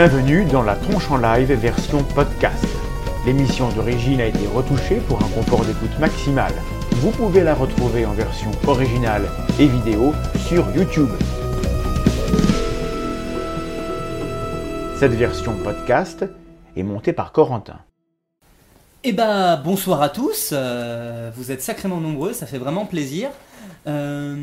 [0.00, 2.64] Bienvenue dans la tronche en live version podcast.
[3.26, 6.52] L'émission d'origine a été retouchée pour un confort d'écoute maximal.
[6.92, 9.28] Vous pouvez la retrouver en version originale
[9.58, 11.08] et vidéo sur YouTube.
[15.00, 16.24] Cette version podcast
[16.76, 17.80] est montée par Corentin.
[19.02, 23.30] Eh bah bonsoir à tous, euh, vous êtes sacrément nombreux, ça fait vraiment plaisir.
[23.88, 24.36] Euh,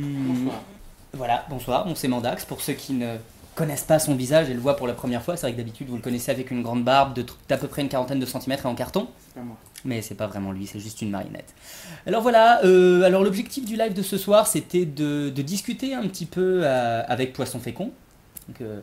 [1.13, 3.16] Voilà, bonsoir, bon c'est Mandax, pour ceux qui ne
[3.55, 5.88] connaissent pas son visage et le voient pour la première fois, c'est vrai que d'habitude
[5.88, 8.66] vous le connaissez avec une grande barbe de d'à peu près une quarantaine de centimètres
[8.66, 9.08] et en carton.
[9.34, 9.58] Pas moi.
[9.86, 11.54] Mais c'est pas vraiment lui, c'est juste une marionnette.
[12.05, 16.08] Alors voilà, euh, alors l'objectif du live de ce soir c'était de, de discuter un
[16.08, 17.91] petit peu euh, avec Poisson Fécond,
[18.48, 18.82] donc, euh,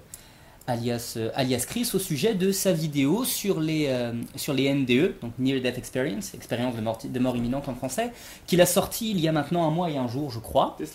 [0.66, 3.90] alias, euh, alias Chris, au sujet de sa vidéo sur les,
[4.36, 8.10] sur les NDE, donc Near Death Experience, expérience de mort, de mort imminente en français,
[8.46, 10.76] qu'il a sorti il y a maintenant un mois et un jour, je crois.
[10.78, 10.86] Le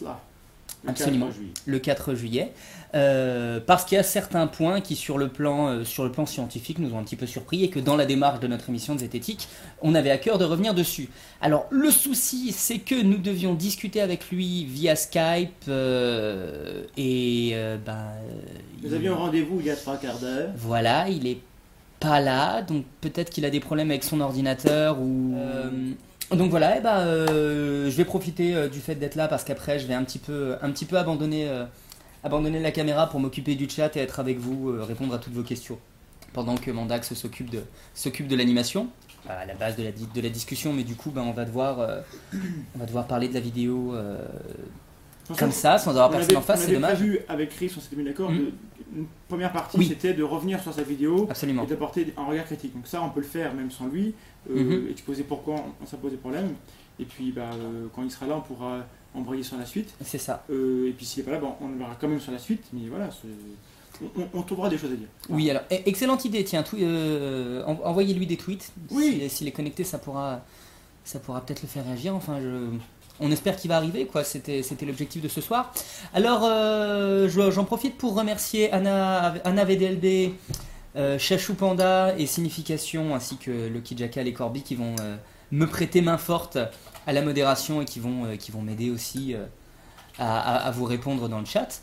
[0.86, 1.27] Absolument.
[1.27, 1.54] 4 juillet.
[1.66, 2.51] le 4 juillet,
[2.96, 6.26] euh, parce qu'il y a certains points qui, sur le, plan, euh, sur le plan
[6.26, 8.93] scientifique, nous ont un petit peu surpris et que dans la démarche de notre émission
[8.96, 9.48] de Zététique,
[9.82, 11.10] on avait à cœur de revenir dessus.
[11.41, 17.51] Alors, le souci, c'est que nous devions discuter avec lui via Skype euh, et.
[17.54, 17.77] euh,
[18.84, 20.49] Nous il- avions rendez-vous il y a trois quarts d'heure.
[20.55, 21.40] voilà, il est
[21.99, 25.35] pas là, donc peut-être qu'il a des problèmes avec son ordinateur ou.
[26.35, 29.79] Donc voilà, et ben, euh, je vais profiter euh, du fait d'être là parce qu'après
[29.79, 31.63] je vais un petit peu, un petit peu abandonner, euh,
[32.23, 35.43] abandonner la caméra pour m'occuper du chat et être avec vous, répondre à toutes vos
[35.43, 35.77] questions.
[36.33, 37.61] Pendant que Mandax s'occupe de,
[37.93, 38.87] s'occupe de l'animation,
[39.29, 42.03] à la base de la, de la discussion, mais du coup ben, on, va devoir,
[42.75, 43.95] on va devoir parler de la vidéo
[45.37, 46.95] comme ça, sans avoir on personne avait, en face, on c'est avait dommage.
[46.98, 48.51] prévu avec Chris, on s'était mis d'accord, de-
[48.95, 49.85] une première partie Oui.
[49.87, 51.63] c'était de revenir sur sa vidéo Absolument.
[51.63, 52.73] et d'apporter un regard critique.
[52.73, 54.13] Donc ça on peut le faire même sans lui,
[54.49, 54.90] euh, Mhm.
[54.91, 56.53] exposer pourquoi on, ça pose des problèmes.
[56.99, 58.79] Et puis bah, euh, quand il sera là on pourra
[59.15, 59.93] embrayer sur la suite.
[60.04, 60.43] C'est ça.
[60.49, 62.39] Euh, et puis s'il n'est pas là, bon, on le verra quand même sur la
[62.39, 62.63] suite.
[62.73, 63.09] Mais voilà,
[64.34, 65.07] on, trouvera des choses à dire.
[65.29, 68.72] Oui, alors, e- excellente idée, tiens, euh, en- envoyez-lui des tweets.
[68.91, 69.27] Oui.
[69.29, 70.41] S'il est connecté, ça pourra,
[71.03, 72.13] ça pourra peut-être le faire réagir.
[72.16, 72.67] Enfin, je,
[73.19, 74.23] on espère qu'il va arriver, quoi.
[74.23, 75.73] C'était c'était l'objectif de ce soir.
[76.13, 80.33] Alors, euh, je- j'en profite pour remercier Anna, Anna VDLB,
[80.97, 85.16] euh, Chachou Panda et Signification, ainsi que Lucky Jackal et Corby qui vont euh,
[85.52, 86.58] me prêter main forte
[87.06, 89.46] à la modération et qui vont, euh, qui vont m'aider aussi euh,
[90.19, 91.81] à, à- à vous répondre dans le chat.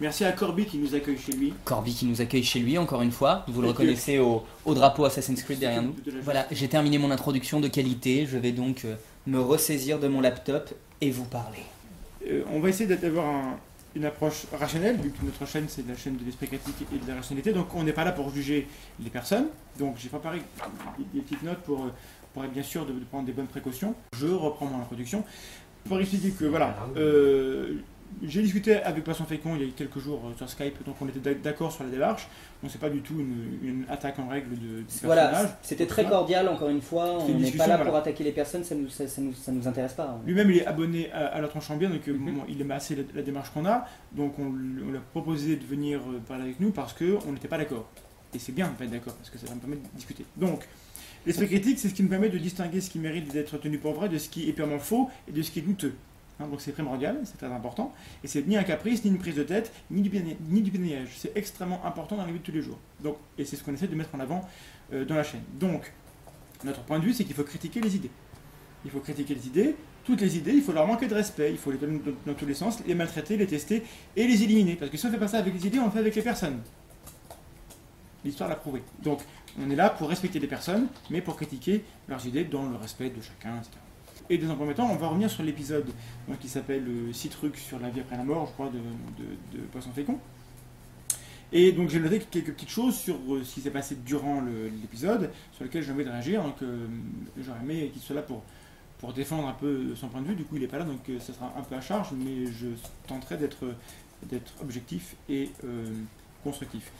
[0.00, 1.52] Merci à Corby qui nous accueille chez lui.
[1.64, 3.44] Corby qui nous accueille chez lui, encore une fois.
[3.48, 5.94] Vous le Et reconnaissez au, au drapeau Assassin's Creed derrière nous.
[6.24, 8.26] Voilà, j'ai terminé mon introduction de qualité.
[8.26, 8.84] Je vais donc
[9.26, 11.62] me ressaisir de mon laptop et vous parler.
[12.52, 13.56] On va essayer d'avoir un-
[13.94, 17.08] une approche rationnelle, vu que notre chaîne c'est la chaîne de l'esprit critique et de
[17.08, 18.66] la rationalité, donc on n'est pas là pour juger
[19.02, 19.46] les personnes.
[19.78, 20.42] Donc j'ai préparé
[21.14, 21.86] des, petites notes pour,
[22.42, 23.94] être bien sûr de, de prendre des bonnes précautions.
[24.16, 25.24] Je reprends mon introduction
[25.88, 27.78] pour expliquer que voilà, euh,
[28.22, 31.08] j'ai discuté avec Poisson Fécond il y a quelques jours euh, sur Skype, donc on
[31.08, 32.28] était d'ac- d'accord sur la démarche.
[32.62, 35.48] Donc c'est pas du tout une, une attaque en règle de, du personnage.
[35.62, 37.18] c'était très cordial, encore une fois.
[37.24, 37.96] C'est une discussion, voilà.
[37.98, 38.88] attaquer les personnes, ça nous,
[39.48, 40.04] nous, intéresse pas.
[40.16, 40.20] hein.
[40.26, 42.34] Lui-même, il est abonné à, à la tranche en bien, donc euh, Mhm.
[42.34, 43.86] bon, il aime assez la, la démarche qu'on a.
[44.12, 47.32] Donc on, lui- on lui a proposé de venir euh, parler avec nous parce qu'on
[47.32, 47.88] n'était pas d'accord.
[48.34, 50.24] Et c'est bien de pas être d'accord parce que ça va me permettre de discuter.
[50.36, 50.66] Donc,
[51.26, 53.92] l'esprit critique, c'est ce qui me permet de distinguer ce qui mérite d'être tenu pour
[53.92, 55.92] vrai de ce qui est purement faux et de ce qui est douteux.
[56.40, 57.92] Hein, donc c'est primordial, c'est très important.
[58.24, 60.94] Et c'est ni un caprice, ni une prise de tête, ni du, ni.
[61.16, 62.78] C'est extrêmement important dans la vie de tous les jours.
[63.02, 64.48] Donc, et c'est ce qu'on essaie de mettre en avant
[64.92, 65.42] euh, dans la chaîne.
[65.58, 65.92] Donc,
[66.64, 68.10] notre point de vue, c'est qu'il faut critiquer les idées.
[68.84, 71.58] Il faut critiquer les idées, toutes les idées, il faut leur manquer de respect, il
[71.58, 73.84] faut les donner dans, tous les sens, les maltraiter, les tester
[74.16, 74.74] et les éliminer.
[74.76, 76.22] Parce que si on fait pas ça avec les idées, on le fait avec les
[76.22, 76.60] personnes.
[78.24, 78.82] L'histoire l'a prouvé.
[79.02, 79.20] Donc,
[79.60, 83.10] on est là pour respecter les personnes, mais pour critiquer leurs idées dans le respect
[83.10, 83.78] de chacun, etc.
[84.30, 85.86] Et dans un premier temps, on va revenir sur l'épisode
[86.40, 88.78] qui s'appelle 6 trucs sur la vie après la mort, je crois, de,
[89.58, 90.18] de, Poisson Fécond.
[91.54, 95.30] Et donc j'ai noté quelques petites choses sur euh, ce qui s'est passé durant l'épisode,
[95.52, 96.42] sur lesquelles j'ai envie de réagir.
[96.42, 96.86] Donc euh,
[97.38, 98.42] j'aurais aimé qu'il soit là pour,
[99.02, 100.36] pour défendre un peu son point de vue.
[100.36, 102.46] Du coup, il n'est pas là, donc euh, ça sera un peu à charge, mais
[102.46, 102.68] je
[103.08, 103.66] tenterai d'être
[104.62, 105.84] objectif et euh,
[106.44, 106.92] constructif.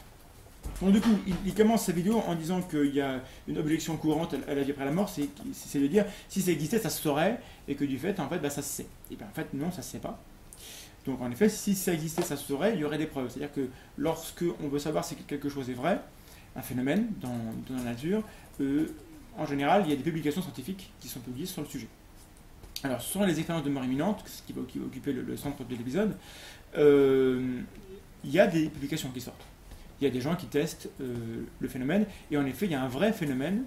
[0.81, 4.35] Donc du coup, il, commence sa vidéo en disant qu'il y a une objection courante
[4.49, 7.41] à, la vie après la mort, c'est de dire si ça existait, ça se saurait,
[7.69, 8.87] et que du fait, en fait, bah, ça se sait.
[9.11, 10.21] Et bien en fait, non, ça se sait pas.
[11.07, 13.29] Donc en effet, si ça existait, ça se saurait, il y aurait des preuves.
[13.31, 13.69] C'est-à-dire que
[13.99, 16.01] lorsque on veut savoir si quelque chose est vrai,
[16.55, 17.39] un phénomène dans,
[17.69, 18.23] dans la nature,
[18.61, 18.87] euh,
[19.37, 21.89] en général, il y a des publications scientifiques qui sont publiées sur le sujet.
[22.85, 25.65] Alors, sont les expériences de mort imminente, ce qui va occu- occuper le, le centre
[25.65, 26.17] de l'épisode.
[26.77, 27.61] Euh,
[28.25, 29.45] il y a des publications qui sortent.
[30.03, 32.75] Il y a des gens qui testent euh, le phénomène, et en effet, il y
[32.75, 33.63] a un vrai phénomène.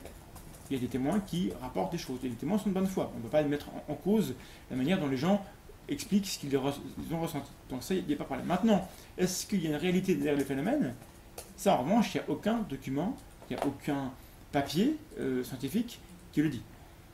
[0.69, 2.19] Il y a des témoins qui rapportent des choses.
[2.25, 3.09] Et les témoins sont de bonne foi.
[3.15, 4.35] On ne peut pas mettre en, cause
[4.69, 5.45] la manière dont les gens
[5.87, 7.49] expliquent ce qu'ils ont ressenti.
[7.69, 8.41] Donc ça, il n'y a pas de.
[8.41, 8.85] Maintenant,
[9.17, 10.93] est-ce qu'il y a une réalité derrière le phénomène?
[11.55, 13.15] Ça, en revanche, il n'y a aucun document,
[13.49, 14.11] il n'y a aucun
[14.51, 16.01] papier euh, scientifique
[16.33, 16.63] qui le dit.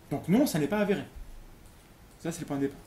[0.10, 1.04] Donc non, ça n'est pas avéré.
[2.22, 2.80] Ça, c'est le point de départ.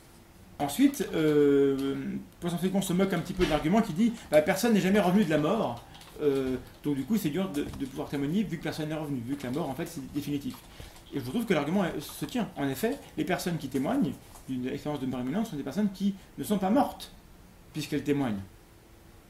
[0.59, 1.95] Ensuite, euh,
[2.41, 5.01] Poisson Fécond se moque un petit peu de l'argument qui dit bah, personne n'est jamais
[5.01, 5.85] revenu de la mort,
[6.21, 9.37] euh, donc du coup c'est dur de, pouvoir témoigner vu que personne n'est revenu, vu
[9.37, 10.55] que la mort en fait c'est définitif.
[11.13, 12.49] Et je trouve que l'argument se tient.
[12.57, 14.13] En effet, les personnes qui témoignent
[14.49, 17.13] d'une expérience de mort imminente sont des personnes qui ne sont pas mortes,
[17.73, 18.41] puisqu'elles témoignent.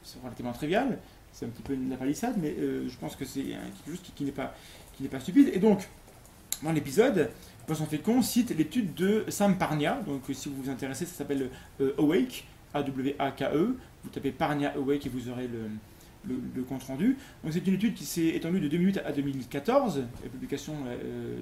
[0.03, 0.99] C'est relativement trivial,
[1.31, 4.23] c'est un petit peu une palissade, mais euh, je pense que c'est quelque chose qui,
[4.23, 5.51] n'est pas, stupide.
[5.53, 5.87] Et donc,
[6.63, 7.29] dans l'épisode,
[7.67, 10.01] Poisson Fécond cite l'étude de Sam Parnia.
[10.05, 11.49] Donc, si vous vous intéressez, ça s'appelle
[11.81, 13.75] euh, Awake, A-W-A-K-E.
[14.03, 15.69] Vous tapez Parnia Awake et vous aurez le,
[16.27, 17.17] le, le compte rendu.
[17.43, 20.03] Donc, c'est une étude qui s'est étendue de 2008 à 2014.
[20.23, 21.37] La publication, euh,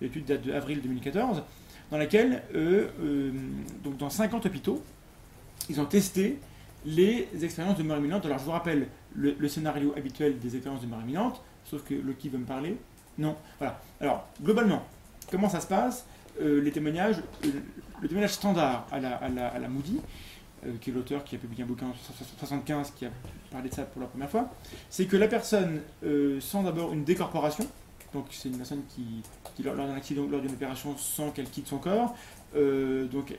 [0.00, 1.42] l'étude date d'avril 2014,
[1.90, 3.30] dans laquelle, euh, euh,
[3.82, 4.82] donc dans 50 hôpitaux,
[5.68, 6.38] ils ont testé
[6.86, 8.26] les expériences de mort imminente.
[8.26, 12.28] Alors, je vous rappelle le, scénario habituel des expériences de mort imminente, sauf que Loki
[12.28, 12.76] veut me parler.
[13.18, 13.80] Non, voilà.
[14.00, 14.84] Alors, globalement,
[15.30, 16.06] comment ça se passe?
[16.40, 17.48] Euh, Les témoignages, euh,
[18.02, 20.00] le témoignage standard à la, à à la Moody, euh,
[20.80, 23.10] qui est l'auteur qui a publié un bouquin en 1975 qui a
[23.50, 24.50] parlé de ça pour la première fois,
[24.90, 27.66] c'est que la personne euh, sent d'abord une décorporation,
[28.12, 29.22] donc c'est une personne qui,
[29.62, 32.14] lors d'un accident, lors d'une opération, sent qu'elle quitte son corps,
[32.56, 33.34] Euh, donc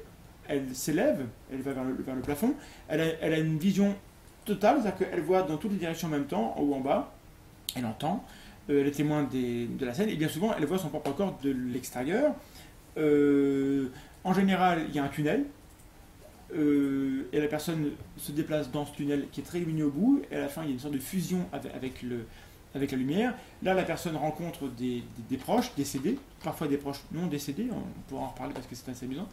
[0.48, 2.54] elle s'élève, elle va vers le, plafond,
[2.88, 3.96] elle a, une vision
[4.44, 7.14] totale, c'est-à-dire qu'elle voit dans toutes les directions en même temps, en haut en bas,
[7.76, 8.24] elle entend,
[8.70, 11.38] euh, elle est témoin de la scène, et bien souvent, elle voit son propre corps
[11.42, 12.36] de l'extérieur.
[12.98, 13.88] Euh,
[14.24, 15.46] en général, il y a un tunnel,
[16.54, 20.22] euh, et la personne se déplace dans ce tunnel qui est très lumineux au bout,
[20.32, 22.26] et à la fin, il y a une sorte de fusion avec, le,
[22.76, 23.34] avec la lumière.
[23.64, 25.04] Là, la personne rencontre des,
[25.38, 29.06] proches décédés, parfois des proches non décédés, on pourra en reparler parce que c'est assez
[29.06, 29.28] amusant.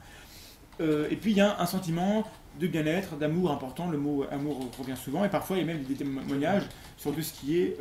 [0.80, 2.24] Euh, et puis, il y a un sentiment
[2.58, 5.82] de bien-être, d'amour important, le mot amour revient souvent, et parfois, il y a même
[5.82, 6.64] des témoignages
[6.96, 7.76] sur tout ce qui est...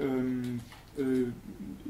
[1.00, 1.28] euh,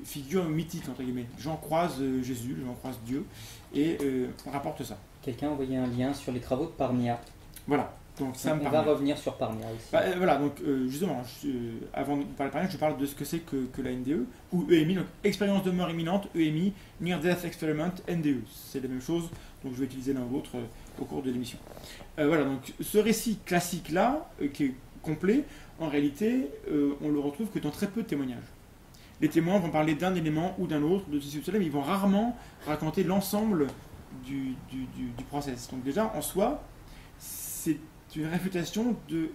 [0.06, 1.26] figure mythique entre guillemets.
[1.62, 3.26] Croisent euh, Jésus, les gens croisent Dieu
[3.74, 3.98] et
[4.46, 4.98] on rapporte ça.
[5.22, 7.20] Quelqu'un a envoyé un lien sur les travaux de Parnia.
[7.68, 7.94] Voilà.
[8.20, 9.86] Donc ça on va revenir sur Parnia aussi.
[9.92, 12.98] Bah, euh, voilà, donc euh, justement, je- euh, avant de parler de Parnia, je parle
[12.98, 16.28] de ce que c'est que, que la NDE, ou EMI, donc expérience de mort imminente,
[16.36, 18.42] EMI, Near Death Experiment, NDE.
[18.54, 19.30] C'est la même chose,
[19.64, 20.52] donc je vais utiliser l'un ou l'autre
[21.00, 21.58] au cours de l'émission.
[22.18, 25.46] Voilà, donc ce récit classique-là, qui est complet,
[25.80, 26.48] en réalité,
[27.02, 28.38] on le retrouve que dans très peu de témoignages.
[29.22, 31.66] Les témoins vont parler d'un élément ou d'un autre, de ceci ou de cela, mais
[31.66, 32.36] ils vont rarement
[32.68, 33.68] raconter l'ensemble
[34.26, 35.70] du, du, process.
[35.70, 36.62] Donc déjà, en soi,
[37.20, 37.78] c'est
[38.16, 39.30] une réfutation de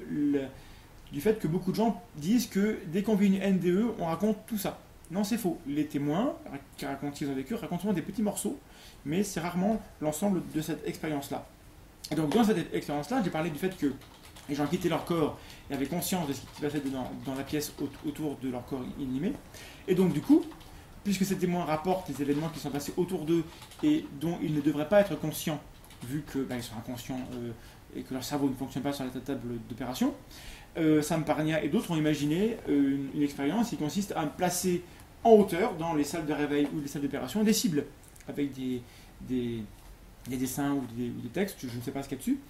[1.12, 4.38] du fait que beaucoup de gens disent que dès qu'on vit une NDE, on raconte
[4.46, 4.81] tout ça.
[5.11, 5.58] Non, c'est faux.
[5.67, 6.34] Les témoins
[6.76, 8.58] qui racontent qu'ils ont vécu racontent souvent des petits morceaux,
[9.05, 11.46] mais c'est rarement l'ensemble de cette expérience-là.
[12.11, 13.93] Et donc, dans cette expérience-là, j'ai parlé du fait que
[14.49, 15.38] les gens quittaient leur corps
[15.70, 18.64] et avaient conscience de ce qui passait dans, dans la pièce au- autour de leur
[18.67, 19.32] corps inanimé.
[19.87, 20.44] Et donc, du coup,
[21.06, 23.44] puisque ces témoins rapportent les événements qui sont passés autour d'eux
[23.85, 25.61] et dont ils ne devraient pas être conscients,
[26.05, 27.53] vu que bah, ils sont inconscients euh,
[27.97, 30.12] et que leur cerveau ne fonctionne pas sur la table d'opération,
[30.76, 34.82] euh, Sam Parnia et d'autres ont imaginé euh, une, expérience qui consiste à placer
[35.23, 37.85] en hauteur, dans les salles de réveil ou les salles d'opération, des cibles
[38.29, 38.82] avec des,
[39.20, 39.62] des,
[40.29, 42.23] des dessins ou des, ou des textes, je ne sais pas ce qu'il y a
[42.23, 42.41] dessus.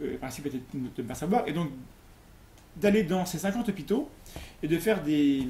[0.00, 1.46] Euh, le principe était de ne pas savoir.
[1.48, 1.70] Et donc,
[2.76, 4.08] d'aller dans ces 50 hôpitaux
[4.62, 5.46] et de faire des,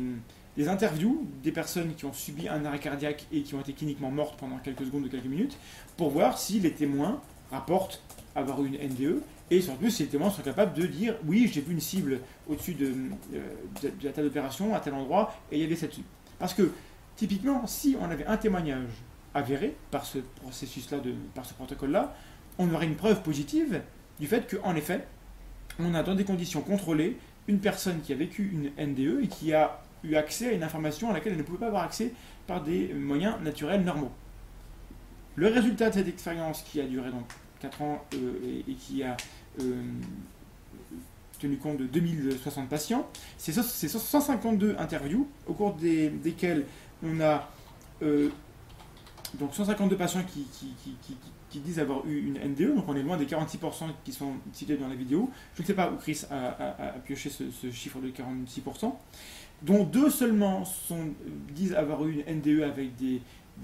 [0.57, 4.11] des interviews des personnes qui ont subi un arrêt cardiaque et qui ont été cliniquement
[4.11, 5.59] mortes pendant quelques secondes ou quelques minutes
[5.97, 7.21] pour voir si les témoins
[7.51, 8.03] rapportent
[8.35, 11.61] avoir eu une NDE et surtout si les témoins sont capables de dire oui j'ai
[11.61, 12.93] vu une cible au-dessus de,
[13.35, 16.07] euh, la table d'opération à tel endroit et il y avait cette cible.
[16.39, 16.73] Parce que
[17.17, 18.89] typiquement si on avait un témoignage
[19.35, 20.99] avéré par ce processus-là,
[21.35, 22.15] par ce protocole-là,
[22.59, 23.83] on aurait une preuve positive
[24.19, 25.07] du fait qu'en effet
[25.79, 29.53] on a dans des conditions contrôlées une personne qui a vécu une NDE et qui
[29.53, 32.13] a eu accès à une information à laquelle elle ne pouvait pas avoir accès
[32.47, 34.11] par des moyens naturels normaux.
[35.35, 37.25] Le résultat de cette expérience qui a duré donc
[37.61, 39.17] 4 ans euh, et, qui a
[39.61, 39.83] euh,
[41.39, 46.65] tenu compte de 2060 patients, c'est so- c'est 152 interviews au cours des- desquelles
[47.05, 47.49] on a
[48.03, 48.31] euh,
[49.35, 50.47] donc 152 patients qui,
[51.61, 54.89] disent avoir eu une NDE, donc on est loin des 46% qui sont cités dans
[54.89, 55.31] la vidéo.
[55.55, 58.93] Je ne sais pas où Chris a, pioché ce chiffre de 46%,
[59.63, 60.65] dont deux seulement
[61.55, 63.21] disent avoir eu une NDE avec des,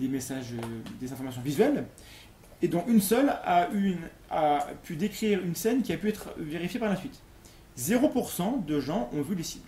[0.08, 0.61] messages, euh,
[1.00, 1.87] des informations visuelles,
[2.62, 6.30] et dont une seule a, une- a pu décrire une scène qui a pu être
[6.38, 7.20] vérifiée par la suite.
[7.76, 9.66] 0% de gens ont vu les cibles.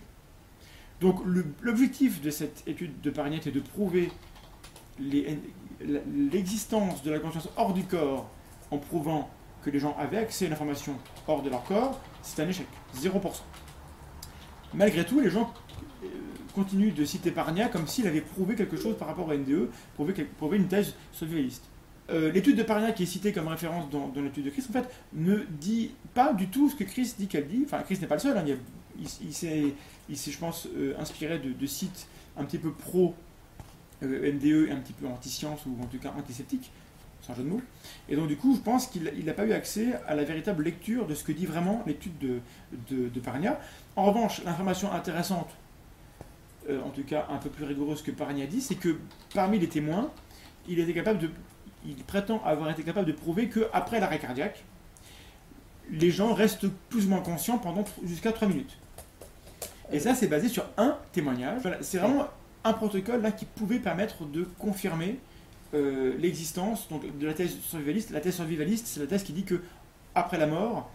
[1.01, 1.19] Donc
[1.61, 4.11] l'objectif de cette étude de Parignette est de prouver
[5.79, 8.29] l'existence de la conscience hors du corps
[8.71, 9.29] en prouvant
[9.63, 10.95] que les gens avaient accès à l'information
[11.27, 12.67] hors de leur corps, c'est un échec.
[12.95, 13.11] 0%.
[14.73, 15.53] Malgré tout, les gens
[16.55, 20.57] continue de citer Parnia comme s'il avait prouvé quelque chose par rapport au NDE, prouvé,
[20.57, 21.65] une thèse survivaliste.
[22.09, 24.87] Euh, l'étude de Parnia qui est citée comme référence dans, l'étude de Chris, en fait,
[25.13, 27.63] ne dit pas du tout ce que Chris dit qu'elle dit.
[27.65, 28.37] Enfin, Chris n'est pas le seul.
[28.37, 28.45] hein,
[28.97, 29.73] il, s'est,
[30.09, 32.07] je pense, euh, inspiré de, sites
[32.37, 33.13] un petit peu pro
[34.03, 36.71] euh, NDE et un petit peu anti-science ou en tout cas antisceptiques,
[37.21, 37.61] sans jeu de mots.
[38.07, 41.07] Et donc, du coup, je pense qu'il n'a pas eu accès à la véritable lecture
[41.07, 42.39] de ce que dit vraiment l'étude de,
[42.89, 43.59] de, de Parnia.
[43.95, 45.49] En revanche, l'information intéressante,
[46.69, 48.97] euh, en tout cas un peu plus rigoureuse que Parnia dit, c'est que
[49.33, 50.11] parmi les témoins,
[50.67, 51.29] il était capable de,
[51.85, 54.63] il prétend avoir été capable de prouver que après l'arrêt cardiaque,
[55.91, 58.77] les gens restent plus ou moins conscients pendant jusqu'à 3 minutes.
[59.91, 61.61] Et ça, c'est basé sur un témoignage.
[61.81, 62.27] C'est vraiment
[62.63, 65.19] un protocole là qui pouvait permettre de confirmer
[65.73, 68.09] euh, l'existence donc, de la thèse survivaliste.
[68.09, 69.61] La thèse survivaliste, c'est la thèse qui dit que
[70.15, 70.89] après la mort,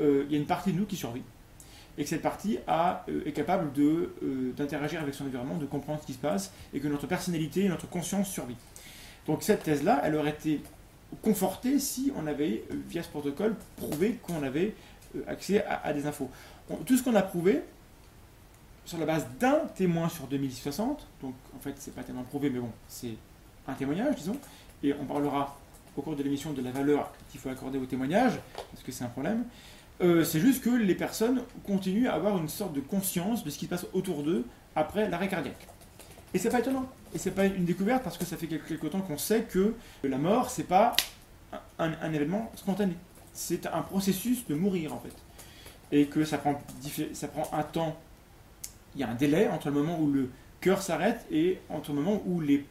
[0.00, 1.22] euh, il y a une partie de nous qui survit.
[1.98, 6.06] Et que cette partie euh, est capable euh, d'interagir avec son environnement, de comprendre ce
[6.06, 8.56] qui se passe, et que notre personnalité, notre conscience survit.
[9.26, 10.60] Donc cette thèse-là, elle aurait été
[11.22, 14.74] confortée si on avait, euh, via ce protocole, prouvé qu'on avait
[15.26, 16.30] accès à, des infos.
[16.86, 17.62] Tout ce qu'on a prouvé,
[18.84, 22.60] sur la base d'un témoin sur 2060, donc en fait c'est pas tellement prouvé, mais
[22.60, 23.14] bon, c'est
[23.66, 24.36] un témoignage, disons,
[24.82, 25.58] et on parlera
[25.96, 28.38] au cours de l'émission de la valeur qu'il faut accorder au témoignage,
[28.70, 29.44] parce que c'est un problème.
[30.02, 33.58] Euh, c'est juste que les personnes continuent à avoir une sorte de conscience de ce
[33.58, 35.66] qui se passe autour d'eux après l'arrêt cardiaque.
[36.32, 36.86] Et c'est pas étonnant.
[37.14, 40.16] Et c'est pas une découverte parce que ça fait quelque, temps qu'on sait que la
[40.16, 40.96] mort, c'est pas
[41.78, 42.94] un, un événement spontané.
[43.34, 45.14] C'est un processus de mourir en fait.
[45.92, 46.60] Et que ça prend,
[47.12, 47.96] ça prend un temps,
[48.94, 50.30] il y a un délai entre le moment où le
[50.60, 52.64] cœur s'arrête et entre le moment où les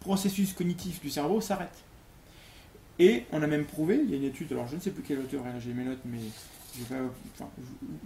[0.00, 1.84] processus cognitifs du cerveau s'arrêtent.
[2.98, 5.04] Et on a même prouvé, il y a une étude, alors je ne sais plus
[5.06, 6.18] quel auteur, hein, j'ai mes notes, mais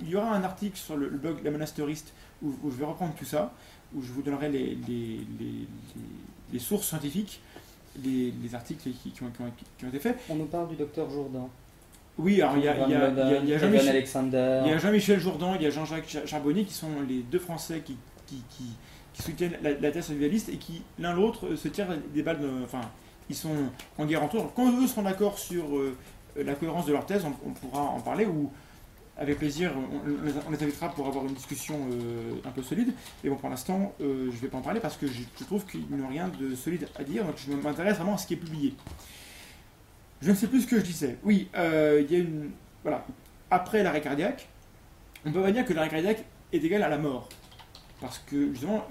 [0.00, 2.12] il y aura un article sur le, blog La Monasteriste
[2.42, 3.52] où, je vais reprendre tout ça,
[3.94, 7.40] où je vous donnerai les, sources scientifiques,
[8.02, 10.18] les, articles qui, ont, été faits.
[10.28, 11.50] On nous parle du docteur Jourdan.
[12.18, 16.26] Oui, alors il y a, y a, a, a Jean-Michel Jourdan, il y a Jean-Jacques
[16.26, 17.96] Charbonnier qui sont les deux Français qui,
[19.14, 22.40] soutiennent la, la thèse survivaliste et qui, l'un l'autre, euh, se tirent des balles.
[22.64, 22.80] Enfin,
[23.30, 23.54] ils sont
[23.98, 24.42] en guerre entre eux.
[24.54, 25.96] Quand eux seront d'accord sur euh,
[26.36, 28.50] la cohérence de leur thèse, on, on pourra en parler, ou,
[29.22, 32.92] avec plaisir, on, les- invitera pour avoir une discussion euh, un peu solide.
[33.22, 35.64] Et bon, pour l'instant, euh, je ne vais pas en parler parce que je, trouve
[35.64, 38.38] qu'ils n'ont rien de solide à dire, donc je m'intéresse vraiment à ce qui est
[38.38, 38.74] publié.
[40.20, 41.18] Je ne sais plus ce que je disais.
[41.22, 42.50] Oui, euh, il y a une.
[42.82, 43.06] Voilà.
[43.50, 44.48] Après l'arrêt cardiaque,
[45.24, 47.28] on peut pas dire que l'arrêt cardiaque est égal à la mort.
[48.00, 48.84] Parce que justement,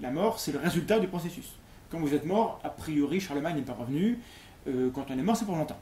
[0.00, 1.56] la mort, c'est le résultat du processus.
[1.90, 4.18] Quand vous êtes mort, a priori, Charlemagne n'est pas revenu.
[4.66, 5.80] Quand on est mort, c'est pour longtemps.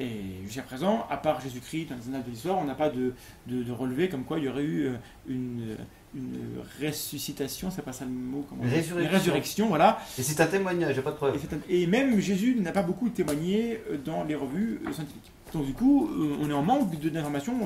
[0.00, 3.14] Et jusqu'à présent, à part Jésus-Christ dans les annales de l'histoire, on n'a pas de,
[3.46, 4.96] de, de relevé comme quoi il y aurait eu euh,
[5.28, 5.76] une,
[6.16, 6.36] une
[6.82, 8.98] ressuscitation, c'est pas ça le mot comment Résurrection.
[8.98, 10.00] Une résurrection, voilà.
[10.18, 11.40] Et c'est un témoignage, j'ai pas de preuve.
[11.68, 15.30] et même Jésus n'a pas beaucoup témoigné euh, dans les revues euh, scientifiques.
[15.52, 16.10] Donc du coup,
[16.40, 17.56] on est en manque d'informations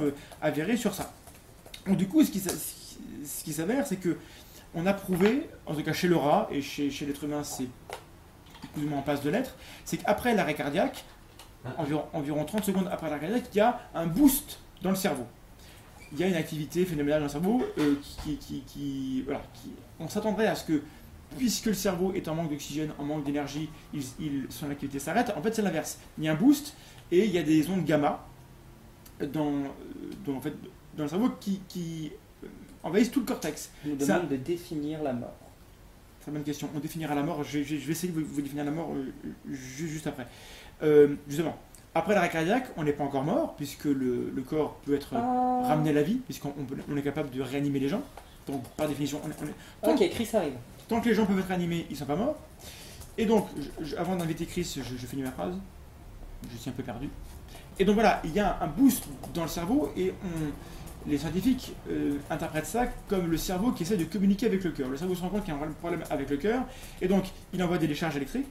[0.43, 1.11] avérées sur ça.
[1.87, 4.19] Donc du coup, ce qui, ce qui s'avère, c'est que
[4.75, 7.69] on a prouvé, en tout cas chez le rat et chez, chez l'être humain, c'est
[8.75, 9.55] plus ou moins en passe de l'être,
[9.87, 11.05] c'est qu'après l'arrêt cardiaque,
[11.77, 15.27] environ, environ 30 secondes après l'arrêt cardiaque, il y a un boost dans le cerveau.
[16.13, 19.73] Il y a une activité phénoménale dans le cerveau euh, qui, qui- qui- voilà, qui-
[20.01, 20.83] on s'attendrait à ce que,
[21.37, 25.33] puisque le cerveau est en manque d'oxygène, en manque d'énergie, il- il- son activité s'arrête.
[25.37, 25.99] En fait, c'est l'inverse.
[26.17, 26.75] Il y a un boost
[27.13, 28.25] et il y a des ondes gamma
[29.21, 29.65] dans, euh,
[30.25, 30.55] dans, en fait,
[30.97, 32.13] dans le cerveau qui, qui
[32.45, 32.47] euh,
[32.83, 33.71] envahissent tout le cortex.
[33.85, 35.37] On nous demande de définir la mort.
[36.23, 36.69] Très bonne question.
[36.75, 37.43] On définira la mort.
[37.45, 39.13] Je, je- je vais essayer de vous, vous définir la mort euh,
[39.51, 40.27] ju- juste après.
[40.83, 41.57] Euh, justement,
[41.95, 45.63] après l'arrêt cardiaque, on n'est pas encore mort, puisque le, le corps peut être Ah.
[45.69, 48.03] ramené à la vie, puisqu'on on peut- on est capable de réanimer les gens.
[48.47, 50.53] Donc, par définition, on est- on est- Ok, Chris arrive.
[50.89, 52.37] tant que les gens peuvent être réanimés, ils sont pas morts.
[53.17, 53.49] Et donc,
[53.81, 55.55] je- je- avant d'inviter Chris, je, je finis ma phrase.
[56.53, 57.09] Je suis un peu perdu.
[57.81, 59.05] Et donc voilà, il y a un boost
[59.35, 63.97] dans le cerveau et on, les scientifiques euh, interprètent ça comme le cerveau qui essaie
[63.97, 64.89] de communiquer avec le cœur.
[64.89, 66.63] Le cerveau se rend compte qu'il y a un problème avec le cœur
[67.01, 68.47] et donc il envoie des décharges électriques,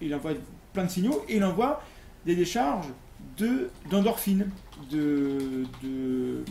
[0.00, 0.32] il envoie
[0.72, 1.82] plein de signaux et il envoie
[2.26, 2.86] des décharges
[3.36, 4.50] de d'endorphines,
[4.90, 6.44] de, de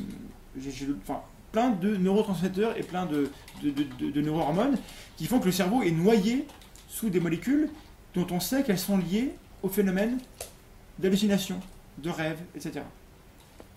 [0.59, 3.29] j'ai- enfin, plein de neurotransmetteurs et plein de,
[3.61, 4.77] de, de, de- de neurohormones
[5.17, 6.47] qui font que le cerveau est noyé
[6.87, 7.69] sous des molécules
[8.15, 10.17] dont on sait qu'elles sont liées au phénomène
[10.99, 11.59] d'hallucination,
[11.97, 12.81] de rêve, etc.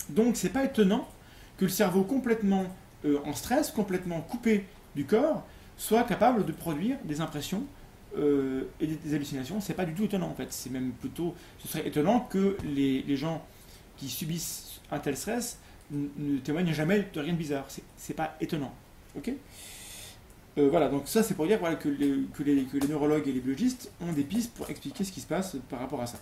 [0.08, 1.08] Donc c'est pas étonnant
[1.56, 2.64] que le cerveau complètement
[3.04, 4.64] euh, en stress, complètement coupé
[4.96, 5.44] du corps,
[5.76, 7.64] soit capable de produire des impressions
[8.16, 9.60] euh, et des, hallucinations.
[9.60, 10.52] C'est pas du tout étonnant en fait.
[10.52, 13.44] C'est même plutôt, ce serait étonnant que les, gens
[13.96, 15.58] qui subissent un tel stress
[15.90, 17.66] ne témoignent jamais de rien de bizarre.
[17.96, 18.74] C'est- pas étonnant.
[19.16, 19.30] Ok?
[20.58, 24.24] Euh, Voilà, donc ça c'est pour dire que les neurologues et les biologistes ont des
[24.24, 26.18] pistes pour expliquer ce qui se passe par rapport à ça.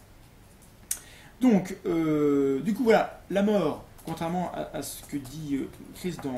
[1.42, 6.34] Donc, euh, du coup, voilà, la mort, contrairement à, ce que dit euh, Chris dans,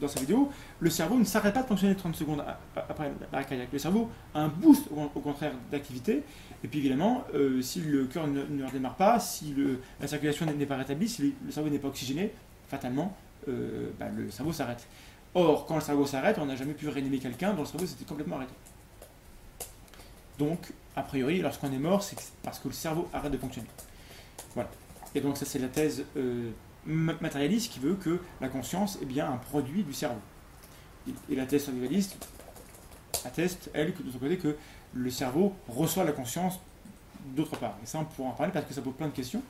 [0.00, 2.44] dans sa vidéo, le cerveau ne s'arrête pas de fonctionner 30 secondes
[2.76, 3.68] après l'arrêt cardiaque.
[3.72, 6.22] Le cerveau a un boost, au, contraire, d'activité.
[6.62, 9.54] Et puis, évidemment, euh, si le cœur ne, redémarre pas, si
[10.00, 12.32] la circulation n'est pas rétablie, si le, cerveau n'est pas oxygéné,
[12.68, 13.16] fatalement,
[13.48, 14.86] euh, bah, le cerveau s'arrête.
[15.34, 18.04] Or, quand le cerveau s'arrête, on n'a jamais pu réanimer quelqu'un dont le cerveau s'était
[18.04, 18.54] complètement arrêté.
[20.38, 23.68] Donc, a priori, lorsqu'on est mort, c'est parce que le cerveau arrête de fonctionner.
[24.54, 24.70] Voilà.
[25.14, 26.04] Et donc, ça, c'est la thèse
[26.88, 30.20] matérialiste qui veut que la conscience est bien un produit du cerveau.
[31.30, 32.16] Et, la thèse survivaliste
[33.24, 34.56] atteste, elle, que de son que
[34.94, 36.60] le cerveau reçoit la conscience
[37.36, 37.76] d'autre part.
[37.82, 39.42] Et ça, on pourra en parler parce que ça pose plein de questions.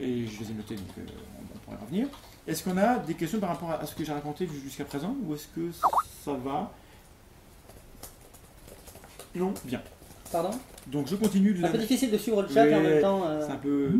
[0.00, 1.02] Et je les ai notées, donc euh,
[1.38, 2.08] on, on pourra y revenir.
[2.46, 5.34] Est-ce qu'on a des questions par rapport à ce que j'ai raconté jusqu'à présent Ou
[5.34, 5.70] est-ce que
[6.24, 6.72] ça va?
[9.34, 9.80] Non Bien.
[10.30, 10.50] Pardon?
[10.90, 13.22] Donc je continue de C'est un peu difficile de suivre le chat en même temps.
[13.26, 13.90] euh, C'est un peu...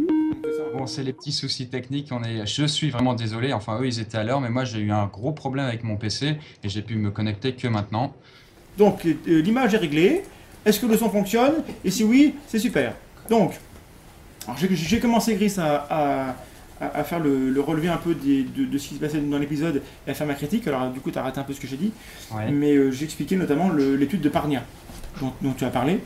[0.44, 0.62] ça.
[0.76, 2.08] Bon, c'est les petits soucis techniques.
[2.10, 2.44] On est...
[2.46, 3.52] Je suis vraiment désolé.
[3.52, 5.96] Enfin, eux, ils étaient à l'heure, mais moi, j'ai eu un gros problème avec mon
[5.96, 8.12] PC et j'ai pu me connecter que maintenant.
[8.78, 10.22] Donc euh, l'image est réglée.
[10.64, 11.54] Est-ce que le son fonctionne?
[11.84, 12.94] Et si oui, c'est super.
[13.28, 13.52] Donc,
[14.74, 16.34] j'ai- commencé, Gris, à,
[16.80, 19.38] à- faire le, le relevé un peu des- de, de ce qui se passait dans
[19.38, 20.66] l'épisode et à faire ma critique.
[20.66, 21.92] Alors du coup, tu as raté un peu ce que j'ai dit.
[22.34, 22.50] Ouais.
[22.50, 24.62] Mais euh, j'ai expliqué notamment l'étude de Parnia,
[25.20, 26.00] dont, dont tu as parlé,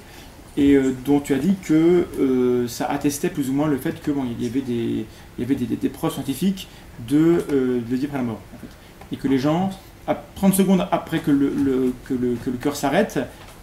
[0.57, 4.01] et euh, dont tu as dit que euh, ça attestait plus ou moins le fait
[4.03, 5.07] que bon, il y avait des,
[5.39, 6.69] il y avait des, des- des preuves scientifiques
[7.09, 8.41] de, euh, de vie après la mort.
[8.55, 8.67] en fait.
[9.13, 9.71] Et que les gens,
[10.07, 13.19] à 30 secondes après que le, le- que le, que le cœur s'arrête,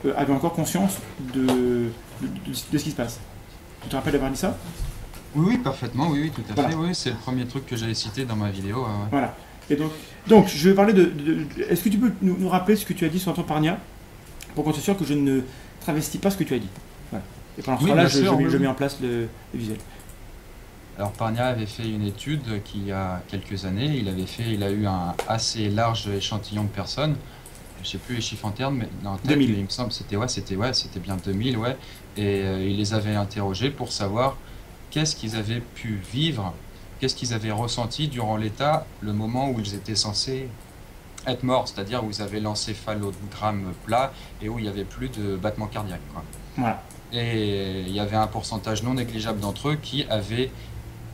[0.05, 0.97] euh, avaient encore conscience
[1.33, 1.47] de, de,
[2.21, 3.19] de- de ce qui se passe.
[3.81, 4.57] Tu te rappelles d'avoir dit ça?
[5.35, 6.09] Oui, oui, parfaitement.
[6.11, 6.69] Oui, oui, tout à Voilà.
[6.69, 6.75] fait.
[6.75, 8.77] Oui, c'est le premier truc que j'avais cité dans ma vidéo.
[8.83, 9.07] ouais.
[9.09, 9.35] Voilà.
[9.69, 9.91] Et donc,
[10.27, 11.11] donc je vais parler de.
[11.69, 13.79] Est-ce que tu peux nous, nous rappeler ce que tu as dit sur ton Parnia
[14.53, 15.41] pour qu'on soit sûr que je ne
[15.83, 16.69] travestis pas ce que tu as dit
[17.11, 17.25] Voilà.
[17.57, 19.77] Et pendant ce Oui, temps-là, je, mets, je en place le, le visuel.
[20.97, 23.97] Alors Parnia avait fait une étude qui a quelques années.
[23.97, 27.15] Il avait fait, il a eu un assez large échantillon de personnes.
[27.83, 29.51] Je sais plus les chiffres en termes, mais en tête, 2000.
[29.51, 31.75] mais il me semble, c'était ouais, c'était ouais, c'était bien 2000, ouais.
[32.15, 34.37] Et euh, il les avait interrogés pour savoir
[34.91, 36.53] qu'est-ce qu'ils avaient pu vivre,
[36.99, 40.47] qu'est-ce qu'ils avaient ressenti durant l'état, le moment où ils étaient censés
[41.27, 45.35] être morts, c'est-à-dire où ils avaient l'encéphalogramme plat et où il n'y avait plus de
[45.35, 46.01] battement cardiaque.
[46.13, 46.23] Quoi.
[46.57, 46.83] Voilà.
[47.13, 50.49] Et il y avait un pourcentage non négligeable d'entre eux qui avaient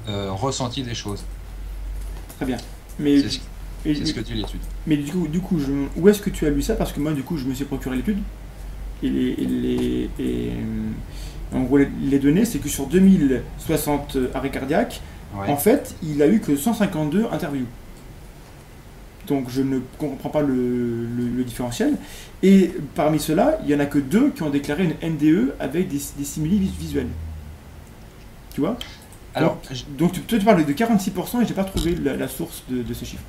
[0.07, 1.23] euh, ressenti des choses.
[2.37, 2.57] Très bien.
[2.99, 3.29] Mais, C'est
[4.05, 4.59] ce, que dit l'étude.
[4.87, 6.75] mais du coup, du coup je- où est-ce que tu as lu ça?
[6.75, 8.19] Parce que moi, du coup, je me suis procuré l'étude.
[9.03, 14.17] Et, les, et les- et, euh, en gros, les, les données, c'est que sur 2060
[14.33, 15.01] arrêts cardiaques,
[15.37, 15.47] Ouais.
[15.47, 17.67] En fait, il a eu que 152 interviews.
[19.29, 20.53] Donc je ne comprends pas le,
[21.05, 21.93] le- le différentiel.
[22.43, 25.87] Et parmi ceux-là, il n'y en a que deux qui ont déclaré une NDE avec
[25.87, 27.07] des, des simili vis- visuels.
[28.53, 28.77] Tu vois?
[29.35, 32.27] Alors, je- Donc tu, toi, tu parles de 46% et j'ai pas trouvé la, la
[32.27, 33.23] source de, de ce chiffre.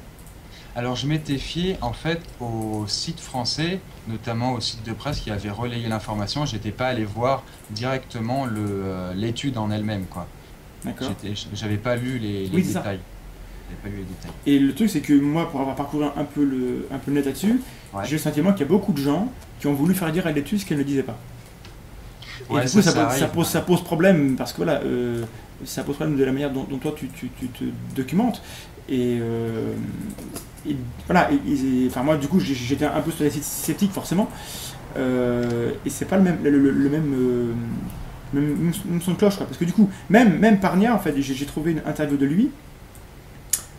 [0.74, 5.30] alors je m'étais fié en fait au site français, notamment au site de presse qui
[5.30, 6.46] avait relayé l'information.
[6.46, 10.26] J'étais pas allé voir directement euh, l'étude en elle-même, quoi.
[11.52, 12.80] J'avais pas lu les, les Oui, ça.
[13.82, 14.30] Pas lu les détails.
[14.46, 17.16] Et le truc, c'est que moi, pour avoir parcouru un peu le, un peu le
[17.16, 17.60] net là-dessus,
[17.92, 18.04] Ouais.
[18.04, 20.32] j'ai le sentiment qu'il y a beaucoup de gens qui ont voulu faire dire à
[20.32, 21.18] l'étude ce qu'elle ne disait pas.
[22.48, 25.22] Et Ouais, du coup, ça, ça, ça pose, ça pose, problème parce que voilà, euh,
[25.64, 28.42] ça pose problème de la manière dont, dont toi tu, tu- tu te documentes.
[28.88, 29.72] Et, euh,
[30.68, 33.92] et voilà, et- et- enfin moi du coup j'étais un peu sur les sites sceptiques
[33.92, 34.28] forcément.
[34.96, 37.52] Euh, et c'est pas le même, le, le- le même, euh,
[38.32, 38.56] même,
[38.88, 39.46] même son- de cloche quoi.
[39.46, 42.50] Parce que du coup, même, même Parnia en fait, j'ai trouvé une interview de lui.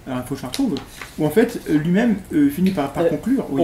[0.08, 0.76] Alors il faut que je la retrouve.
[1.20, 3.46] Où en fait lui-même euh, finit par, par Euh, conclure.
[3.50, 3.62] Oui.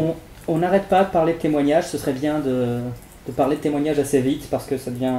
[0.47, 2.79] On n'arrête pas de parler de témoignages, ce serait bien de,
[3.27, 5.13] de parler de témoignages assez vite parce que ça devient.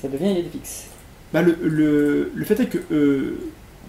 [0.00, 0.86] Ça devient une idée fixe.
[1.32, 3.38] Bah, le, le, le fait est que euh,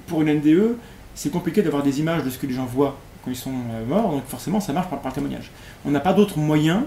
[0.07, 0.75] pour une NDE,
[1.13, 3.51] c'est compliqué d'avoir des images de ce que les gens voient quand ils sont
[3.88, 5.51] morts, donc forcément ça marche par, par témoignage.
[5.85, 6.85] On n'a pas d'autre moyen,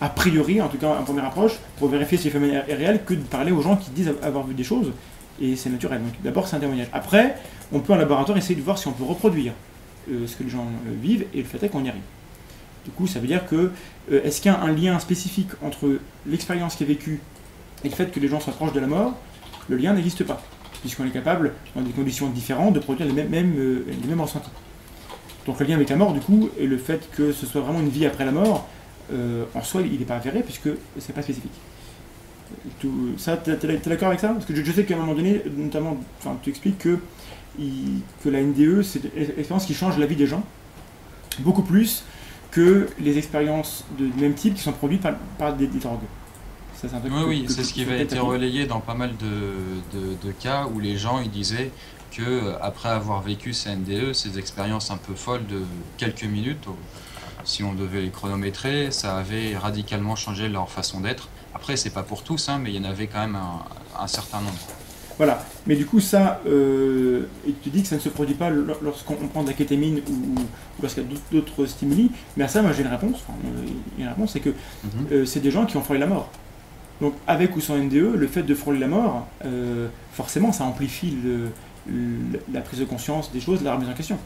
[0.00, 3.00] a priori, en tout cas en première approche, pour vérifier si le phénomène est réel
[3.06, 4.92] que de parler aux gens qui disent avoir vu des choses,
[5.40, 6.00] et c'est naturel.
[6.02, 6.88] Donc d'abord c'est un témoignage.
[6.92, 7.36] Après,
[7.72, 9.52] on peut en laboratoire essayer de voir si on peut reproduire
[10.10, 12.02] euh, ce que les gens euh, vivent, et le fait est qu'on y arrive.
[12.84, 13.72] Du coup, ça veut dire que
[14.12, 17.20] euh, est-ce qu'il y a un lien spécifique entre l'expérience qui est vécue
[17.84, 19.14] et le fait que les gens soient proches de la mort?
[19.68, 20.40] Le lien n'existe pas,
[20.80, 24.50] puisqu'on est capable, dans des conditions différentes, de produire les mêmes, mêmes, ressentis.
[25.44, 27.80] Donc le lien avec la mort, du coup, et le fait que ce soit vraiment
[27.80, 28.68] une vie après la mort,
[29.54, 30.68] en soi, il n'est pas avéré, puisque
[31.00, 31.50] c'est pas spécifique.
[32.78, 34.28] Tout, ça, t'es d'accord avec ça?
[34.28, 35.96] Parce que je, je sais qu'à un moment donné, notamment,
[36.42, 37.00] tu expliques que,
[37.58, 40.42] il- que la NDE, c'est une expérience qui change la vie des gens,
[41.40, 42.04] beaucoup plus
[42.50, 45.98] que les expériences de même type qui sont produites par, par des, des drogues.
[46.74, 50.14] Ça, un Oui, oui, c'est ce qui peut-être été relayé dans pas mal de, de-
[50.26, 51.70] de cas où les gens ils disaient
[52.12, 55.62] que euh, après avoir vécu ces NDE, ces expériences un peu folles de
[55.96, 56.66] quelques minutes,
[57.44, 61.28] si on devait les chronométrer, ça avait radicalement changé leur façon d'être.
[61.54, 63.62] Après, c'est pas pour tous, hein, mais il y en avait quand même un,
[64.02, 64.58] un certain nombre.
[65.18, 65.44] Voilà.
[65.66, 68.76] Mais du coup, ça, euh, et tu dis que ça ne se produit pas lor-
[68.82, 72.10] lorsqu'on on prend de la kétamine ou, ou lorsqu'il y a d'autres- stimuli.
[72.36, 73.16] Mais à ça, moi, j'ai une réponse.
[73.26, 73.66] Enfin, euh,
[73.98, 75.06] une réponse, c'est que Mhm.
[75.12, 76.30] euh, c'est des gens qui ont frôlé la mort.
[77.00, 81.16] Donc, avec ou sans NDE, le fait de frôler la mort, euh, forcément, ça amplifie
[81.24, 81.50] le-
[81.86, 84.18] le- la prise de conscience des choses, la remise en question.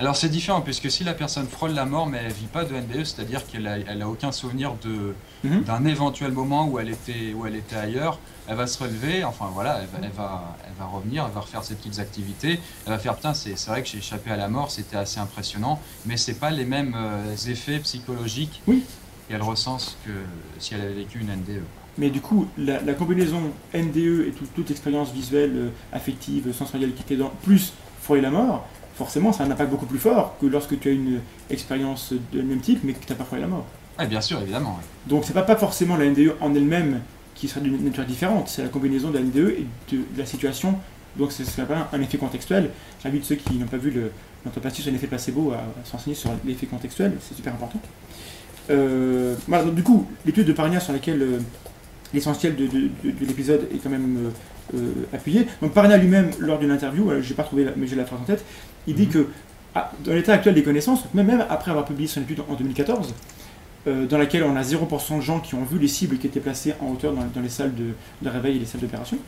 [0.00, 2.72] Alors c'est différent, puisque si la personne frôle la mort, mais elle vit pas de
[2.74, 5.14] NDE, c'est-à-dire qu'elle a, elle a aucun souvenir de,
[5.48, 5.62] Mhm.
[5.64, 9.46] d'un éventuel moment où elle, était, où elle était ailleurs, elle va se relever, enfin
[9.52, 12.92] voilà, elle va, elle va, elle va revenir, elle va refaire ses petites activités, elle
[12.92, 16.16] va faire, putain, c'est, vrai que j'ai échappé à la mort, c'était assez impressionnant, mais
[16.16, 18.84] c'est pas les mêmes euh, effets psychologiques Oui.
[19.28, 20.10] qu'elle ressent que
[20.58, 21.28] si elle avait vécu une.
[21.28, 21.62] NDE.
[21.98, 23.40] Mais du coup, la, la combinaison
[23.74, 28.30] NDE et tout- toute expérience visuelle, euh, affective, sensorielle qui était dans, plus frôler la
[28.30, 32.12] mort, forcément, ça a un impact beaucoup plus fort que lorsque tu as une expérience
[32.32, 33.66] de même type, mais que tu n'as pas frôlé la mort.
[33.98, 34.76] Oui, bien sûr, évidemment.
[34.78, 34.84] oui.
[35.10, 37.00] Donc c'est pas, pas forcément la NDE en elle-même
[37.38, 40.26] qui serait d'une nature différente, c'est la combinaison de la NDE et de, de la
[40.26, 40.74] situation.
[41.16, 42.70] Donc c'est ce qu'on appelle un effet contextuel.
[43.02, 43.92] J'invite ceux qui n'ont pas vu
[44.62, 47.80] partie sur l'effet placebo à, à s'enseigner sur l'effet contextuel, c'est super important.
[48.70, 51.38] Euh, voilà, donc, du coup, l'étude de Parnia sur laquelle euh,
[52.12, 54.30] l'essentiel de, de- de- de l'épisode est quand même
[54.74, 55.46] euh, appuyé.
[55.62, 58.24] Donc Parnia lui-même, lors d'une interview, j'ai pas trouvé, la- mais j'ai la phrase en
[58.24, 58.44] tête,
[58.86, 59.12] il dit Mhm.
[59.12, 59.26] que
[60.04, 63.12] dans l'état actuel des connaissances, même, après avoir publié son étude en 2014, euh,
[64.06, 66.74] dans laquelle on a 0% de gens qui ont vu les cibles qui étaient placées
[66.80, 69.18] en hauteur dans, dans les salles de, de réveil et les salles d'opération.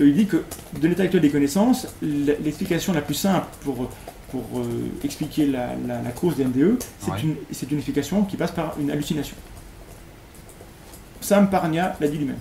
[0.00, 0.42] Euh, il dit que
[0.80, 3.90] de l'état actuel des connaissances, l'explication la plus simple pour,
[4.30, 4.64] pour euh,
[5.04, 7.20] expliquer la, la- la cause des NDE, c'est Ouais.
[7.22, 7.36] une,
[7.70, 9.36] une explication qui passe par une hallucination.
[11.20, 12.38] Sam Parnia l'a dit lui-même.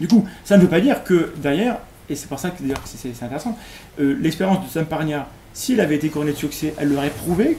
[0.00, 3.14] Du coup, ça ne veut pas dire que derrière, et c'est pour ça que c'est
[3.14, 3.56] c'est intéressant,
[4.00, 7.58] euh, l'expérience de Sam Parnia, si elle avait été couronnée de succès, elle aurait prouvé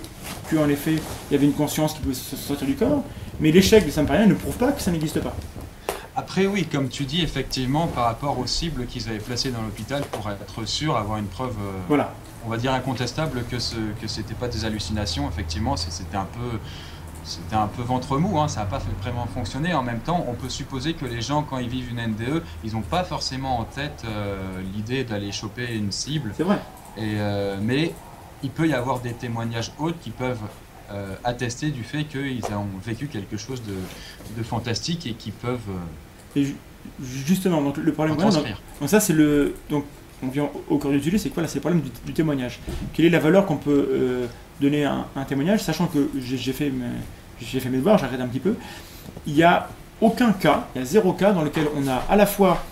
[0.52, 0.96] qu'en effet,
[1.30, 3.04] il y avait une conscience qui pouvait se sortir du corps,
[3.40, 5.34] mais l'échec de Sam Parnia ne prouve pas que ça n'existe pas.
[6.18, 10.04] Après, oui, comme tu dis, effectivement, par rapport aux cibles qu'ils avaient placées dans l'hôpital
[10.12, 12.14] pour être sûr, avoir une preuve, euh, Voilà.
[12.46, 15.28] on va dire incontestable, que ce que c'était pas des hallucinations.
[15.28, 16.58] Effectivement, c'était un peu,
[17.26, 18.40] c'était un peu ventre mou.
[18.40, 19.74] Hein, ça n'a pas fait vraiment fonctionner.
[19.74, 22.72] En même temps, on peut supposer que les gens, quand ils vivent une NDE, ils
[22.74, 26.32] n'ont pas forcément en tête euh, l'idée d'aller choper une cible.
[26.38, 26.60] C'est vrai.
[26.98, 27.94] Et, euh, mais
[28.44, 30.40] il peut y avoir des témoignages autres qui peuvent
[30.92, 33.74] euh, attester du fait qu'ils ont vécu quelque chose de,
[34.38, 35.60] de fantastique et qui peuvent
[36.36, 36.56] euh, Et
[37.04, 38.30] justement, donc le problème, voilà,
[38.80, 39.86] donc, ça c'est le, donc
[40.24, 42.60] on vient au cœur du sujet, c'est quoi là C'est le problème du, du témoignage?
[42.94, 44.26] Quelle est la valeur qu'on peut euh,
[44.62, 46.86] donner à un, témoignage, sachant que j'ai fait, mes-
[47.42, 48.56] j'ai fait mes devoirs, j'arrête un petit peu.
[49.28, 49.68] Il n'y a
[50.02, 52.64] aucun cas, il y a zéro cas dans lequel on a à la fois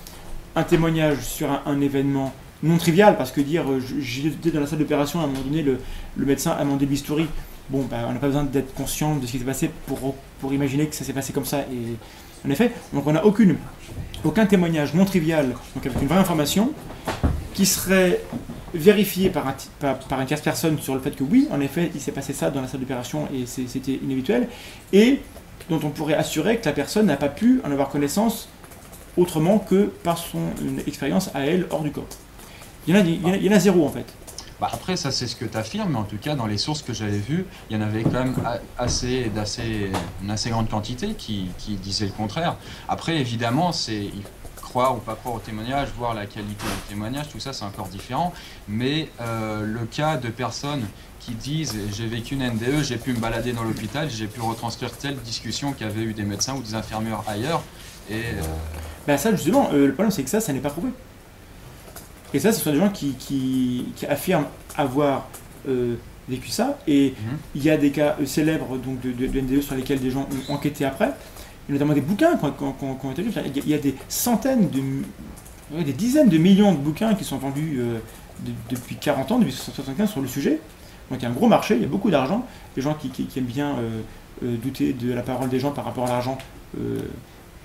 [0.55, 2.31] un témoignage sur un, un événement
[2.63, 5.61] non trivial, parce que dire euh, j'étais dans la salle d'opération à un moment donné,
[5.61, 5.79] le,
[6.17, 7.27] médecin a demandé de l'historie.
[7.69, 10.53] Bon, bah, on n'a pas besoin d'être conscient de ce qui s'est passé pour, pour
[10.53, 11.59] imaginer que ça s'est passé comme ça.
[11.59, 11.97] Et
[12.47, 13.57] en effet, donc on n'a aucune,
[14.23, 16.71] aucun témoignage non trivial, donc avec une vraie information,
[17.53, 18.21] qui serait
[18.73, 22.01] vérifié par, un, par, une tierce personne sur le fait que oui, en effet, il
[22.01, 24.47] s'est passé ça dans la salle d'opération et c'était inhabituel,
[24.91, 25.21] et
[25.69, 28.49] dont on pourrait assurer que la personne n'a pas pu en avoir connaissance
[29.15, 30.39] autrement que par son
[30.87, 32.07] expérience à elle hors du corps.
[32.87, 34.05] Il y en a, il y en a- il y en a zéro en fait.
[34.59, 36.81] Bah, après, ça c'est ce que tu affirmes, mais en tout cas, dans les sources
[36.83, 38.35] que j'avais vues, il y en avait quand même
[38.77, 39.91] assez, d'assez,
[40.23, 42.55] une assez grande quantité qui, qui disaient le contraire.
[42.87, 44.05] Après, évidemment, c'est
[44.61, 47.87] croire ou pas croire au témoignage, voir la qualité du témoignage, tout ça c'est encore
[47.87, 48.33] différent.
[48.67, 50.83] Mais euh, le cas de personnes
[51.19, 54.91] qui disent j'ai vécu une NDE, j'ai pu me balader dans l'hôpital, j'ai pu retranscrire
[54.91, 57.61] telle discussion qu'avaient eu des médecins ou des infirmières ailleurs,
[58.09, 58.41] et euh,
[59.07, 60.89] Ben ça justement, euh, le problème c'est que ça, ça n'est pas prouvé.
[62.33, 64.45] Et ça, ce sont des gens qui, qui, qui affirment
[64.77, 65.27] avoir
[65.67, 65.95] euh,
[66.27, 67.37] vécu ça, et Mhm.
[67.55, 70.09] il y a des cas euh, célèbres donc, de, de- de NDE sur lesquels des
[70.11, 71.11] gens ont enquêté après,
[71.69, 73.21] et notamment des bouquins qui ont- été.
[73.65, 77.77] Il y, a, des centaines, de, des dizaines de millions de bouquins qui sont vendus
[77.79, 77.99] euh,
[78.45, 80.59] de- depuis 40 ans, depuis 1975 sur le sujet.
[81.11, 82.45] Donc il y a un gros marché, il y a beaucoup d'argent.
[82.75, 83.75] Les gens qui, aiment bien
[84.43, 86.37] euh, douter de la parole des gens par rapport à l'argent,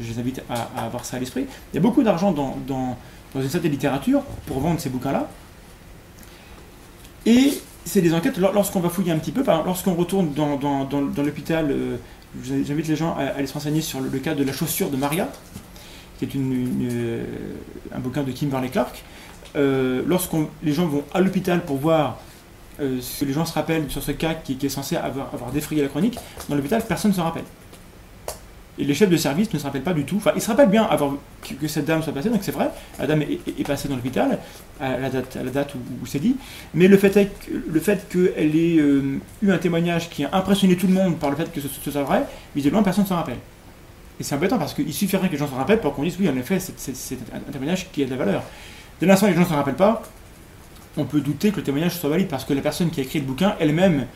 [0.01, 1.47] je les invite à, à avoir ça à l'esprit.
[1.73, 2.97] Il y a beaucoup d'argent dans, dans,
[3.35, 5.29] dans une certaine littérature pour vendre ces bouquins-là.
[7.27, 7.53] Et
[7.85, 11.97] c'est des enquêtes, lor- lorsqu'on va fouiller un petit peu, lorsqu'on retourne dans, l'hôpital, euh,
[12.43, 15.29] j'invite les gens à, aller se renseigner sur le, cas de la chaussure de Maria,
[16.19, 17.25] qui est euh,
[17.95, 19.03] un bouquin de Kim Varley Clark.
[19.57, 22.19] Euh, lorsqu'on les gens vont à l'hôpital pour voir
[22.81, 25.33] euh, ce que les gens se rappellent sur ce cas qui, qui est censé avoir,
[25.33, 27.45] avoir défrayé la chronique, dans l'hôpital, personne ne se rappelle.
[28.81, 30.17] Et les chefs de service ne se rappellent pas du tout.
[30.19, 31.13] Enfin, ils se rappellent bien avoir,
[31.43, 34.39] que, que cette dame soit passée, donc c'est vrai, la dame est, passée dans l'hôpital
[34.81, 36.37] à la date, à la date où, c'est dit.
[36.75, 40.31] Mais le fait, est que- le fait qu'elle ait euh, eu un témoignage qui a
[40.33, 42.23] impressionné tout le monde par le fait que ce, soit vrai,
[42.55, 43.39] visiblement personne ne s'en rappelle.
[44.21, 46.29] Et c'est embêtant parce qu'il suffirait que les gens s'en rappellent pour qu'on dise oui,
[46.29, 48.43] en effet, c'est- un témoignage qui a de la valeur.
[49.01, 50.03] Dès l'instant où les gens ne s'en rappellent pas,
[50.97, 53.19] on peut douter que le témoignage soit valide parce que la personne qui a écrit
[53.21, 54.07] le bouquin, elle-même,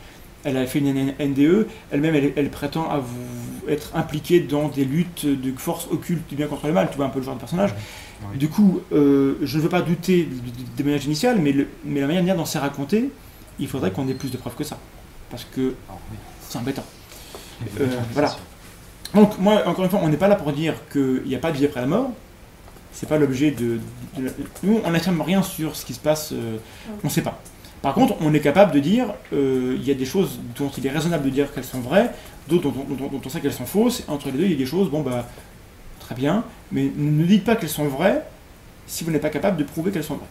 [0.43, 4.83] elle a fait une NDE, elle-même, elle, elle prétend à vous être impliquée dans des
[4.85, 7.35] luttes de forces occultes du bien contre le mal, tu vois un peu le genre
[7.35, 7.73] de personnage.
[8.31, 8.37] Oui.
[8.37, 11.67] Du coup, euh, je ne veux pas douter du, du- du témoignage initial, mais, le-
[11.85, 13.09] mais la manière dont c'est raconté,
[13.59, 14.77] il faudrait qu'on ait plus de preuves que ça.
[15.29, 16.17] Parce que oui.
[16.47, 16.83] c'est embêtant.
[17.79, 18.35] Euh, voilà.
[19.13, 21.51] Donc, moi, encore une fois, on n'est pas là pour dire qu'il n'y a pas
[21.51, 22.11] de vie après la mort.
[22.91, 23.79] C'est pas l'objet de,
[24.17, 26.31] de- de- Nous, on n'affirme rien sur ce qui se passe.
[26.33, 26.57] euh,
[27.03, 27.41] on ne sait pas.
[27.83, 30.87] Par contre, on est capable de dire euh, il y a des choses dont il
[30.87, 32.09] est raisonnable de dire qu'elles sont vraies,
[32.47, 33.99] d'autres dont, dont- dont on sait qu'elles sont fausses.
[34.07, 35.27] Et entre les deux, il y a des choses, bon, bah,
[35.99, 38.23] très bien, mais ne dites pas qu'elles sont vraies
[38.87, 40.27] si vous n'êtes pas capable de prouver qu'elles sont vraies.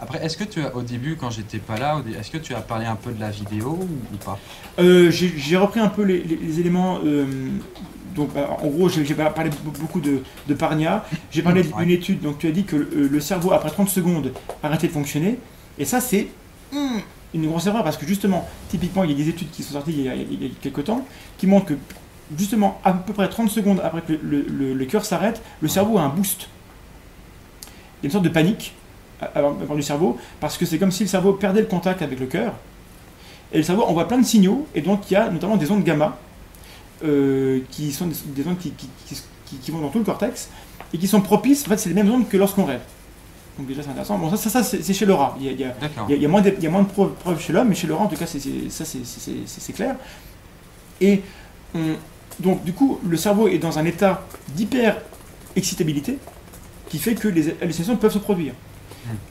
[0.00, 2.60] Après, est-ce que tu as, au début, quand j'étais pas là, est-ce que tu as
[2.60, 4.38] parlé un peu de la vidéo ou, pas?
[4.78, 7.00] Euh, j'ai repris un peu les, les- les éléments.
[7.04, 7.24] euh,
[8.14, 11.04] donc, bah, en gros, j'ai parlé be- beaucoup de, de Parnia.
[11.32, 12.20] J'ai parlé d'une étude.
[12.20, 15.38] Donc, tu as dit que le, le cerveau, après 30 secondes, arrêtait de fonctionner.
[15.78, 16.28] Et ça, c'est
[17.34, 19.92] une grosse erreur parce que justement, typiquement, il y a des études qui sont sorties
[19.92, 21.04] il y a, quelques temps
[21.36, 21.74] qui montrent que
[22.38, 26.08] justement, à peu près 30 secondes après que le, cœur s'arrête, le cerveau a un
[26.08, 26.48] boost.
[27.64, 28.74] Il y a une sorte de panique
[29.34, 32.26] avant du cerveau parce que c'est comme si le cerveau perdait le contact avec le
[32.26, 32.54] cœur.
[33.52, 35.84] Et le cerveau envoie plein de signaux, et donc il y a notamment des ondes
[35.84, 36.18] gamma,
[37.04, 40.48] euh, qui sont des, des ondes qui vont dans tout le cortex,
[40.92, 42.80] et qui sont propices, en fait c'est les mêmes ondes que lorsqu'on rêve.
[43.58, 44.18] Donc déjà c'est intéressant.
[44.18, 45.36] Bon ça, ça, ça, c'est chez le rat.
[45.40, 45.74] Il y a, il y a-
[46.16, 47.86] il y moins de, il y a moins de preuves, preuves chez l'homme, mais chez
[47.86, 49.94] le rat en tout cas c'est, ça c'est, clair.
[51.00, 51.22] Et
[51.74, 51.96] on-
[52.40, 54.96] donc du coup le cerveau est dans un état d'hyper
[55.56, 56.18] excitabilité
[56.88, 58.54] qui fait que les hallucinations peuvent se produire.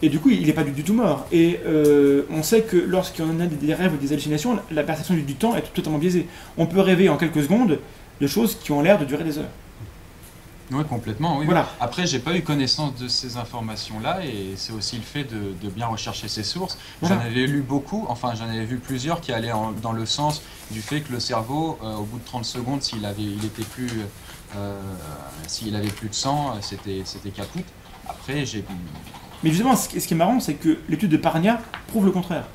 [0.03, 1.25] Et du coup, il n'est pas du, du tout mort.
[1.31, 5.15] Et euh, on sait que lorsqu'on a des, des rêves ou des hallucinations, la perception
[5.15, 6.27] du, du temps est totalement biaisée.
[6.59, 7.79] On peut rêver en quelques secondes
[8.21, 9.49] de choses qui ont l'air de durer des heures.
[10.71, 11.37] Oui, complètement.
[11.39, 11.45] Oui.
[11.45, 11.69] Voilà.
[11.79, 15.69] Après, j'ai pas eu connaissance de ces informations-là, et c'est aussi le fait de, de
[15.69, 16.77] bien rechercher ses sources.
[17.01, 17.15] Voilà.
[17.17, 20.41] J'en avais lu beaucoup, enfin j'en avais vu plusieurs qui allaient en- dans le sens
[20.71, 23.63] du fait que le cerveau, euh, au bout de 30 secondes, s'il avait, il était
[23.65, 23.89] plus,
[24.55, 24.79] euh,
[25.47, 27.63] s'il avait plus de sang, euh, c'était, c'était caput.
[28.07, 28.63] Après, j'ai,
[29.43, 32.11] Mais justement, ce qui ce qui est marrant, c'est que l'étude de Parnia prouve le
[32.11, 32.45] contraire.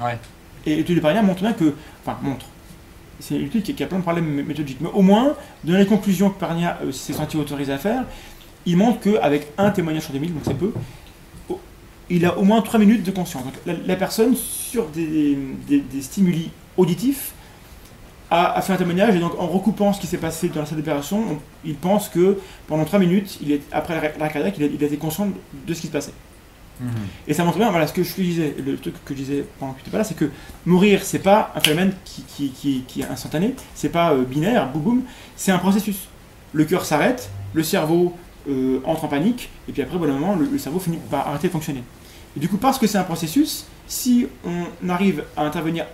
[0.00, 0.18] ouais,
[0.66, 1.74] Et l'étude de Parnia montre bien que.
[2.04, 2.46] Enfin, montre.
[3.20, 4.80] C'est une étude qui, qui a plein de problèmes mé- méthodologiques.
[4.80, 8.04] Mais au moins, dans les conclusions que Parnia euh, s'est senti autorisé à faire,
[8.66, 10.72] il montre qu'avec un témoignage sur 2000, donc c'est peu,
[12.10, 13.44] il a au moins 3 minutes de conscience.
[13.44, 15.38] Donc la, la personne, sur des,
[16.00, 17.32] stimuli auditifs,
[18.30, 20.78] a, fait un témoignage et donc en recoupant ce qui s'est passé dans la salle
[20.78, 23.38] d'opération, on- il pense que pendant 3 minutes,
[23.72, 25.28] après l'arrêt cardiaque, il il a été conscient
[25.66, 26.12] de ce qui se passait.
[26.82, 26.90] Mhm.
[27.28, 29.72] Et ça montre bien, voilà, ce que je disais, le truc que je disais pendant
[29.72, 30.30] que tu n'étais pas là, c'est que
[30.66, 35.02] mourir, c'est pas un phénomène qui, est instantané, c'est pas euh, binaire, boum boum,
[35.36, 36.08] c'est un processus.
[36.52, 38.14] Le cœur s'arrête, le cerveau
[38.48, 41.52] euh, entre en panique, et puis après, d'un moment, le, cerveau finit par arrêter de
[41.52, 41.84] fonctionner.
[42.36, 45.86] Et du coup, parce que c'est un processus, si on arrive à intervenir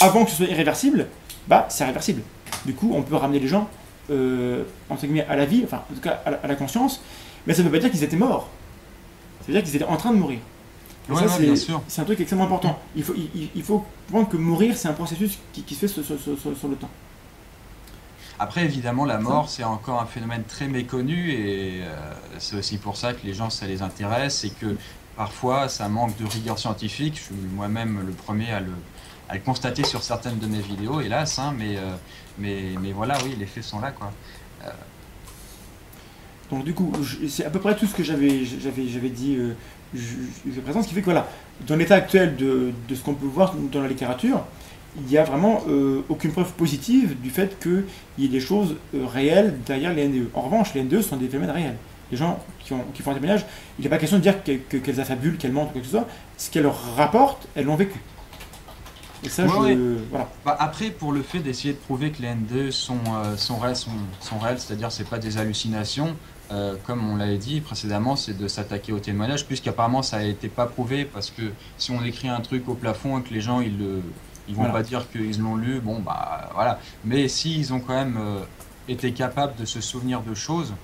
[0.00, 1.06] avant que ce soit irréversible,
[1.48, 2.22] bah c'est réversible.
[2.64, 3.68] Du coup, on peut ramener les gens,
[4.10, 7.02] euh, entre guillemets, à la vie, enfin, en tout cas, à la conscience,
[7.46, 8.48] mais ça ne veut pas dire qu'ils étaient morts.
[9.42, 10.38] Ça veut dire qu'ils étaient en train de mourir.
[11.16, 11.56] Ouais, ça, ouais,
[11.88, 12.78] c'est- un truc extrêmement important.
[12.94, 15.88] Il faut, il, il faut comprendre que mourir, c'est un processus qui, qui se fait
[15.88, 16.90] sur, sur- sur- sur- sur le temps.
[18.38, 22.96] Après, évidemment, la mort, c'est encore un phénomène très méconnu et euh, c'est aussi pour
[22.96, 24.76] ça que les gens, ça les intéresse et que
[25.16, 27.16] parfois, ça manque de rigueur scientifique.
[27.16, 28.72] Je suis moi-même le premier à le,
[29.28, 31.94] à le constater sur certaines de mes vidéos, hélas, hein, mais, euh,
[32.38, 34.10] mais, mais voilà, oui, les faits sont là, quoi.
[36.52, 36.92] Donc du coup,
[37.28, 39.54] c'est à peu près tout ce que j'avais j'avais j'avais dit euh,
[39.94, 41.26] ju- jusqu'à présent, ce qui fait que voilà,
[41.66, 44.44] dans l'état actuel de, de ce qu'on peut voir dans la littérature,
[44.98, 47.84] il n'y a vraiment euh, aucune preuve positive du fait qu'il
[48.18, 50.28] y ait des choses euh, réelles derrière les NDE.
[50.34, 51.76] En revanche, les NDE sont des phénomènes réels.
[52.10, 53.46] Les gens qui, ont, qui font un témoignage,
[53.78, 55.86] il n'est pas question de dire que- que- qu'elles affabulent, qu'elles mentent ou quoi que
[55.86, 56.06] ce soit.
[56.36, 57.98] Ce qu'elles leur rapportent, elles l'ont vécu.
[59.24, 59.78] Et ça, Ouais, je...
[59.78, 59.78] ouais.
[60.10, 60.28] Voilà.
[60.44, 63.76] Bah, après, pour le fait d'essayer de prouver que les N2 sont, euh, sont réels,
[63.76, 66.14] sont, sont réels, c'est-à-dire c'est pas des hallucinations,
[66.50, 70.48] euh, comme on l'avait dit précédemment, c'est de s'attaquer au témoignage, puisqu'apparemment ça a été
[70.48, 71.42] pas prouvé, parce que
[71.78, 74.02] si on écrit un truc au plafond et que les gens ils le,
[74.48, 74.74] ils vont Voilà.
[74.74, 76.78] pas dire qu'ils l'ont lu, bon bah voilà.
[77.04, 78.40] Mais s'ils ont quand même euh,
[78.88, 80.74] été capables de se souvenir de choses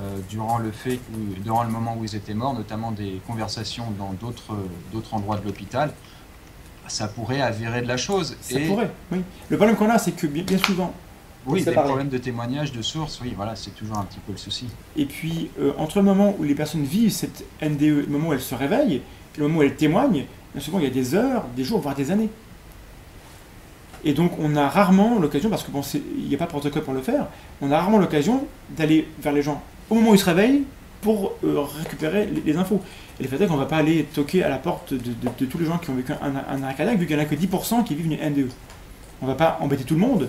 [0.00, 3.92] euh, durant le fait, où- durant le moment où ils étaient morts, notamment des conversations
[3.96, 4.56] dans d'autres,
[4.92, 5.92] d'autres endroits de l'hôpital,
[6.88, 8.36] ça pourrait avérer de la chose.
[8.40, 9.22] Ça et pourrait, oui.
[9.48, 10.92] Le problème qu'on a, c'est que bien, bien souvent,
[11.52, 11.88] oui, c'est des pareil.
[11.90, 14.66] problèmes de témoignages, de sources, oui, voilà, c'est toujours un petit peu le souci.
[14.96, 18.32] et puis euh, entre le moment où les personnes vivent cette NDE, le moment où
[18.32, 21.14] elles se réveillent, et le moment où elles témoignent, bien souvent il y a des
[21.14, 22.28] heures, des jours, voire des années.
[24.04, 25.80] Et donc on a rarement l'occasion, parce que bon,
[26.18, 27.26] il n'y a pas de protocole pour le faire,
[27.62, 30.64] on a rarement l'occasion d'aller vers les gens au moment où ils se réveillent
[31.00, 32.80] pour euh, récupérer les, les infos.
[33.20, 35.28] Et le fait est qu'on ne va pas aller toquer à la porte de, de-
[35.40, 37.26] de tous les gens qui ont vécu un, un arrêt cardiaque, vu qu'il n'y en
[37.26, 38.48] a que 10% qui vivent une NDE.
[39.20, 40.28] On ne va pas embêter tout le monde.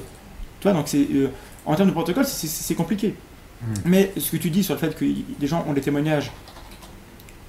[0.65, 1.27] Tu vois, donc c'est, euh,
[1.67, 3.13] en termes de protocole, c'est- compliqué.
[3.61, 3.73] Hmm.
[3.85, 5.05] Mais ce que tu dis sur le fait que
[5.39, 6.31] des gens ont des témoignages,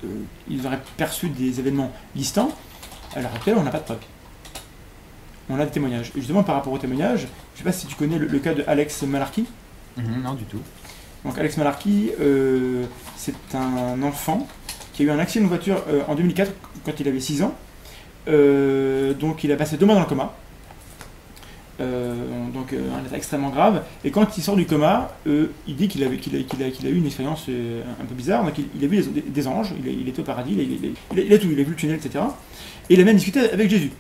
[0.05, 0.09] euh,
[0.50, 2.50] ils auraient perçu des événements distants,
[3.14, 3.98] à l'heure actuelle, on n'a pas de preuves.
[5.48, 6.12] On a des témoignages.
[6.14, 8.38] Et justement, par rapport aux témoignages, je ne sais pas si tu connais le, le
[8.38, 9.44] cas de Alex Malarkey.
[9.96, 10.61] Mhm, non, du tout.
[11.24, 12.85] Donc Alex Malarkey, euh,
[13.16, 14.46] c'est un enfant
[14.92, 16.52] qui a eu un accident de voiture en 2004
[16.85, 17.55] quand il avait 6 ans.
[18.26, 20.35] Donc il a passé deux mois dans le coma.
[21.78, 22.14] Euh,
[22.54, 23.82] donc euh, un état extrêmement grave.
[24.04, 28.04] Et quand il sort du coma, euh, il dit qu'il a, eu une expérience un
[28.04, 28.44] peu bizarre.
[28.44, 31.32] Donc il, il a vu des, des anges, il, était au paradis, il a, il
[31.32, 32.24] a- tout, il a vu le tunnel, etc.
[32.88, 33.90] Et il a même discuté avec Jésus.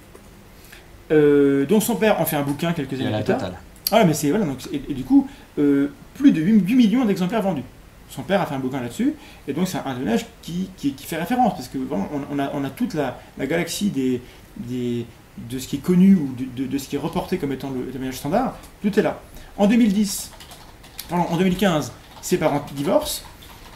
[1.10, 3.38] Donc son père en fait un bouquin quelques années plus tard.
[3.38, 3.58] totale.
[3.92, 7.04] Ah mais c'est voilà donc et, et du coup euh, plus de 8, 8 millions
[7.04, 7.62] d'exemplaires vendus.
[8.08, 9.14] Son père a fait un bouquin là-dessus
[9.46, 12.38] et donc c'est un témoignage qui, qui, qui fait référence parce que vraiment on, on
[12.38, 14.20] a, on a toute la, la galaxie des,
[14.56, 15.06] des
[15.50, 17.70] de ce qui est connu ou de, de- de ce qui est reporté comme étant
[17.70, 19.20] le témoignage standard, tout est là.
[19.56, 20.30] En 2010,
[21.08, 23.22] pardon, en 2015, ses parents divorcent.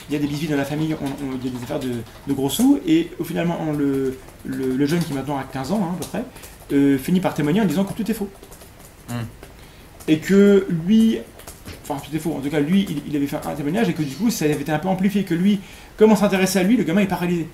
[0.09, 1.79] Il y a des bisbis dans la famille, on- on- il y a des affaires
[1.79, 1.90] de,
[2.27, 5.70] de gros sous, et euh, finalement, on le, le, le jeune qui maintenant a 15
[5.73, 6.25] ans, hein, à peu près,
[6.73, 8.29] euh, finit par témoigner en disant que tout est faux.
[9.09, 9.14] Hmm.
[10.09, 11.18] Et que lui,
[11.88, 13.92] enfin tout est faux, en tout cas lui, il, il avait fait un témoignage et
[13.92, 15.61] que du coup ça avait été un peu amplifié, que lui,
[15.96, 17.46] comme on s'intéressait à lui, le gamin est paralysé.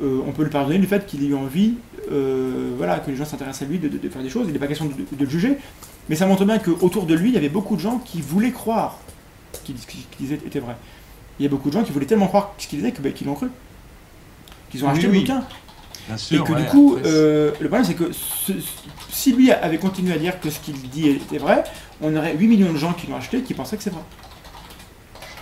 [0.00, 1.74] Euh, on peut lui pardonner le fait qu'il ait eu envie,
[2.12, 4.52] euh, voilà, que les gens s'intéressent à lui, de, de- de faire des choses, il
[4.52, 5.58] n'est pas question de, de le juger,
[6.08, 8.52] mais ça montre bien qu'autour de lui, il y avait beaucoup de gens qui voulaient
[8.52, 8.98] croire
[9.52, 10.76] ce qu'il ce qu'il disait était vrai.
[11.40, 13.26] Il y a beaucoup de gens qui voulaient tellement croire ce qu'il disait bah, qu'ils
[13.26, 13.48] l'ont cru.
[14.70, 15.44] Qu'ils ont Oui, acheté le bouquin.
[16.36, 18.52] Et que ouais, du coup, euh, le problème c'est que ce-
[19.10, 21.64] si lui avait continué à dire que ce qu'il dit était vrai,
[22.00, 24.02] on aurait 8 millions de gens qui l'ont acheté qui pensaient que c'est vrai.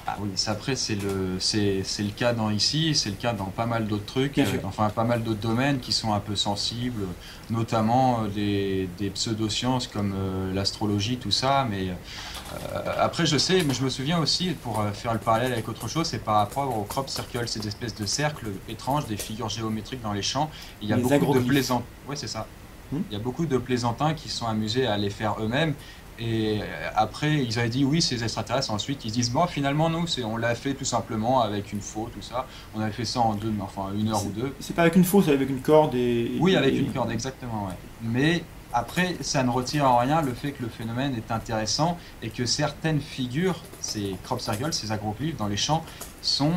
[0.09, 3.33] Ah oui, ça, après, c'est le, c'est, c'est le cas dans ici, c'est le cas
[3.33, 6.37] dans pas mal d'autres trucs, euh, enfin pas mal d'autres domaines qui sont un peu
[6.37, 7.03] sensibles,
[7.51, 11.67] notamment euh, des, des pseudosciences comme euh, l'astrologie, tout ça.
[11.69, 15.69] Mais euh, après, je sais, mais je me souviens aussi, pour faire le parallèle avec
[15.69, 19.49] autre chose, c'est par rapport aux crop circles, ces espèces de cercles étranges, des figures
[19.49, 20.49] géométriques dans les champs.
[20.83, 21.85] Il y a Les beaucoup de plaisantins.
[22.09, 22.47] Oui, c'est ça.
[22.93, 23.01] Hmm.
[23.11, 25.75] Il y a beaucoup de plaisantins qui sont amusés à les faire eux-mêmes.
[26.19, 28.71] Et euh, après, ils avaient dit oui, c'est les extraterrestres.
[28.71, 32.09] Ensuite, ils se disent bon, finalement, nous, on l'a fait tout simplement avec une faux,
[32.15, 32.47] tout ça.
[32.75, 34.55] On avait fait ça en deux, enfin une heure ou deux.
[34.61, 36.33] C'est pas avec une fausse, c'est avec une corde et.
[36.41, 37.67] Oui, avec et- une corde, exactement.
[37.67, 37.75] Ouais.
[38.03, 42.31] Mais après, ça ne retire en rien le fait que le phénomène est intéressant et
[42.31, 45.85] que certaines figures, ces crop circles, ces agroglyphes dans les champs,
[46.23, 46.53] sont,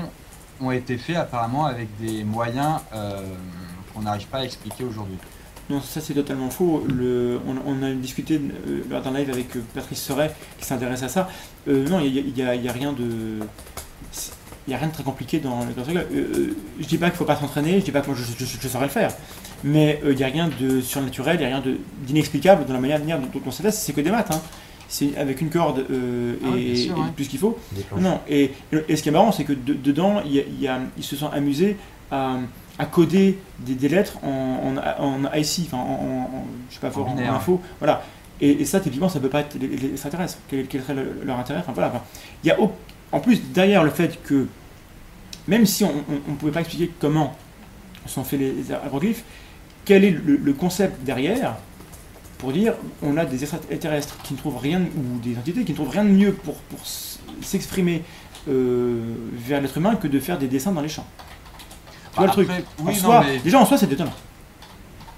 [0.61, 3.21] ont été faits apparemment avec des moyens euh,
[3.93, 5.17] qu'on n'arrive pas à expliquer aujourd'hui.
[5.69, 6.83] Non, ça c'est totalement faux.
[6.89, 8.35] Le, on, on a discuté
[8.67, 11.29] euh, lors d'un live avec euh, Patrice Seret qui s'intéresse à ça.
[11.67, 13.03] Euh, non, il n'y a, y y rien de.
[14.67, 15.97] Il n'y a rien de très compliqué dans le circle.
[16.13, 18.15] Euh, euh, je dis pas qu'il ne faut pas s'entraîner, je dis pas que moi
[18.15, 19.11] je, je- je- je saurais le faire.
[19.63, 21.63] Mais euh, il n'y a rien de surnaturel, il n'y a rien
[22.05, 23.79] d'inexplicable dans la manière de venir dont on s'intéresse.
[23.79, 24.31] C'est que des maths.
[24.31, 24.41] hein.
[24.87, 27.05] C'est avec une corde euh, Ah oui, et, sûr, et ouais.
[27.15, 27.57] plus qu'il faut.
[27.99, 28.51] Non, et,
[28.87, 30.79] et ce qui est marrant, c'est que de- dedans, il y a- il y a-
[30.97, 31.77] ils se sont amusés
[32.09, 32.37] à,
[32.79, 36.29] à coder des, des lettres en, en, en IC, enfin en,
[36.69, 37.61] je sais pas, fort, en, info.
[37.79, 38.03] Voilà.
[38.41, 40.37] Et, et ça, typiquement, ça peut pas être les, les extraterrestres.
[40.49, 41.59] Quel, quel serait le- leur intérêt?
[41.59, 41.89] Enfin voilà.
[41.89, 42.01] Enfin,
[42.43, 42.71] il y a au-
[43.11, 44.47] en plus derrière le fait que
[45.47, 45.91] même si on
[46.27, 47.35] ne pouvait pas expliquer comment
[48.05, 49.23] sont faits les agroglyphes,
[49.85, 51.55] quel est le, le concept derrière
[52.37, 55.75] pour dire on a des extraterrestres qui ne trouvent rien, ou des entités qui ne
[55.75, 56.55] trouvent rien de mieux pour,
[57.41, 58.03] s'exprimer
[58.47, 59.01] euh,
[59.33, 61.05] vers l'être humain que de faire des dessins dans les champs?
[62.13, 64.13] Tu vois le truc Après, En oui, soi- non, mais Déjà en soi c'est détonnant.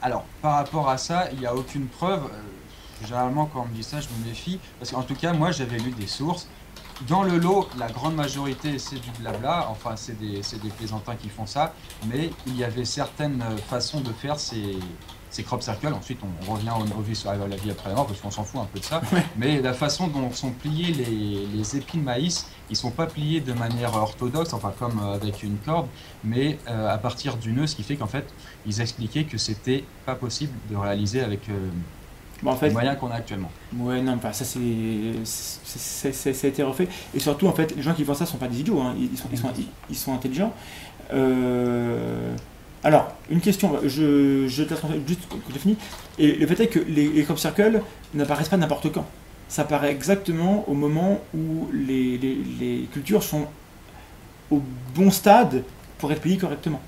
[0.01, 2.23] Alors, par rapport à ça, il n'y a aucune preuve.
[2.25, 4.59] Euh, généralement, quand on me dit ça, je me méfie.
[4.79, 6.47] Parce qu'en tout cas, moi, j'avais lu des sources.
[7.07, 9.67] Dans le lot, la grande majorité, c'est du blabla.
[9.69, 11.73] Enfin, c'est des, c'est des plaisantins qui font ça.
[12.07, 14.77] Mais il y avait certaines euh, façons de faire ces,
[15.31, 15.87] ces crop circles.
[15.87, 18.61] Ensuite, on revient au revue sur la vie après la mort, parce qu'on s'en fout
[18.61, 19.01] un peu de ça.
[19.37, 23.39] Mais la façon dont sont pliés les, les épis de maïs, ils sont pas pliés
[23.39, 25.87] de manière orthodoxe, enfin comme euh, avec une corde,
[26.23, 28.25] mais euh, à partir du nœud, ce qui fait qu'en fait,
[28.65, 31.69] ils expliquaient que c'était pas possible de réaliser avec euh,
[32.43, 33.51] Bon, en fait, les moyens qu'on a actuellement.
[33.77, 34.59] Ouais, non, pas ça, c'est,
[35.25, 36.87] c'est- c'est- c'est- ça a été refait.
[37.13, 38.95] Et surtout, en fait, les gens qui font ça sont pas des idiots, hein.
[38.97, 40.51] ils, sont, ils, sont, ils, ils sont intelligents.
[41.13, 42.35] Euh,
[42.83, 44.63] Alors, une question, je, je
[45.07, 45.77] juste que tu finis.
[46.17, 47.81] Et le fait est que les, les crop circles
[48.13, 49.05] n'apparaissent pas n'importe quand.
[49.47, 53.47] Ça apparaît exactement au moment où les cultures sont
[54.49, 54.61] au
[54.95, 55.63] bon stade
[55.97, 56.81] pour être payées correctement.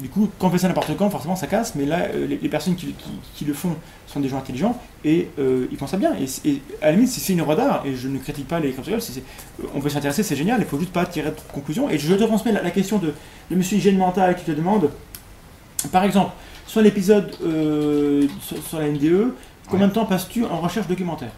[0.00, 2.36] Du coup, quand on fait ça n'importe quand, forcément ça casse, mais là, euh, les,
[2.36, 3.76] les personnes qui, qui- qui le font
[4.08, 6.12] sont des gens intelligents et euh, ils font ça bien.
[6.16, 8.74] Et, à la limite, si c'est une œuvre d'art, et je ne critique pas les
[8.98, 9.22] c'est-
[9.72, 11.88] on peut s'intéresser, c'est génial, il faut juste pas tirer de conclusion.
[11.90, 13.14] Et je te transmets la, la question de,
[13.50, 14.90] de monsieur Hygiène Mentale qui te demande,
[15.92, 16.32] par exemple,
[16.66, 19.32] sur l'épisode euh, sur, sur la NDE,
[19.70, 21.30] combien de temps passes-tu en recherche documentaire?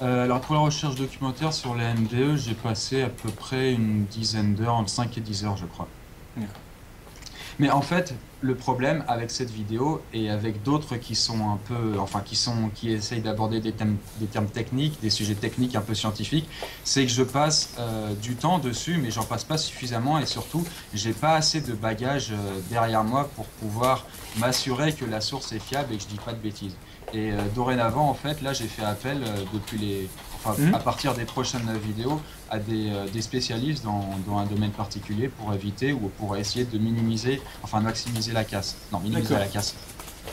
[0.00, 4.04] Euh, alors pour la recherche documentaire sur la MDE, j'ai passé à peu près une
[4.06, 5.88] dizaine d'heures, entre 5 et 10 heures je crois.
[6.38, 6.54] D'accord.
[7.60, 11.98] Mais en fait, le problème avec cette vidéo et avec d'autres qui sont un peu,
[11.98, 15.82] enfin qui sont, qui essayent d'aborder des thèmes, des termes techniques, des sujets techniques un
[15.82, 16.48] peu scientifiques,
[16.84, 20.64] c'est que je passe euh, du temps dessus, mais j'en passe pas suffisamment et surtout,
[20.94, 24.06] j'ai pas assez de bagages euh, derrière moi pour pouvoir
[24.38, 26.76] m'assurer que la source est fiable et que je dis pas de bêtises.
[27.12, 29.20] Et euh, dorénavant, en fait, là, j'ai fait appel
[29.52, 30.08] depuis les,
[30.44, 30.74] enfin, Mhm.
[30.74, 32.20] à partir des prochaines vidéos,
[32.50, 36.64] à des, euh, des spécialistes dans, dans un domaine particulier pour éviter ou pour essayer
[36.64, 38.76] de minimiser, enfin maximiser la casse.
[38.92, 39.74] Non, minimiser la casse.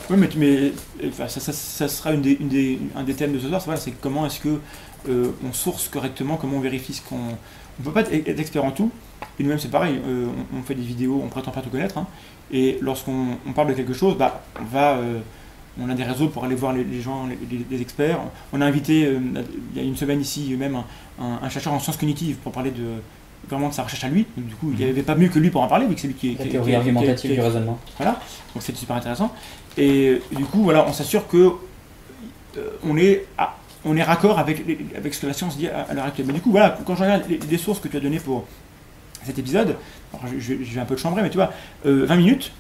[0.10, 0.74] Oui, mais, mais
[1.08, 3.62] enfin, ça, ça- ça sera une des, une des- un des thèmes de ce soir,
[3.62, 4.60] c'est voilà, comment est-ce que
[5.10, 7.38] euh, on source correctement, comment on vérifie ce qu'on...
[7.80, 8.90] On peut pas être, expert en tout,
[9.40, 11.98] et nous-mêmes c'est pareil, euh, on, on fait des vidéos, on prétend pas tout connaître,
[11.98, 12.08] hein,
[12.52, 14.96] et lorsqu'on on parle de quelque chose, bah, on va...
[14.96, 15.20] euh,
[15.80, 17.28] on a des réseaux pour aller voir les, les gens,
[17.72, 18.20] les, experts.
[18.54, 19.20] On a invité, euh,
[19.74, 20.86] il y a une semaine ici, même un,
[21.24, 22.84] un- un chercheur en sciences cognitives pour parler de
[23.50, 24.26] vraiment de sa recherche à lui.
[24.36, 26.02] Donc, du coup, il n'y avait pas mieux que lui pour en parler, vu que
[26.02, 27.78] c'est lui qui, La qui- théorie argumentative du raisonnement.
[27.98, 28.14] voilà,
[28.54, 29.32] donc c'est super intéressant.
[29.78, 31.52] Et euh, du coup, voilà, on s'assure que
[32.58, 33.56] euh, on est à-
[33.86, 34.64] on est raccord avec,
[34.98, 36.26] avec ce que la science dit à, à l'heure actuelle.
[36.28, 38.46] Mais du coup, voilà, quand je regarde les, les sources que tu as données pour
[39.24, 39.76] cet épisode,
[40.14, 41.54] alors je, je- je vais un peu de chambrer, mais tu vois,
[41.86, 42.52] euh, 20 minutes,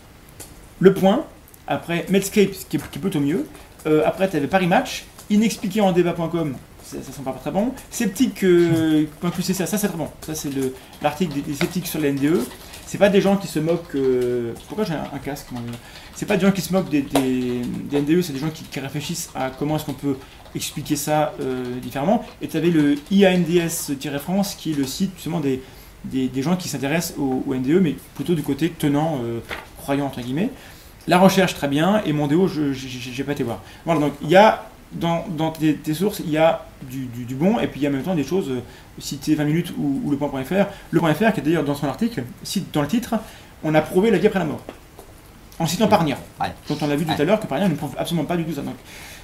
[0.80, 1.26] le point,
[1.68, 3.46] après Medscape, qui est, qui est plutôt mieux,
[3.86, 7.72] euh, après tu avais Paris Match, inexpliqué en débat.com, ça, ça sent pas très bon,
[7.92, 11.54] sceptique, euh, plus c'est ça, ça c'est très bon, ça c'est le- l'article des, des
[11.54, 12.40] sceptiques sur la NDE,
[12.86, 13.96] c'est pas des gens qui se moquent.
[13.96, 15.48] euh, Pourquoi j'ai un, un casque
[16.16, 17.62] C'est pas des gens qui se moquent des, des,
[17.92, 20.16] des NDE, c'est des gens qui, qui réfléchissent à comment est-ce qu'on peut
[20.56, 22.24] expliquer ça euh, différemment.
[22.42, 25.62] Et tu avais le IANDS-France qui est le site justement des,
[26.42, 29.40] gens qui s'intéressent au, au NDE, mais plutôt du côté tenant, euh,
[29.78, 30.50] croyant entre guillemets.
[31.08, 33.62] La recherche très bien, et Mondeo, je j'ai pas été voir.
[33.86, 37.26] Voilà, donc il y a dans, dans tes, tes sources, il y a du, du-
[37.26, 38.60] du bon, et puis il y a en même temps des choses euh,
[39.00, 40.66] citées 20 minutes ou, ou le point.fr.
[40.92, 43.16] Le point.fr, qui est d'ailleurs dans son article, cite dans le titre,
[43.64, 44.62] on a prouvé la vie après la mort.
[45.60, 46.48] En citant Parnia, Ouais.
[46.70, 47.22] dont on a vu tout Ouais.
[47.22, 48.62] à l'heure que Parnia ne prouve absolument pas du tout ça.
[48.62, 48.76] Donc,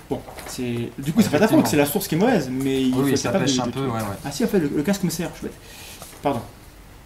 [0.09, 2.81] bon, c'est du coup, c'est pas ta faute, c'est la source qui est mauvaise, mais
[2.81, 4.17] il faut Oui, ça capable pêche de- un de- peu, ouais, ouais.
[4.25, 5.55] Ah si, en fait, le, le casque me sert, je suis bête.
[6.21, 6.41] Pardon.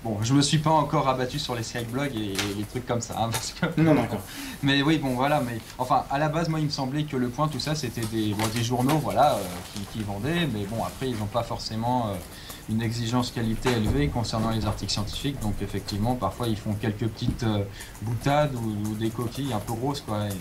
[0.08, 3.16] Bon, je me suis pas encore abattu sur les skyblogs et les trucs comme ça,
[3.20, 3.82] hein, parce que...
[3.82, 4.22] Non, d'accord.
[4.64, 7.28] Mais oui, bon, voilà, mais enfin, à la base, moi, il me semblait que le
[7.28, 9.40] point, tout ça, c'était des, bon, des journaux, voilà, euh,
[9.74, 12.14] qui, qui vendaient, mais bon, après, ils n'ont pas forcément euh,
[12.70, 17.44] une exigence qualité élevée concernant les articles scientifiques, donc effectivement, parfois, ils font quelques petites
[17.44, 17.64] euh,
[18.02, 20.38] boutades ou, ou des coquilles un peu grosses, quoi, et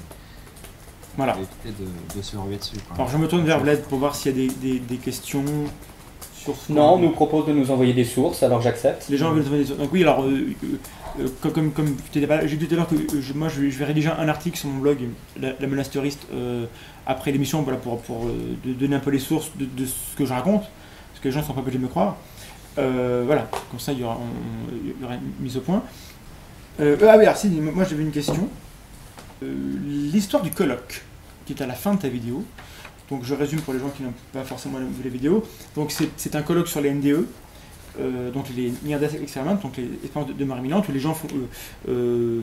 [1.17, 1.35] Voilà.
[1.39, 2.95] éviter de, de se ruer dessus, quoi.
[2.99, 5.43] Alors je me tourne vers Bled pour voir s'il y a des, des- des questions
[6.71, 9.07] Non, on nous propose de nous envoyer des sources, alors j'accepte.
[9.09, 10.27] Les gens veulent donner des- Donc oui, alors, euh,
[10.65, 10.67] euh,
[11.21, 13.33] euh, comme, comme, comme tu étais pas- j'ai dit tout à l'heure que euh, je-
[13.33, 14.99] moi je vais, rédiger un article sur mon blog,
[15.41, 15.67] la, la
[16.35, 16.65] euh,
[17.07, 18.27] après l'émission, voilà, pour, pour
[18.65, 21.33] de- donner un peu les sources de, de ce que je raconte, parce que les
[21.33, 22.17] gens ne sont pas obligés de me croire.
[22.77, 25.83] Voilà, comme ça il y aura, on- il y aura une mise au point.
[26.79, 26.85] Ah
[27.17, 28.49] oui, alors si, moi j'avais une question.
[29.43, 31.03] L'histoire du colloque,
[31.47, 32.45] qui est à la fin de ta vidéo.
[33.11, 35.45] Donc je résume pour les gens qui n'ont pas forcément vu les vidéos.
[35.75, 37.27] Donc c'est un colloque sur les NDE,
[38.01, 41.01] euh, donc les Near Death Experiments, donc les expériences de, de mort imminente, où les
[41.01, 41.39] gens euh,
[41.89, 42.41] euh,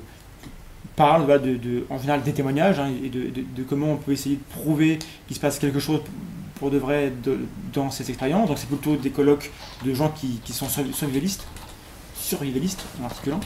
[0.95, 4.99] parlent de, en général des témoignages hein, et de, comment on peut essayer de prouver
[5.27, 5.99] qu'il se passe quelque chose
[6.55, 7.11] pour de vrai
[7.73, 8.47] dans ces expériences.
[8.47, 9.51] Donc c'est plutôt des colloques
[9.85, 11.45] de gens qui, sont survi- survivalistes,
[12.15, 13.39] survivalistes en articulant.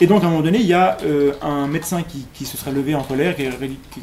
[0.00, 0.98] Et donc à un moment donné, il y a
[1.42, 3.46] un médecin qui, qui se serait levé en colère, qui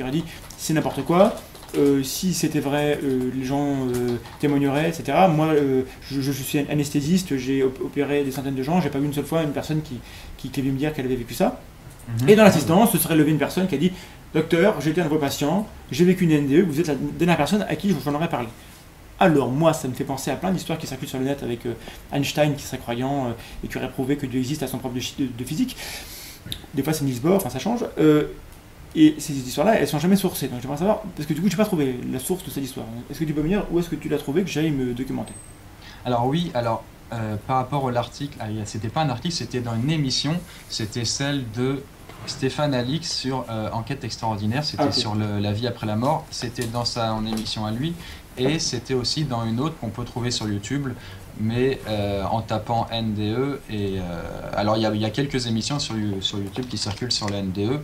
[0.02, 0.24] aurait dit
[0.58, 1.36] c'est n'importe quoi.
[1.76, 5.18] Euh, si c'était vrai, euh, les gens euh, témoigneraient, etc.
[5.28, 5.54] Moi,
[6.12, 9.14] je, je suis anesthésiste, j'ai op- opéré des centaines de gens, j'ai pas vu une
[9.14, 9.96] seule fois une personne qui,
[10.38, 11.60] qui, qui est venue me dire qu'elle avait vécu ça.
[12.22, 12.30] Mhm.
[12.30, 13.92] Et dans l'assistance, se serait levé une personne qui a dit
[14.36, 17.38] Docteur, j'ai été un de vos patients, j'ai vécu une NDE, vous êtes la dernière
[17.38, 18.48] personne à qui j'en aurais parlé.
[19.20, 21.62] Alors, moi, ça me fait penser à plein d'histoires qui circulent sur le net avec
[22.12, 25.16] Einstein qui serait croyant et qui aurait prouvé que Dieu existe à son de, chi-
[25.18, 25.76] de- de physique.
[26.76, 27.86] Des fois, c'est Niels Bohr, enfin, ça change.
[28.96, 30.48] Et ces histoires-là, elles sont jamais sourcées.
[30.48, 32.86] Donc, j'aimerais savoir, parce que du coup, j'ai pas trouvé la source de cette histoire.
[33.10, 34.94] Est-ce que tu peux me dire où est-ce que tu l'as trouvé que j'aille me
[34.94, 35.34] documenter?
[36.06, 36.84] Alors oui, alors
[37.14, 40.40] euh, par rapport à l'article, ah, c'était pas un article, c'était dans une émission,
[40.70, 41.82] c'était celle de
[42.28, 46.26] Stéphane Alix sur euh, Enquête extraordinaire, c'était Ah, sur le- la vie après la mort,
[46.32, 47.94] c'était dans sa en émission à lui,
[48.38, 50.90] et c'était aussi dans une autre qu'on peut trouver sur YouTube,
[51.40, 53.60] mais euh, en tapant NDE.
[53.70, 54.02] Et, euh,
[54.54, 57.30] alors il y, a- il y a quelques émissions sur, sur YouTube qui circulent sur
[57.30, 57.80] la NDE.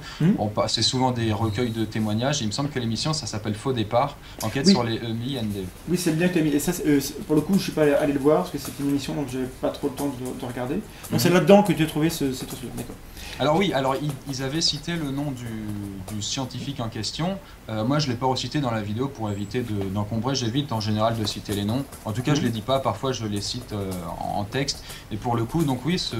[0.56, 2.41] Pas- c'est souvent des recueils de témoignages.
[2.41, 4.72] Il me semble que l'émission, ça s'appelle Faux départ, enquête Oui.
[4.72, 5.66] sur les EMI NDE.
[5.89, 6.50] Oui, c'est bien que tu as mis.
[6.50, 8.72] Et ça, euh, pour le coup, je suis pas allé le voir parce que c'est
[8.80, 10.76] une émission donc j'avais pas trop le temps de, de regarder.
[10.76, 10.84] Donc
[11.14, 11.20] Mhm.
[11.20, 12.72] c'est là-dedans que tu as trouvé ce, cette ressource.
[12.78, 12.95] D'accord.
[13.41, 17.38] Alors oui, alors ils, ils avaient cité le nom du, du scientifique en question.
[17.70, 20.36] Euh, moi, je l'ai pas recité dans la vidéo pour éviter de- d'encombrer.
[20.36, 21.86] J'évite en général de citer les noms.
[22.04, 22.80] En tout cas, je les dis pas.
[22.80, 24.84] Parfois, je les cite euh, en, en texte.
[25.12, 26.16] Et pour le coup, donc oui, ce,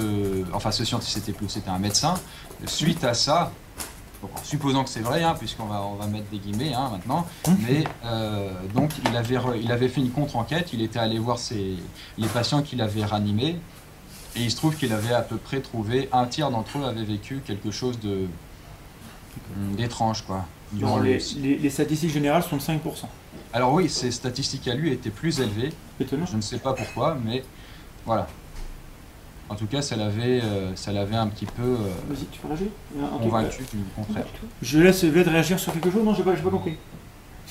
[0.52, 2.14] enfin, ce scientifique, c'était plus, c'était un médecin.
[2.66, 3.52] Suite à ça,
[4.22, 6.90] donc, en supposant que c'est vrai, hein, puisqu'on va, on va mettre des guillemets hein,
[6.92, 7.56] maintenant, Mhm.
[7.68, 10.70] mais euh, donc il avait, re- il avait fait une contre-enquête.
[10.74, 11.76] Il était allé voir ses,
[12.18, 13.56] les patients qu'il avait ranimés.
[14.36, 17.02] Et il se trouve qu'il avait à peu près trouvé un tiers d'entre eux avaient
[17.04, 18.26] vécu quelque chose de
[19.56, 20.44] hum, d'étrange quoi.
[20.98, 22.78] le- les, les- les statistiques générales sont de 5%.
[23.52, 25.72] Alors oui, ces statistiques à lui étaient plus élevées.
[26.00, 26.26] Étonnant.
[26.26, 27.42] Je ne sais pas pourquoi, mais
[28.06, 28.26] voilà.
[29.48, 31.76] En tout cas, ça l'avait, euh, ça l'avait un petit peu euh,
[32.08, 34.24] Vas-y, tu peux réagir Il y a un truc, convaincu du contraire.
[34.62, 36.74] Je laisse Vlad réagir sur quelque chose Non, j'ai pas, j'ai pas compris.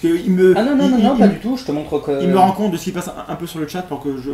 [0.02, 0.58] Parce qu'il me.
[0.58, 2.24] Ah non, non, il- non, il- non, il- pas du tout, je te montre que.
[2.24, 4.00] Il me rend compte de ce qui passe un, un peu sur le chat pour
[4.02, 4.32] que je.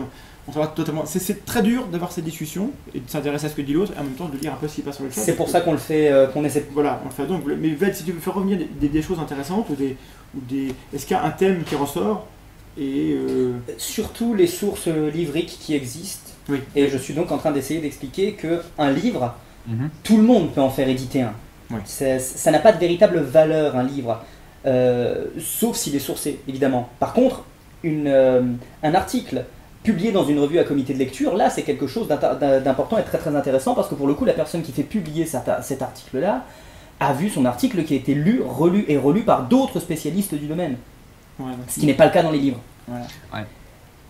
[0.47, 1.07] On soit totalement.
[1.07, 3.93] C'est, c'est très dur d'avoir cette discussion et de s'intéresser à ce que dit l'autre
[3.97, 5.21] et en même temps de lire un peu ce qui passe sur le chat.
[5.21, 6.67] C'est pour ça qu'on le fait, euh, qu'on essaie.
[6.71, 7.41] Voilà, on le fait donc.
[7.47, 9.97] Mais Vlad, si tu veux faire revenir des, des- des choses intéressantes ou des.
[10.37, 10.75] Ou des...
[10.93, 12.27] Est-ce qu'il y a un thème qui ressort
[12.77, 13.13] Et.
[13.13, 16.31] euh, Surtout les sources livriques qui existent.
[16.49, 16.59] Oui.
[16.75, 19.33] Et je suis donc en train d'essayer d'expliquer que un livre,
[19.67, 19.89] Mhm.
[20.03, 21.33] tout le monde peut en faire éditer un.
[21.71, 21.77] Oui.
[21.85, 24.23] Ça n'a pas de véritable valeur, un livre,
[24.67, 26.89] euh, sauf s'il est sourcé, évidemment.
[26.99, 27.43] Par contre,
[27.83, 28.41] une, euh,
[28.83, 29.43] un article
[29.81, 33.17] publié dans une revue à comité de lecture, là, c'est quelque chose d'important et très
[33.17, 36.43] très intéressant parce que pour le coup, la personne qui fait publier cet, cet article-là
[36.99, 40.45] a vu son article qui a été lu, relu et relu par d'autres spécialistes du
[40.47, 40.77] domaine,
[41.67, 42.59] ce qui n'est pas le cas dans les livres.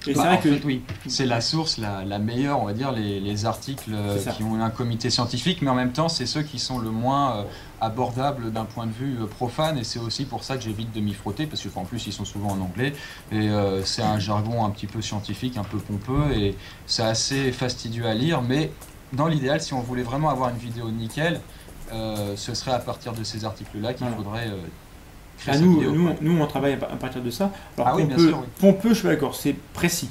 [0.07, 0.49] Et c'est Bah, vrai en que.
[0.55, 4.19] fait, oui, c'est la source la, la meilleure, on va dire, les, les articles euh,
[4.37, 7.37] qui ont un comité scientifique, mais en même temps, c'est ceux qui sont le moins
[7.37, 7.43] euh,
[7.81, 10.99] abordables d'un point de vue euh, profane, et c'est aussi pour ça que j'évite de
[10.99, 12.93] m'y frotter, parce qu'en plus, ils sont souvent en anglais,
[13.31, 16.55] et euh, c'est un jargon un petit peu scientifique, un peu pompeux, et
[16.85, 18.71] c'est assez fastidieux à lire, mais
[19.11, 21.41] dans l'idéal, si on voulait vraiment avoir une vidéo nickel,
[21.93, 24.15] euh, ce serait à partir de ces articles-là qu'il Voilà.
[24.17, 24.57] faudrait euh,
[25.47, 27.51] Ah, nous, vidéo, nous, nous, on travaille à partir de ça.
[27.77, 28.45] Alors, Ah oui, pompeux, sûr, oui.
[28.59, 30.09] pompeux, je suis d'accord, c'est précis.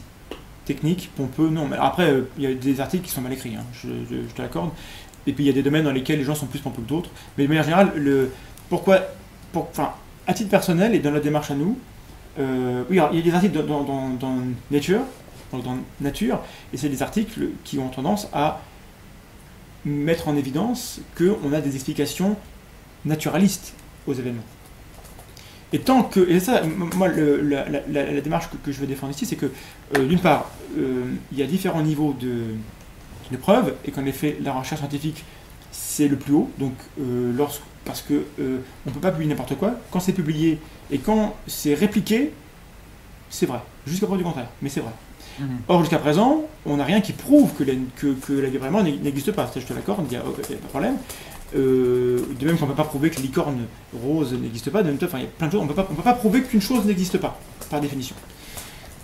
[0.64, 1.66] Technique, pompeux, non.
[1.66, 4.28] Mais après, euh, il y a des articles qui sont mal écrits, hein, je, je-
[4.28, 4.70] je te l'accorde.
[5.26, 6.88] Et puis, il y a des domaines dans lesquels les gens sont plus pompeux que
[6.88, 7.10] d'autres.
[7.36, 8.30] Mais de manière générale, le,
[8.68, 9.00] pourquoi,
[9.52, 9.68] pour,
[10.26, 11.78] à titre personnel et dans la démarche à nous,
[12.38, 14.36] euh, oui, alors, il y a des articles dans, dans- dans- dans
[14.70, 15.00] Nature,
[15.52, 16.40] donc dans Nature,
[16.72, 18.60] et c'est des articles qui ont tendance à
[19.84, 22.36] mettre en évidence qu'on a des explications
[23.04, 23.74] naturalistes
[24.06, 24.42] aux événements.
[25.74, 26.62] Et tant que, et ça,
[26.96, 29.46] moi, le- la, la- la- la démarche que, que je veux défendre ici, c'est que,
[29.98, 30.48] euh, d'une part,
[30.78, 31.02] euh,
[31.32, 32.34] il y a différents niveaux de,
[33.32, 35.24] de preuves, et qu'en effet, la recherche scientifique,
[35.72, 39.28] c'est le plus haut, donc, euh, lorsque, parce que euh, on ne peut pas publier
[39.30, 39.72] n'importe quoi.
[39.90, 40.58] Quand c'est publié
[40.92, 42.30] et quand c'est répliqué,
[43.28, 43.58] c'est vrai.
[43.86, 44.92] Jusqu'à preuve du contraire, mais c'est vrai.
[45.40, 45.48] Mhm.
[45.66, 48.82] Or, jusqu'à présent, on n'a rien qui prouve que la, que, que la vie vraiment
[48.84, 49.48] n'existe pas.
[49.52, 50.96] Ça, je te l'accorde, il n'y a, a pas de problème.
[51.54, 53.58] Euh, de même qu'on ne peut pas prouver que licorne
[54.02, 55.72] rose n'existe pas, de même temps, enfin, il y a plein de choses, on ne
[55.72, 57.38] peut pas prouver qu'une chose n'existe pas,
[57.70, 58.16] par définition.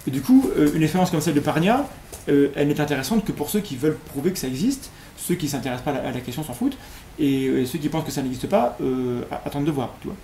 [0.08, 1.86] Et du coup, euh, une expérience comme celle de Parnia,
[2.28, 5.46] euh, elle n'est intéressante que pour ceux qui veulent prouver que ça existe, ceux qui
[5.46, 6.78] ne s'intéressent pas à la, à la question s'en foutent,
[7.18, 9.94] et, ceux qui pensent que ça n'existe pas euh, attendent de voir.
[10.00, 10.16] Tu vois.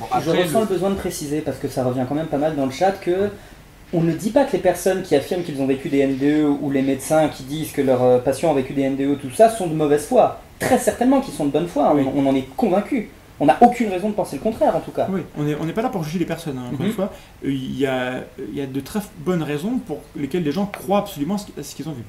[0.00, 2.38] Bon, je ressens le- le besoin de préciser, parce que ça revient quand même pas
[2.38, 3.30] mal dans le chat, que
[3.94, 6.70] on ne dit pas que les personnes qui affirment qu'ils ont vécu des NDE ou
[6.70, 9.74] les médecins qui disent que leurs patients ont vécu des NDE, tout ça, sont de
[9.74, 10.40] mauvaise foi.
[10.66, 12.02] Très certainement qu'ils sont de bonne foi, Oui.
[12.06, 13.10] on, on en est convaincu.
[13.40, 15.08] On n'a aucune raison de penser le contraire en tout cas.
[15.10, 16.86] Oui, on n'est on pas là pour juger les personnes, hein, encore Mhm.
[16.86, 17.12] une fois.
[17.44, 20.66] Euh, Il y, a, il y a de très bonnes raisons pour lesquelles les gens
[20.66, 22.02] croient absolument qu- ce qu'ils ont vu.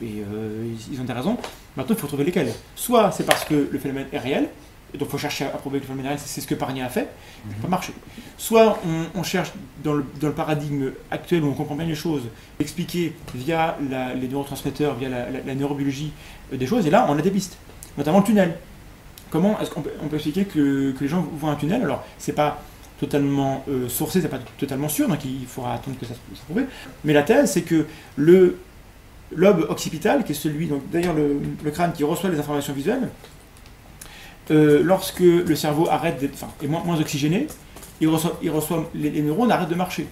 [0.00, 1.36] Et euh, ils- ont des raisons.
[1.76, 2.52] Maintenant, il faut trouver lesquelles.
[2.76, 4.48] Soit c'est parce que le phénomène est réel,
[4.94, 6.46] et donc il faut chercher à prouver que le phénomène est réel, c'est c'est ce
[6.46, 7.08] que Parnia a fait,
[7.48, 7.92] ça n'a pas marché.
[8.36, 9.50] Soit on, on cherche
[9.82, 12.22] dans le, dans le paradigme actuel où on comprend bien les choses,
[12.60, 16.12] expliquer via la- les neurotransmetteurs, via la, la- la neurobiologie
[16.52, 17.58] euh, des choses, et là on a des pistes,
[17.96, 18.56] notamment le tunnel.
[19.30, 21.82] Comment est-ce qu'on peut, expliquer que, les gens voient un tunnel?
[21.82, 22.62] Alors, c'est pas
[22.98, 26.64] totalement euh, sourcé, c'est pas totalement sûr, donc il faudra attendre que ça se, prouve.
[27.04, 27.86] Mais la thèse, c'est que
[28.16, 28.58] le
[29.34, 33.08] lobe occipital, qui est celui, d'ailleurs le, crâne qui reçoit les informations visuelles,
[34.50, 37.46] euh, lorsque le cerveau arrête d'être, est moins, oxygéné,
[38.00, 40.06] il reçoit, il reçoit les, neurones arrêtent de marcher.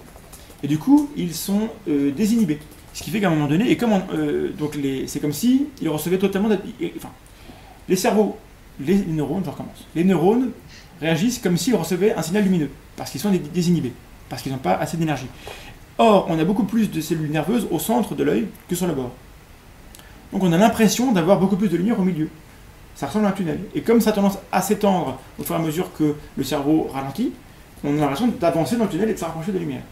[0.62, 2.58] Et du coup, ils sont euh, désinhibés.
[2.92, 5.88] Ce qui fait qu'à un moment donné, et comme euh, donc c'est comme si ils
[5.88, 6.48] recevaient totalement,
[6.96, 7.10] enfin,
[7.88, 8.36] les cerveaux
[8.78, 10.50] les neurones, je recommence, les neurones
[11.00, 13.92] réagissent comme s'ils recevaient un signal lumineux, parce qu'ils sont dé- désinhibés,
[14.28, 15.28] parce qu'ils n'ont pas assez d'énergie.
[15.98, 18.92] Or, on a beaucoup plus de cellules nerveuses au centre de l'œil que sur le
[18.92, 19.12] bord.
[20.32, 22.28] Donc on a l'impression d'avoir beaucoup plus de lumière au milieu.
[22.94, 23.60] Ça ressemble à un tunnel.
[23.74, 26.88] Et comme ça a tendance à s'étendre au fur et à mesure que le cerveau
[26.92, 27.32] ralentit,
[27.84, 29.82] on a l'impression d'avancer dans le tunnel et de se rapprocher de la lumière.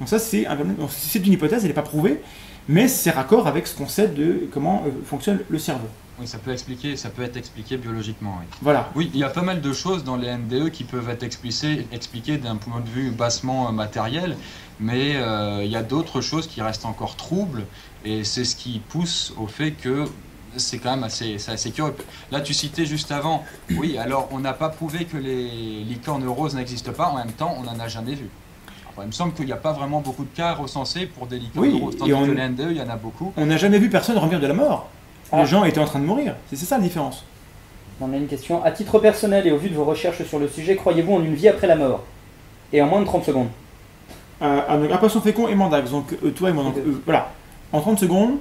[0.00, 2.20] Donc ça, c'est une hypothèse, elle n'est pas prouvée,
[2.68, 5.86] mais c'est raccord avec ce qu'on sait de comment euh, fonctionne le cerveau.
[6.20, 8.36] Oui, ça peut expliquer, ça peut être expliqué biologiquement.
[8.40, 8.46] Oui.
[8.62, 8.88] Voilà.
[8.96, 11.86] Oui, il y a pas mal de choses dans les NDE qui peuvent être expliquées,
[11.92, 14.36] expliquées d'un point de vue bassement euh, matériel,
[14.80, 17.66] mais euh, il y a d'autres choses qui restent encore troubles,
[18.04, 20.06] et c'est ce qui pousse au fait que
[20.56, 21.94] c'est quand même assez, assez curieux.
[22.32, 23.44] Là, tu citais juste avant,
[23.76, 27.54] oui, alors on n'a pas prouvé que les licornes roses n'existent pas, en même temps,
[27.58, 28.28] on n'en a jamais vu.
[29.00, 31.68] Il me semble qu'il n'y a pas vraiment beaucoup de cas recensés pour des licornes
[31.68, 33.32] Oui, roses, tandis on- que les NDE, il y en a beaucoup.
[33.36, 34.88] On n'a jamais vu personne revenir de la mort.
[35.32, 35.40] Ah.
[35.40, 36.34] Les gens étaient en train de mourir.
[36.48, 37.24] C'est c'est ça la différence.
[38.00, 38.62] On a une question.
[38.64, 41.34] À titre personnel et au vu de vos recherches sur le sujet, croyez-vous en une
[41.34, 42.04] vie après la mort?
[42.72, 43.48] Et en moins de 30 secondes.
[44.40, 45.90] Euh, ah, donc, un poisson fécond et mandax.
[45.90, 46.64] Donc euh, toi et moi.
[46.64, 47.30] Donc, euh, voilà.
[47.72, 48.36] En 30 secondes,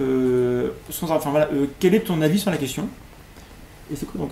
[0.00, 2.88] euh, sans- enfin, voilà, euh, quel est ton avis sur la question?
[3.92, 4.30] Et c'est quoi donc?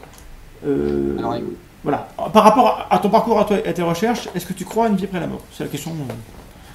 [0.66, 1.37] Euh, Alors.
[1.84, 2.09] Voilà.
[2.32, 4.89] Par rapport à ton parcours, à, toi, à tes recherches, est-ce que tu crois à
[4.89, 5.41] une vie après la mort?
[5.53, 5.93] C'est la question.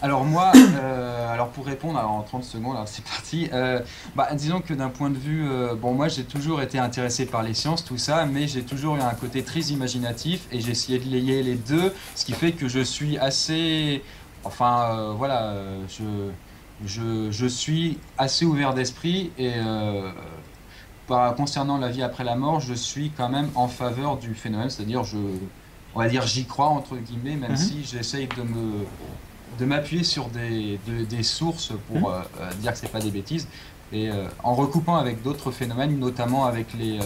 [0.04, 3.50] Alors moi, euh, alors pour répondre, alors en 30 secondes, c'est parti.
[3.54, 3.82] Euh,
[4.16, 7.44] bah, disons que d'un point de vue, euh, bon moi j'ai toujours été intéressé par
[7.44, 10.98] les sciences, tout ça, mais j'ai toujours eu un côté très imaginatif et j'ai essayé
[10.98, 14.04] de lier les deux, ce qui fait que je suis assez,
[14.44, 15.54] enfin voilà,
[15.88, 16.32] je,
[16.80, 19.52] je, je suis assez ouvert d'esprit et
[21.08, 24.70] par, concernant la vie après la mort, je suis quand même en faveur du phénomène,
[24.70, 25.18] c'est-à-dire je,
[25.94, 27.58] on va dire j'y crois entre guillemets, même Mhm.
[27.58, 28.90] si j'essaye de me
[29.60, 32.06] de m'appuyer sur des, de- des sources pour Mhm.
[32.06, 33.48] euh, euh, dire que c'est pas des bêtises
[33.94, 37.04] et euh, en recoupant avec d'autres phénomènes notamment avec les euh,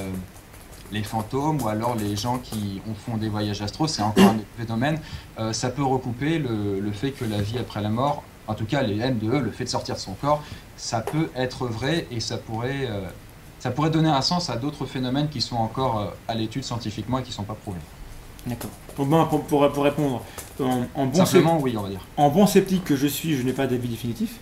[0.91, 4.35] les fantômes ou alors les gens qui ont font des voyages astraux c'est encore un
[4.35, 4.99] autre phénomène
[5.51, 8.83] ça peut recouper le, le fait que la vie après la mort en tout cas
[8.83, 10.43] les NDE le fait de sortir de son corps
[10.77, 12.87] ça peut être vrai et ça pourrait
[13.57, 17.23] ça pourrait donner un sens à d'autres phénomènes qui sont encore à l'étude scientifiquement et
[17.23, 17.79] qui ne sont pas prouvés.
[18.45, 18.69] D'accord.
[18.95, 20.21] Pour, moi, pour, pour- pour répondre,
[20.59, 22.05] en, en bon Simplement, oui, on va dire.
[22.17, 24.35] En bon sceptique que je suis, je n'ai pas d'avis définitif.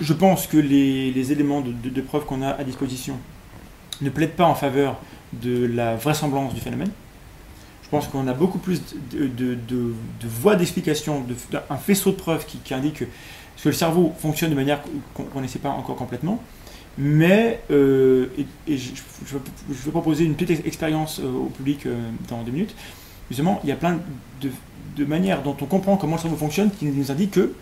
[0.00, 3.16] Je pense que les, les éléments de, de- de preuve qu'on a à disposition
[4.00, 4.96] ne plaident pas en faveur
[5.32, 6.90] de la vraisemblance du phénomène.
[7.82, 8.82] Je pense qu'on a beaucoup plus
[9.12, 11.34] de, de- de- de voies d'explication, de,
[11.70, 14.80] un faisceau de preuves qui, qui indique que, que le cerveau fonctionne de manière
[15.14, 16.40] qu'on qu'on ne sait pas encore complètement.
[16.96, 18.26] Mais euh,
[18.66, 18.92] et, je,
[19.32, 22.74] vais- proposer une petite expérience euh, au public euh, dans deux minutes.
[23.30, 23.98] Justement, il y a plein
[24.40, 27.52] de, manières dont on comprend comment le cerveau fonctionne qui nous indique que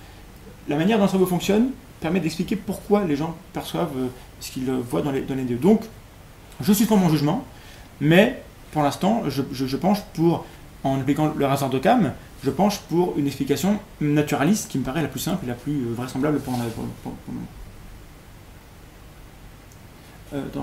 [0.68, 1.70] la manière dont le cerveau fonctionne
[2.00, 3.90] permet d'expliquer pourquoi les gens perçoivent
[4.40, 5.56] ce qu'ils voient dans les, deux.
[5.56, 5.82] Donc,
[6.62, 7.44] je suis pour mon jugement,
[8.00, 10.46] mais pour l'instant, je, penche pour,
[10.82, 12.12] en appliquant le hasard de Cam,
[12.42, 15.84] je penche pour une explication naturaliste qui me paraît la plus simple et la plus
[15.94, 17.34] vraisemblable pour, pour, pour- pour
[20.37, 20.61] Euh.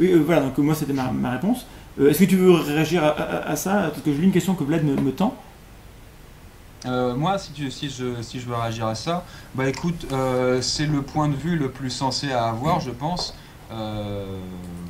[0.00, 1.66] Oui, euh, voilà, donc euh, moi c'était ma, réponse.
[2.00, 3.90] Est-ce que tu veux réagir à, ça?
[3.90, 5.36] Parce que lis une question que Vlad me, tend.
[6.84, 9.24] Moi, si, je, si je veux réagir à ça,
[9.54, 10.04] bah écoute,
[10.60, 13.36] c'est le point de vue le plus sensé à avoir, je pense.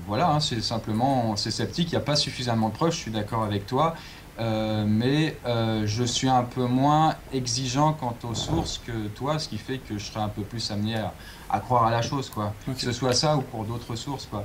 [0.07, 3.43] Voilà, hein, c'est simplement, sceptique, il n'y a pas suffisamment de preuves, je suis d'accord
[3.43, 3.97] avec toi.
[4.39, 5.37] Mais
[5.85, 9.99] je suis un peu moins exigeant quant aux sources que toi, ce qui fait que
[9.99, 11.13] je serais un peu plus amené à,
[11.51, 12.53] à croire à la chose, quoi.
[12.67, 14.45] Que ce soit ça ou pour d'autres sources, quoi.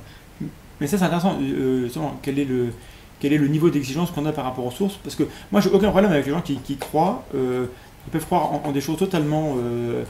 [0.80, 2.72] Mais ça c'est intéressant, euh, justement, quel est le,
[3.18, 4.96] quel est le niveau d'exigence qu'on a par rapport aux sources?
[5.02, 7.66] Parce que moi j'ai aucun problème avec les gens qui, qui croient, euh,
[8.06, 10.04] ils peuvent croire en, en des choses totalement euh,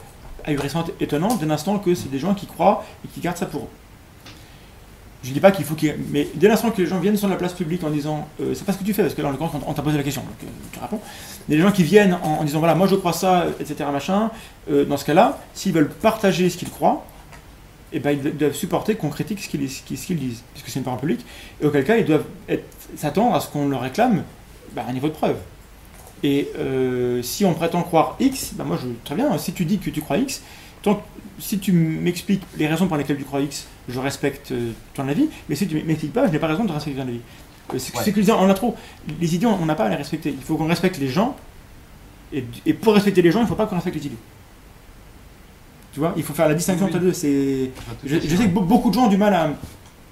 [0.45, 3.63] ahurissantes, étonnantes, dès l'instant que c'est des gens qui croient et qui gardent ça pour
[3.63, 3.69] eux.
[5.23, 5.95] Je dis pas qu'il faut qu'ils...
[6.11, 8.65] Mais dès l'instant que les gens viennent sur la place publique en disant euh, c'est
[8.65, 10.21] pas ce que tu fais, parce que là en l'occurrence on, t'a posé la question,
[10.21, 10.99] donc euh, tu réponds.
[11.47, 13.89] Mais les gens qui viennent en, disant voilà moi je crois ça, etc.
[13.91, 14.31] machin,
[14.71, 17.05] euh, dans ce cas-là, s'ils veulent partager ce qu'ils croient,
[17.93, 21.25] eh ben, ils doivent supporter qu'on critique ce qu'ils disent, puisque c'est une parole publique,
[21.61, 22.25] et auquel cas ils doivent
[22.95, 24.23] s'attendre à ce qu'on leur réclame
[24.73, 25.35] bah, un niveau de preuve.
[26.23, 29.79] Et euh, si on prétend croire X, bah moi je très bien, si tu dis
[29.79, 30.41] que tu crois X,
[30.83, 31.01] tant que-
[31.39, 35.27] si tu m'expliques les raisons pour lesquelles tu crois X, je respecte euh, ton avis,
[35.49, 37.19] mais si tu m'expliques pas, je n'ai pas raison de respecter ton avis.
[37.73, 38.03] Euh, C'est Ouais.
[38.03, 38.75] que je disais, on a trop.
[39.19, 40.29] Les idées, on n'a pas à les respecter.
[40.29, 41.35] Il faut qu'on respecte les gens,
[42.33, 44.17] et, et pour respecter les gens, il ne faut pas qu'on respecte les idées.
[45.93, 46.91] Tu vois, il faut faire la distinction Oui.
[46.91, 47.13] entre les deux.
[47.13, 47.71] C'est
[48.05, 49.53] Je sais que be- beaucoup de gens ont du mal à-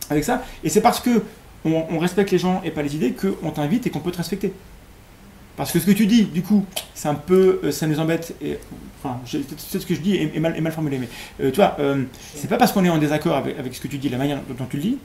[0.10, 1.24] avec ça, et c'est parce que
[1.66, 4.18] on, on respecte les gens et pas les idées qu'on t'invite et qu'on peut te
[4.18, 4.54] respecter.
[5.60, 8.34] Parce que ce que tu dis, du coup, c'est un peu, euh, ça nous embête.
[8.42, 8.58] Et,
[9.04, 11.10] enfin, c'est ce que je dis est, est mal, est mal formulé, mais
[11.44, 12.04] euh, tu vois, euh,
[12.34, 14.40] c'est pas parce qu'on est en désaccord avec, avec ce que tu dis, la manière
[14.58, 14.98] dont tu le dis,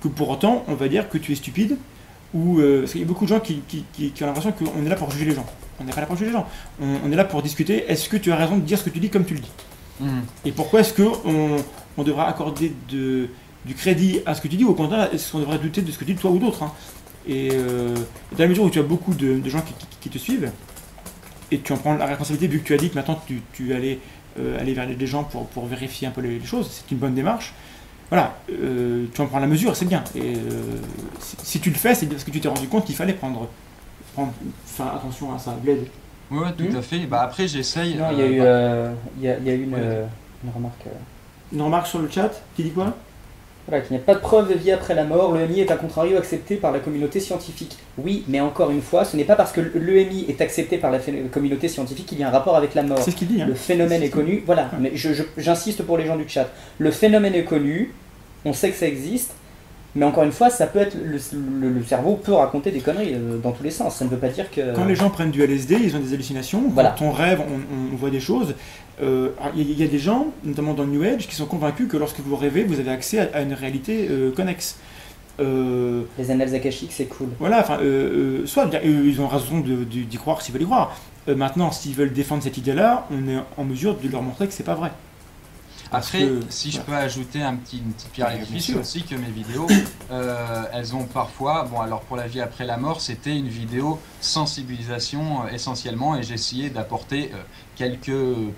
[0.00, 1.76] que pour autant, on va dire que tu es stupide,
[2.32, 4.52] ou euh, parce qu'il y a beaucoup de gens qui, qui- qui- qui ont l'impression
[4.52, 5.44] qu'on est là pour juger les gens.
[5.80, 6.46] On n'est pas là pour juger les gens.
[6.80, 7.84] On, on est là pour discuter.
[7.90, 9.50] Est-ce que tu as raison de dire ce que tu dis comme tu le dis?
[9.98, 10.22] Mhm.
[10.44, 11.56] Et pourquoi est-ce que on,
[11.98, 13.28] on devra accorder de,
[13.66, 15.90] du crédit à ce que tu dis, ou au contraire, est-ce qu'on devrait douter de
[15.90, 16.72] ce que tu dis toi ou d'autres hein?
[17.28, 17.94] Et euh,
[18.32, 20.50] dans la mesure où tu as beaucoup de, de gens qui, qui- qui te suivent,
[21.52, 23.74] et tu en prends la responsabilité vu que tu as dit que maintenant tu, tu
[23.74, 23.98] allais
[24.38, 26.98] euh, aller vers les gens pour, pour vérifier un peu les, les choses, c'est une
[26.98, 27.52] bonne démarche.
[28.08, 30.02] Voilà, euh, tu en prends la mesure, c'est bien.
[30.16, 30.76] Et euh,
[31.20, 33.48] si, si tu le fais, c'est parce que tu t'es rendu compte qu'il fallait prendre,
[34.14, 34.32] prendre
[34.66, 35.56] faire attention à ça.
[35.62, 35.86] Bled.
[36.30, 36.76] Ouais, tout Mhm.
[36.76, 36.98] à fait.
[37.06, 37.96] Bah, après, j'essaye.
[37.96, 39.74] Non, il y a eu, bah, euh, il y a, il y a eu une,
[39.74, 39.80] Ouais.
[39.82, 40.06] euh,
[40.44, 40.86] une remarque.
[40.86, 40.90] euh,
[41.52, 42.96] Une remarque sur le chat qui dit quoi?
[43.68, 45.34] Voilà, qu'il n'y a pas de preuve de vie après la mort.
[45.34, 47.76] L'EMI est à contrario accepté par la communauté scientifique.
[47.98, 50.98] Oui, mais encore une fois, ce n'est pas parce que l'EMI est accepté par la
[51.30, 52.98] communauté scientifique qu'il y a un rapport avec la mort.
[53.00, 53.40] C'est ce qu'il dit.
[53.40, 53.46] Hein.
[53.46, 54.42] Le phénomène est connu.
[54.46, 56.48] Voilà, mais j'insiste pour les gens du chat.
[56.78, 57.92] Le phénomène est connu,
[58.44, 59.34] on sait que ça existe,
[59.96, 60.96] mais encore une fois, ça peut être.
[60.96, 61.18] Le,
[61.60, 63.96] le- le cerveau peut raconter des conneries euh, dans tous les sens.
[63.96, 64.74] Ça ne veut pas dire que.
[64.74, 66.62] Quand les gens prennent du LSD, ils ont des hallucinations.
[66.70, 66.94] Voilà.
[66.98, 68.54] Quand on rêve, on, on voit des choses.
[69.02, 71.34] Euh, Il y, a- il y a des gens, notamment dans le New Age, qui
[71.34, 74.76] sont convaincus que lorsque vous rêvez, vous avez accès à, à une réalité euh, connexe.
[75.38, 77.28] Les annales akashiques, c'est cool.
[77.38, 77.78] voilà, enfin,
[78.44, 80.94] soit ils ont raison d'y croire s'ils veulent y croire.
[81.28, 84.64] Maintenant, s'ils veulent défendre cette idée-là, on est en mesure de leur montrer que c'est
[84.64, 84.90] pas vrai.
[85.92, 88.72] Après, que- si je peux ajouter un petit, une petite pierre à Bien l'édifice, c'est
[88.72, 88.80] sûr.
[88.80, 89.66] aussi que mes vidéos,
[90.12, 93.98] euh, elles ont parfois, bon alors pour la vie après la mort, c'était une vidéo
[94.20, 97.38] sensibilisation euh, essentiellement, et j'ai essayé d'apporter euh,
[97.76, 98.52] quelques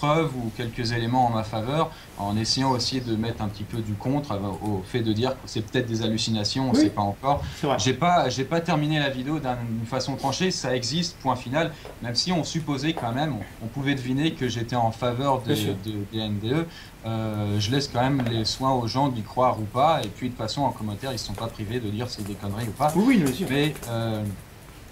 [0.00, 3.78] preuves ou quelques éléments en ma faveur, en essayant aussi de mettre un petit peu
[3.78, 6.82] du contre au fait de dire que c'est peut-être des hallucinations, on ne Oui.
[6.84, 7.42] sait pas encore.
[7.78, 11.72] J'ai pas, j'ai pas terminé la vidéo d'un- d'une façon tranchée, ça existe, point final,
[12.02, 15.52] même si on supposait quand même, on, on pouvait deviner que j'étais en faveur de,
[15.52, 15.74] Bien sûr.
[15.84, 16.66] de- des NDE.
[17.06, 20.28] Euh, je laisse quand même les soins aux gens d'y croire ou pas, et puis
[20.28, 22.72] de toute façon en commentaire ils sont pas privés de dire c'est des conneries ou
[22.72, 22.92] pas.
[22.94, 23.46] Oui, oui, bien sûr.
[23.50, 24.22] Mais euh,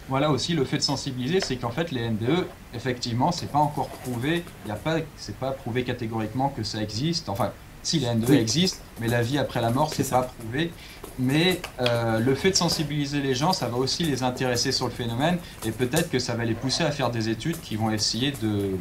[0.09, 3.88] voilà aussi le fait de sensibiliser, c'est qu'en fait les NDE, effectivement, c'est pas encore
[3.88, 7.28] prouvé, il y a pas, c'est pas prouvé catégoriquement que ça existe.
[7.28, 7.52] Enfin,
[7.83, 8.37] si les NDE Oui.
[8.37, 10.72] existent, mais la vie après la mort, C'est pas prouvé.
[11.18, 14.93] Mais euh, le fait de sensibiliser les gens, ça va aussi les intéresser sur le
[14.93, 18.33] phénomène, et peut-être que ça va les pousser à faire des études qui vont essayer
[18.41, 18.76] de,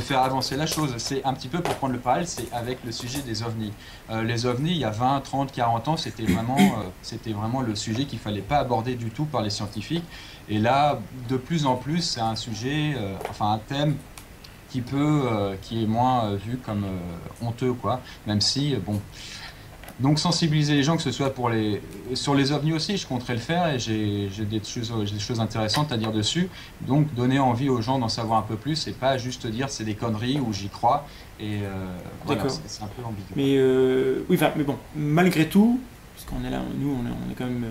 [0.00, 0.94] faire avancer la chose.
[0.96, 3.72] C'est un petit peu pour prendre le parallèle, c'est avec le sujet des ovnis.
[4.08, 7.60] Euh, les ovnis, il y a 20, 30, 40 ans, c'était vraiment, euh, c'était vraiment
[7.60, 10.04] le sujet qu'il fallait pas aborder du tout par les scientifiques.
[10.48, 10.98] Et là,
[11.28, 12.96] de plus en plus, c'est un sujet,
[13.28, 13.96] enfin un thème
[14.70, 18.00] qui peut, euh, qui est moins euh, vu comme euh, honteux, quoi.
[18.26, 19.00] Même si, bon.
[20.00, 21.82] Donc sensibiliser les gens, que ce soit pour les,
[22.14, 25.40] sur les ovnis aussi, je compterais le faire et j'ai des choses, j'ai des choses
[25.40, 26.48] intéressantes à dire dessus.
[26.82, 29.82] Donc donner envie aux gens d'en savoir un peu plus et pas juste dire c'est
[29.82, 31.04] des conneries ou j'y crois.
[31.40, 33.26] Et euh, voilà, c'est un peu ambigu.
[33.34, 35.80] Mais euh, oui, enfin, mais bon, malgré tout,
[36.14, 37.66] parce qu'on est là, nous, on est, on est quand même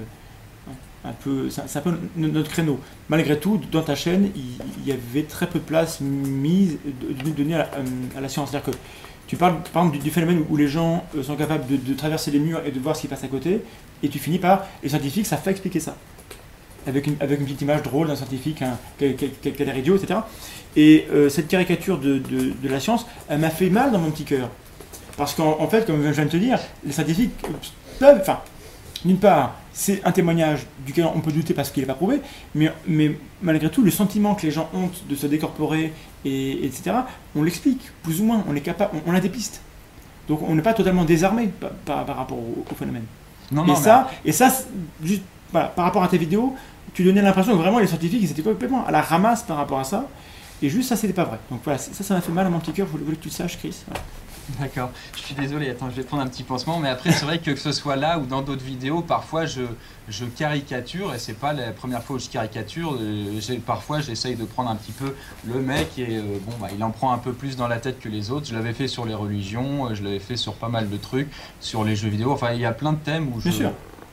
[1.08, 2.80] un peu, c'est un peu no- notre créneau.
[3.10, 6.78] Malgré tout, dans ta chaîne, il, y avait très peu de place mise
[7.36, 8.51] donnée à, euh, à la science.
[8.51, 8.78] C'est-à-dire que
[9.28, 12.39] tu parles, par exemple, du, phénomène où les gens euh, sont capables de, traverser les
[12.39, 13.62] murs et de voir ce qui passe à côté,
[14.01, 15.95] et tu finis par les scientifiques, ça fait expliquer ça.
[16.88, 20.22] Avec une, avec une petite image drôle d'un scientifique hein, qui idiot, etc.
[20.78, 22.22] Et euh, cette caricature de,
[22.64, 24.49] la science, elle m'a fait mal dans mon petit cœur.
[25.18, 27.32] Parce qu'en en fait, comme je viens de te dire, les scientifiques
[27.99, 28.39] peuvent, enfin,
[29.03, 32.19] d'une part, c'est un témoignage duquel on peut douter parce qu'il n'est pas prouvé,
[32.55, 33.11] mais, mais
[33.43, 35.93] malgré tout, le sentiment que les gens ont de se décorporer,
[36.25, 36.95] et, etc.,
[37.36, 39.61] on l'explique, plus ou moins, on est capable, on, on a des pistes.
[40.28, 43.05] Donc on n'est pas totalement désarmé par, par- par rapport au, au phénomène.
[43.51, 44.51] Non, et, mais ça, et ça,
[45.03, 45.21] juste
[45.51, 46.55] voilà, par rapport à tes vidéos,
[46.95, 49.80] tu donnais l'impression que vraiment les scientifiques ils étaient complètement à la ramasse par rapport
[49.80, 50.07] à ça,
[50.63, 51.38] et juste ça, c'était pas vrai.
[51.51, 53.21] Donc voilà, ça, ça m'a fait mal à mon petit cœur, je voulais, voulais que
[53.21, 53.75] tu le saches, Chris.
[53.88, 54.01] Voilà.
[54.60, 57.39] D'accord, je suis désolé, attends, je vais prendre un petit pansement, mais après c'est vrai
[57.39, 59.62] que que ce soit là ou dans d'autres vidéos, parfois je,
[60.08, 64.45] je caricature, et c'est pas la première fois où je caricature, euh, parfois j'essaye de
[64.45, 65.14] prendre un petit peu
[65.45, 68.00] le mec, et euh, bon, bah, il en prend un peu plus dans la tête
[68.00, 70.70] que les autres, je l'avais fait sur les religions, euh, je l'avais fait sur pas
[70.70, 71.28] mal de trucs,
[71.60, 73.72] sur les jeux vidéo, enfin il y a plein de thèmes où je, Bien sûr.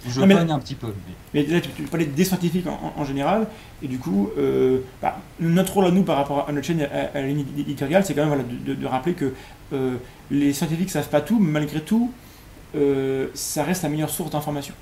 [0.09, 0.89] je Non, mais- un petit peu.
[1.32, 3.47] mais- Mais là, tu, tu parlais des scientifiques en, en- en général,
[3.82, 7.16] et du coup, euh, bah, notre rôle à nous par rapport à notre chaîne, à,
[7.16, 9.32] à la ligne éditoriale, c'est quand même voilà, de, de- de rappeler que
[9.74, 9.96] euh,
[10.30, 12.10] les scientifiques ne savent pas tout, mais malgré tout,
[12.76, 14.74] euh, ça reste la meilleure source d'information.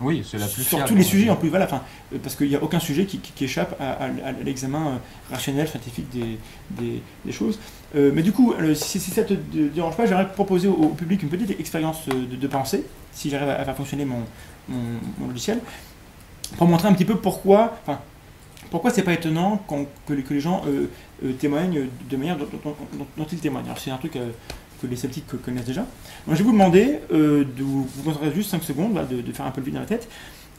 [0.00, 2.34] Oui, c'est la plus Sur tous les va sujets, en plus, voilà, enfin, euh, parce
[2.34, 4.98] qu'il n'y a aucun sujet qui, qui- qui échappe à, à- à l'examen
[5.30, 6.38] rationnel, scientifique des,
[6.70, 7.60] des- des choses.
[7.94, 10.88] Euh, mais du coup, si, si ça te dé- dérange pas, j'aimerais proposer au, au
[10.88, 14.22] public une petite expérience de, de pensée, si j'arrive à, à faire fonctionner mon,
[14.68, 15.60] mon- mon logiciel,
[16.56, 18.00] pour montrer un petit peu pourquoi, enfin,
[18.72, 19.62] pourquoi c'est pas étonnant
[20.08, 20.86] que, les, que les gens euh,
[21.30, 23.66] témoignent de manière dont, dont- dont- dont ils témoignent.
[23.66, 24.30] Alors c'est un truc euh,
[24.80, 25.82] que les sceptiques co- connaissent déjà.
[26.26, 29.20] Donc, je vais vous demander euh, de vous, vous concentrer juste 5 secondes, là, de,
[29.20, 30.08] de faire un peu le vide dans la tête,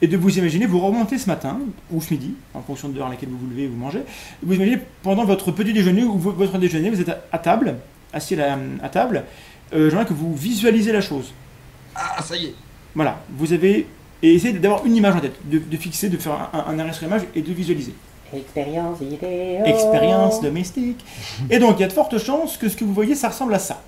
[0.02, 1.60] et de vous imaginer, vous remontez ce matin,
[1.92, 4.02] ou ce midi, en fonction de l'heure à laquelle vous vous levez, vous mangez,
[4.42, 7.76] vous imaginez pendant votre petit déjeuner ou vo- votre déjeuner, vous êtes à, à table,
[8.14, 9.24] assis à, table,
[9.74, 11.34] euh, j'aimerais que vous visualisez la chose.
[11.96, 12.54] Ah, ça y est.
[12.96, 13.88] Voilà, vous avez.
[14.22, 16.94] Et essayez d'avoir une image en tête, de, de fixer, de faire un, un arrêt
[16.94, 17.94] sur l'image et de visualiser.
[18.36, 19.66] Expérience vidéo.
[19.66, 21.04] Expérience domestique.
[21.50, 23.54] Et donc, il y a de fortes chances que ce que vous voyez, ça ressemble
[23.54, 23.82] à ça.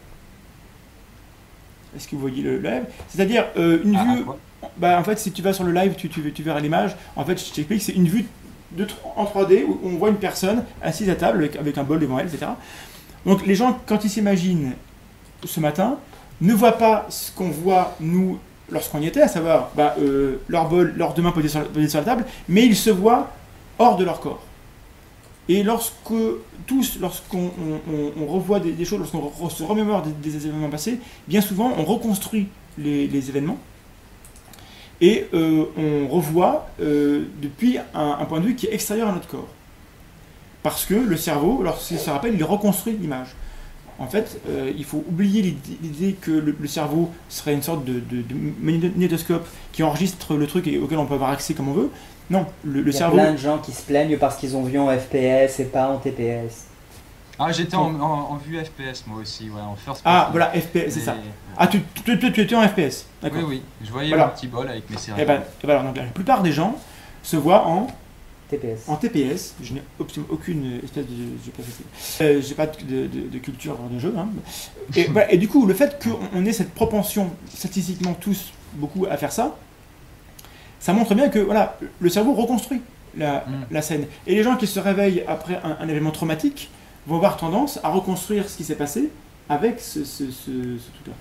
[1.96, 2.84] Est-ce que vous voyez le live?
[3.10, 4.26] C'est-à-dire euh, une Ah, vue.
[4.78, 6.96] Bah, en fait, si tu vas sur le live, tu, tu, tu verras l'image.
[7.16, 8.26] En fait, je t'explique, c'est une vue
[8.72, 8.86] de,
[9.16, 12.20] en 3D où on voit une personne assise à table avec, avec un bol devant
[12.20, 12.48] elle, etc.
[13.26, 14.74] Donc, les gens, quand ils s'imaginent
[15.46, 15.98] ce matin,
[16.42, 18.38] ne voient pas ce qu'on voit, nous,
[18.70, 21.88] lorsqu'on y était, à savoir bah, euh, leur bol, leurs deux mains posées sur, posées
[21.88, 23.30] sur la table, mais ils se voient
[23.80, 24.42] hors de leur corps.
[25.48, 25.94] Et lorsque
[26.66, 31.42] tous, lorsqu'on on- on- on revoit des, choses, lorsqu'on se remémore des, événements passés, bien
[31.42, 32.48] souvent on reconstruit
[32.80, 33.60] les, événements
[35.02, 39.28] et euh, on revoit euh, depuis un, point de vue qui est extérieur à notre
[39.28, 39.48] corps.
[40.64, 43.36] Parce que le cerveau, lorsqu'il se rappelle, il reconstruit l'image.
[44.00, 47.94] En fait, euh, il faut oublier l'idée- que le, le cerveau serait une sorte de,
[48.00, 51.74] de- de magnétoscope qui enregistre le truc et auquel on peut avoir accès comme on
[51.74, 51.90] veut.
[52.30, 53.18] Non, le, le Il y a cerveau.
[53.18, 55.98] plein de gens qui se plaignent parce qu'ils ont vu en FPS et pas en
[55.98, 56.66] TPS.
[57.38, 60.90] Ah, j'étais en, en- en vue FPS moi aussi, ouais, en first Ah, voilà, FPS,
[60.90, 61.16] c'est Mais- ça.
[61.58, 63.40] Ah, tu, tu, tu- tu étais en FPS, d'accord.
[63.42, 64.28] Oui, oui, je voyais Voilà.
[64.28, 65.28] mon petit bol avec mes Et céréales.
[65.28, 66.76] ben, et ben alors, donc, la plupart des gens
[67.24, 67.88] se voient en,
[68.50, 68.88] TPS.
[68.88, 69.54] en TPS.
[69.62, 71.12] Je n'ai absolument aucune espèce de.
[71.44, 74.14] J'ai pas, fait- euh, j'ai pas de, de- de culture de jeu.
[74.18, 74.30] hein.
[74.96, 79.06] Et, voilà, et du coup, le fait qu'on on ait cette propension, statistiquement tous, beaucoup
[79.10, 79.56] à faire ça,
[80.80, 82.82] ça montre bien que voilà, le cerveau reconstruit
[83.18, 83.52] la, Mm.
[83.72, 84.06] la scène.
[84.28, 86.70] Et les gens qui se réveillent après un, un événement traumatique
[87.08, 89.10] vont avoir tendance à reconstruire ce qui s'est passé
[89.48, 91.14] avec ce, ce, ce- ce truc-là.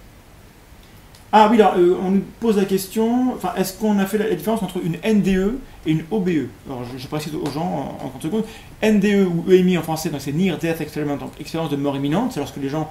[1.37, 4.29] Ah oui, alors, euh, on nous pose la question, enfin, est-ce qu'on a fait la,
[4.29, 8.07] la différence entre une NDE et une OBE Alors, je, je précise aux gens en,
[8.07, 8.45] en 30 secondes.
[8.83, 12.31] NDE ou EMI en français, donc c'est Near Death Experiment, donc expérience de mort imminente,
[12.33, 12.89] c'est lorsque les gens,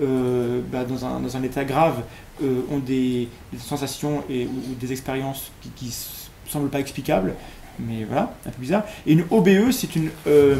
[0.00, 2.02] euh, bah, dans, un, état grave,
[2.42, 3.28] euh, ont des,
[3.58, 7.34] sensations ou, des expériences qui, s- semblent pas explicables,
[7.78, 8.84] mais voilà, un peu bizarre.
[9.06, 10.56] Et une OBE, c'est une euh,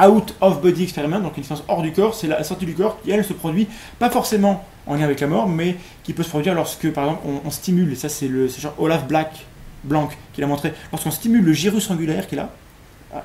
[0.00, 3.00] out of body experiment, donc une expérience hors du corps, c'est la sortie du corps
[3.02, 3.66] qui elle se produit
[3.98, 7.26] pas forcément en lien avec la mort, mais qui peut se produire lorsque par exemple
[7.44, 9.46] on, stimule, et ça c'est le genre Olaf Black,
[9.84, 12.50] Blanc qui l'a montré, lorsqu'on stimule le gyrus angulaire qui est là,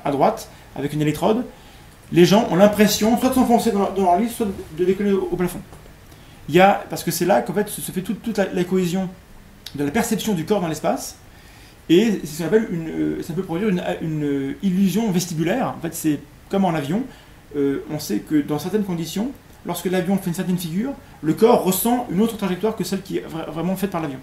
[0.04, 1.44] à droite, avec une électrode,
[2.12, 4.46] les gens ont l'impression soit de s'enfoncer dans, leur- dans leur lit, soit
[4.78, 5.60] de, décoller au, au plafond.
[6.48, 8.52] Il y a, parce que c'est là qu'en fait se se fait toute, toute la,
[8.52, 9.08] la cohésion
[9.74, 11.16] de la perception du corps dans l'espace,
[11.88, 15.74] et c'est ce qu'on appelle une, euh, ça peut produire une, une, euh, illusion vestibulaire.
[15.76, 17.02] En fait, c'est comme en avion.
[17.56, 19.30] Euh, on sait que dans certaines conditions,
[19.66, 20.92] lorsque l'avion fait une certaine figure,
[21.22, 24.18] le corps ressent une autre trajectoire que celle qui est vra- vraiment faite par l'avion.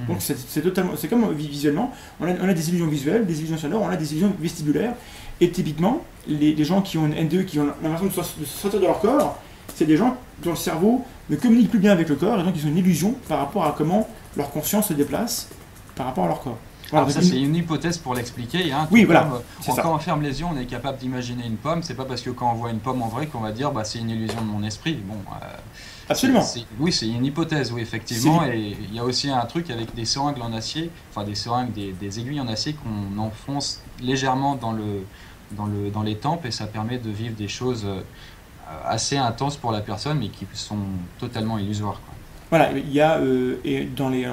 [0.00, 0.06] Mhm.
[0.06, 3.38] Donc c'est totalement, c'est comme vi- visuellement, on a, on a des illusions visuelles, des
[3.38, 4.94] illusions sonores, on a des illusions vestibulaires.
[5.40, 8.44] Et typiquement, les, les gens qui ont une NDE, qui ont l'impression de, sor- de
[8.44, 9.38] sortir de leur corps,
[9.74, 12.54] c'est des gens dont le cerveau ne communique plus bien avec le corps, et donc
[12.56, 15.48] ils ont une illusion par rapport à comment leur conscience se déplace
[15.94, 16.58] par rapport à leur corps.
[16.90, 18.72] Voilà, Alors ça c'est une hypothèse pour l'expliquer.
[18.72, 19.28] Hein, Oui, voilà,
[19.66, 19.76] comme.
[19.76, 21.82] Quand on ferme les yeux, on est capable d'imaginer une pomme.
[21.82, 23.84] C'est pas parce que quand on voit une pomme en vrai qu'on va dire bah,
[23.84, 24.94] c'est une illusion de mon esprit.
[24.94, 25.46] Bon, euh,
[26.08, 26.42] Absolument.
[26.80, 28.42] oui, c'est une hypothèse, oui, effectivement.
[28.46, 31.72] Et il y a aussi un truc avec des seringues en acier, enfin des seringues,
[31.74, 35.02] des, des aiguilles en acier qu'on enfonce légèrement dans, le,
[35.52, 38.00] dans, le, dans les tempes et ça permet de vivre des choses euh,
[38.84, 40.76] assez intenses pour la personne mais qui sont
[41.18, 42.00] totalement illusoires.
[42.04, 42.14] quoi.
[42.50, 44.26] Voilà, il y a euh, et dans les,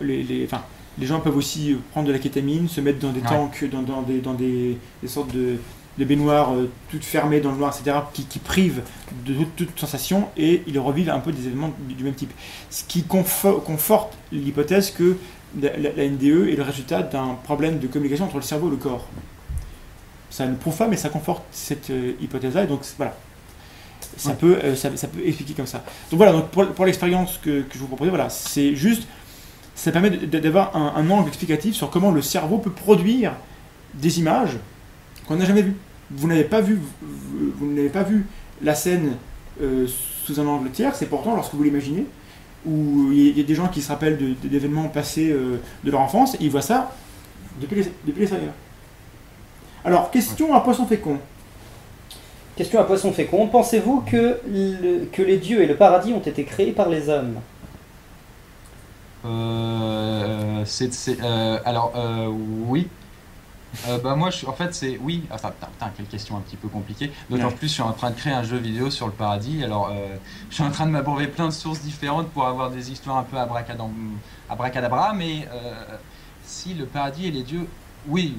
[0.00, 0.62] les, les, enfin,
[0.98, 3.26] les gens peuvent aussi prendre de la kétamine, se mettre dans des Ouais.
[3.28, 5.56] tanks, dans, dans des, dans des, des sortes de,
[5.98, 8.82] de baignoires euh, toutes fermées dans le noir, etc., qui, qui privent
[9.26, 12.32] de toute, toute sensation et ils revivent un peu des événements du, du même type.
[12.70, 15.16] Ce qui confo- conforte l'hypothèse que
[15.60, 18.72] la, la- la NDE est le résultat d'un problème de communication entre le cerveau et
[18.72, 19.06] le corps.
[20.30, 23.16] Ça ne prouve pas, mais ça conforte cette euh, hypothèse-là, et donc voilà.
[24.16, 24.36] Ça, Ouais.
[24.36, 25.84] peut, euh, ça, ça peut expliquer comme ça.
[26.10, 29.06] Donc voilà, donc pour, pour l'expérience que, que je vous propose, voilà, c'est juste,
[29.74, 33.32] ça permet d'avoir un, un angle explicatif sur comment le cerveau peut produire
[33.94, 34.58] des images
[35.26, 35.76] qu'on n'a jamais vues.
[36.10, 38.26] Vous n'avez pas vu, vous, vous n'avez pas vu
[38.62, 39.12] la scène
[39.62, 39.86] euh,
[40.24, 42.06] sous un angle tiers, c'est pourtant lorsque vous l'imaginez,
[42.66, 45.90] où il y, a- il y a des gens qui se rappellent d'événements passés de
[45.90, 46.92] leur enfance, et ils voient ça
[47.60, 48.30] depuis les, depuis les.
[49.84, 51.18] Alors, question à poisson fécond.
[52.56, 53.46] Question à poisson fécond.
[53.46, 57.36] Pensez-vous que, le- que les dieux et le paradis ont été créés par les hommes?
[59.24, 62.26] Euh, c'est, c'est- euh, alors, euh,
[62.66, 62.88] oui.
[63.88, 65.24] Euh, bah moi, je, en fait, c'est oui.
[65.30, 67.12] Enfin, putain, putain, quelle question un petit peu compliquée.
[67.28, 67.54] D'autant Ouais.
[67.54, 69.62] plus, je suis en train de créer un jeu vidéo sur le paradis.
[69.62, 70.16] Alors, euh,
[70.48, 73.24] je suis en train de m'abreuver plein de sources différentes pour avoir des histoires un
[73.24, 73.36] peu
[74.48, 75.12] abracadabra.
[75.14, 75.74] Mais euh,
[76.44, 77.68] si le paradis et les dieux,
[78.08, 78.38] oui,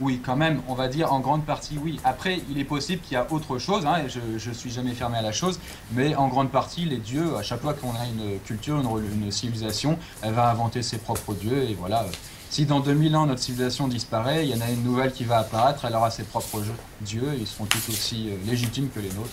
[0.00, 2.00] oui, quand même, on va dire en grande partie oui.
[2.04, 3.84] Après, il est possible qu'il y a autre chose.
[3.84, 5.60] Hein, je, je suis jamais fermé à la chose.
[5.92, 9.98] Mais en grande partie, les dieux, à chaque fois qu'on a une culture, une, civilisation,
[10.22, 11.64] elle va inventer ses propres dieux.
[11.68, 12.06] Et voilà.
[12.48, 15.38] si dans 2000 ans notre civilisation disparaît, il y en a une nouvelle qui va
[15.38, 16.62] apparaître, elle aura ses propres
[17.02, 19.30] dieux, ils seront tous aussi euh, légitimes que les nôtres.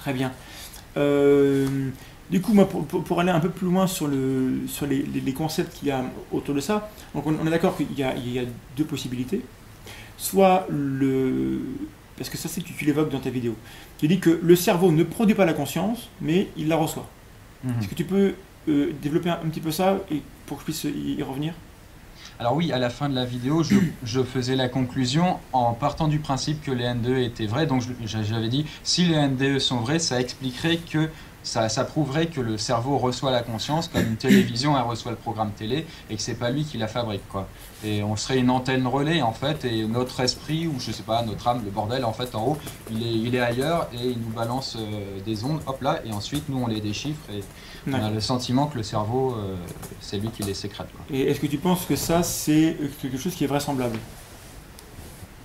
[0.00, 0.32] Très bien.
[0.96, 1.90] Euh,
[2.34, 5.32] du coup, moi, pour, aller un peu plus loin sur, le, sur les, les- les
[5.32, 8.14] concepts qu'il y a autour de ça, donc on, on est d'accord qu'il y a,
[8.16, 8.42] il y a
[8.76, 9.40] deux possibilités.
[10.16, 11.60] Soit le.
[12.16, 13.54] Parce que ça, c'est tu, tu l'évoques dans ta vidéo.
[13.98, 17.08] Tu dis que le cerveau ne produit pas la conscience, mais il la reçoit.
[17.80, 18.34] Est-ce que tu peux
[18.68, 21.54] euh, développer un, un petit peu ça et pour que je puisse y, y revenir?
[22.38, 26.08] Alors oui, à la fin de la vidéo, je, je faisais la conclusion en partant
[26.08, 27.66] du principe que les NDE étaient vrais.
[27.66, 31.08] Donc j'avais dit, si les NDE sont vrais, ça expliquerait que
[31.44, 35.16] ça, ça prouverait que le cerveau reçoit la conscience comme une télévision, elle reçoit le
[35.16, 37.46] programme télé, et que c'est pas lui qui la fabrique, quoi.
[37.84, 41.22] Et on serait une antenne relais, en fait, et notre esprit, ou je sais pas,
[41.22, 42.58] notre âme, le bordel, en fait, en haut,
[42.90, 46.12] il est, il est ailleurs, et il nous balance euh, des ondes, hop là, et
[46.12, 47.44] ensuite, nous, on les déchiffre, et
[47.86, 49.56] on a le sentiment que le cerveau, euh,
[50.00, 51.04] c'est lui qui les sécrète, quoi.
[51.14, 53.98] Et est-ce que tu penses que ça, c'est quelque chose qui est vraisemblable?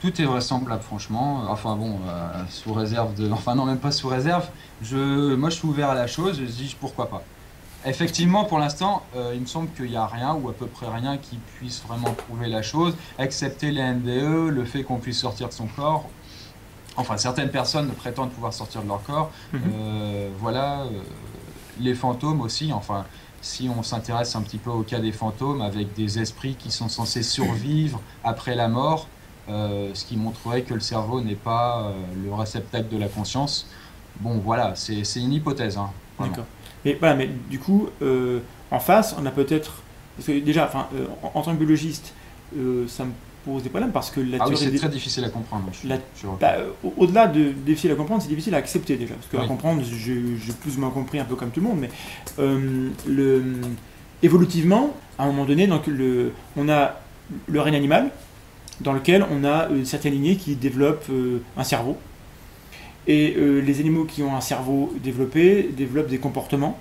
[0.01, 1.43] Tout est vraisemblable, franchement.
[1.49, 3.29] Enfin bon, euh, sous réserve de.
[3.31, 4.47] Enfin non, même pas sous réserve.
[4.81, 6.39] Je, moi, je suis ouvert à la chose.
[6.39, 7.21] Je dis pourquoi pas.
[7.85, 10.87] Effectivement, pour l'instant, euh, il me semble qu'il n'y a rien ou à peu près
[10.87, 15.47] rien qui puisse vraiment prouver la chose, excepté les NDE, le fait qu'on puisse sortir
[15.47, 16.09] de son corps.
[16.97, 19.31] Enfin, certaines personnes prétendent pouvoir sortir de leur corps.
[19.53, 19.61] Mhm.
[19.73, 20.83] Euh, voilà,
[21.79, 22.73] les fantômes aussi.
[22.73, 23.05] Enfin,
[23.41, 26.89] si on s'intéresse un petit peu au cas des fantômes, avec des esprits qui sont
[26.89, 29.07] censés survivre après la mort,
[29.49, 31.91] euh, ce qui montrerait que le cerveau n'est pas euh,
[32.25, 33.67] le réceptacle de la conscience.
[34.19, 35.77] Bon, voilà, c'est une hypothèse.
[35.77, 35.89] Hein.
[36.19, 36.45] D'accord.
[36.85, 38.39] Mais voilà, mais du coup, euh,
[38.71, 39.81] en face, on a peut-être.
[40.17, 40.87] Parce que déjà, enfin,
[41.23, 42.13] en, en tant que biologiste,
[42.87, 43.11] ça me
[43.45, 45.65] pose des problèmes parce que la Ah oui, c'est des- très difficile à comprendre.
[45.85, 45.97] La-
[46.41, 49.13] bah, au- au-delà de difficile à comprendre, c'est difficile à accepter déjà.
[49.15, 51.67] Parce que à comprendre, j'ai j'ai plus ou moins compris un peu comme tout le
[51.67, 51.89] monde, mais
[52.39, 53.61] euh, le,
[54.23, 56.95] évolutivement, à un moment donné, donc le, on a
[57.47, 58.09] le règne animal,
[58.81, 61.97] dans lequel on a une certaine lignée qui développe euh, un cerveau.
[63.07, 66.77] Et euh, les animaux qui ont un cerveau développé développent des comportements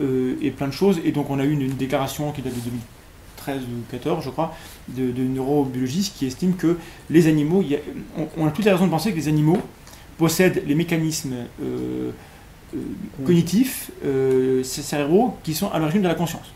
[0.00, 1.00] euh, et plein de choses.
[1.04, 4.54] Et donc on a eu une, déclaration qui date de 2013 ou 14, je crois,
[4.88, 6.76] de, neurobiologistes qui estiment que
[7.10, 7.64] les animaux,
[8.36, 9.58] on, a toutes les raisons de penser que les animaux
[10.18, 12.10] possèdent les mécanismes euh,
[12.74, 12.78] euh,
[13.24, 16.52] cognitifs, euh, cérébraux, qui sont à l'origine de la conscience.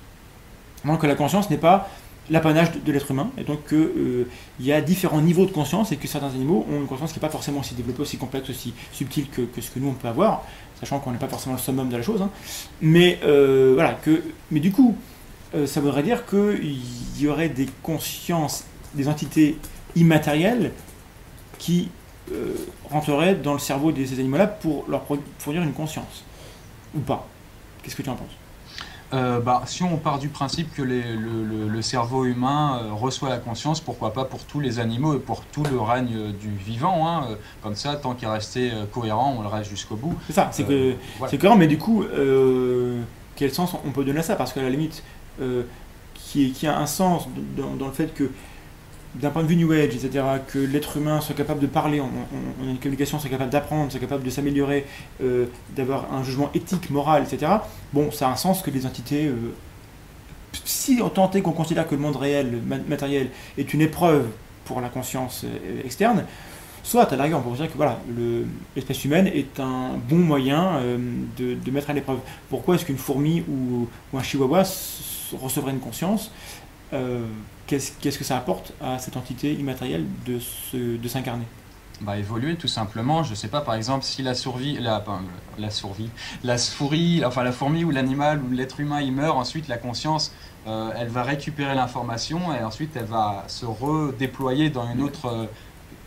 [0.85, 1.89] Donc que la conscience n'est pas
[2.31, 4.27] l'apanage de, l'être humain, et donc qu'il
[4.61, 7.27] y a différents niveaux de conscience, et que certains animaux ont une conscience qui n'est
[7.27, 10.45] pas forcément aussi développée, aussi complexe, aussi subtile que, ce que nous on peut avoir,
[10.79, 12.23] sachant qu'on n'est pas forcément le summum de la chose.
[12.23, 12.31] hein.
[12.81, 14.97] Mais euh, voilà, que, mais du coup,
[15.55, 16.79] euh, ça voudrait dire qu'il
[17.19, 18.65] y aurait des consciences,
[18.95, 19.59] des entités
[19.97, 20.73] immatérielles
[21.59, 21.91] qui
[22.33, 22.55] euh,
[22.89, 25.05] rentreraient dans le cerveau de ces animaux-là pour leur
[25.39, 26.25] fournir une conscience.
[26.95, 27.27] Ou pas
[27.83, 28.42] Qu'est-ce que tu en penses?
[29.15, 32.93] Euh, bah, si on part du principe que les- le, le- le cerveau humain euh,
[32.95, 36.33] reçoit la conscience, pourquoi pas pour tous les animaux et pour tout le règne euh,
[36.33, 37.07] du vivant.
[37.07, 37.27] hein,
[37.63, 40.15] comme ça, tant qu'à rester euh, cohérent, on le reste jusqu'au bout.
[40.27, 41.31] C'est ça, c'est que voilà.
[41.31, 42.05] C'est cohérent, mais du coup,
[43.37, 44.37] quel sens on peut donner à ça?
[44.37, 45.03] Parce qu'à la limite,
[46.15, 48.31] qui, qui a un sens dans, dans le fait que,
[49.15, 52.07] d'un point de vue New Age, etc., que l'être humain soit capable de parler, on,
[52.67, 54.87] a une communication, soit capable d'apprendre, soit capable de s'améliorer,
[55.23, 55.47] euh,
[55.77, 57.53] d'avoir un jugement éthique, moral, etc.,
[57.93, 59.27] bon, ça a un sens que les entités.
[59.27, 59.35] euh,
[60.65, 64.27] si on tentait qu'on considère que le monde réel, ma- matériel, est une épreuve
[64.65, 66.25] pour la conscience euh, externe,
[66.83, 68.47] soit à la rigueur on peut dire que voilà, le-
[68.77, 70.81] l'espèce humaine est un bon moyen
[71.39, 72.19] de, mettre à l'épreuve.
[72.51, 74.63] Pourquoi est-ce qu'une fourmi ou, un chihuahua
[75.41, 76.31] recevrait une conscience
[77.67, 81.45] Qu'est-ce qu'est-ce que ça apporte à cette entité immatérielle de s'incarner?
[82.03, 83.23] Bah, évoluer tout simplement.
[83.23, 85.05] Je sais pas, par exemple, si la survie, la,
[85.59, 86.11] la survie,
[86.43, 90.33] la souris, enfin la fourmi ou l'animal ou l'être humain il meurt, ensuite la conscience,
[90.67, 95.47] euh, elle va récupérer l'information et ensuite elle va se redéployer dans une autre euh,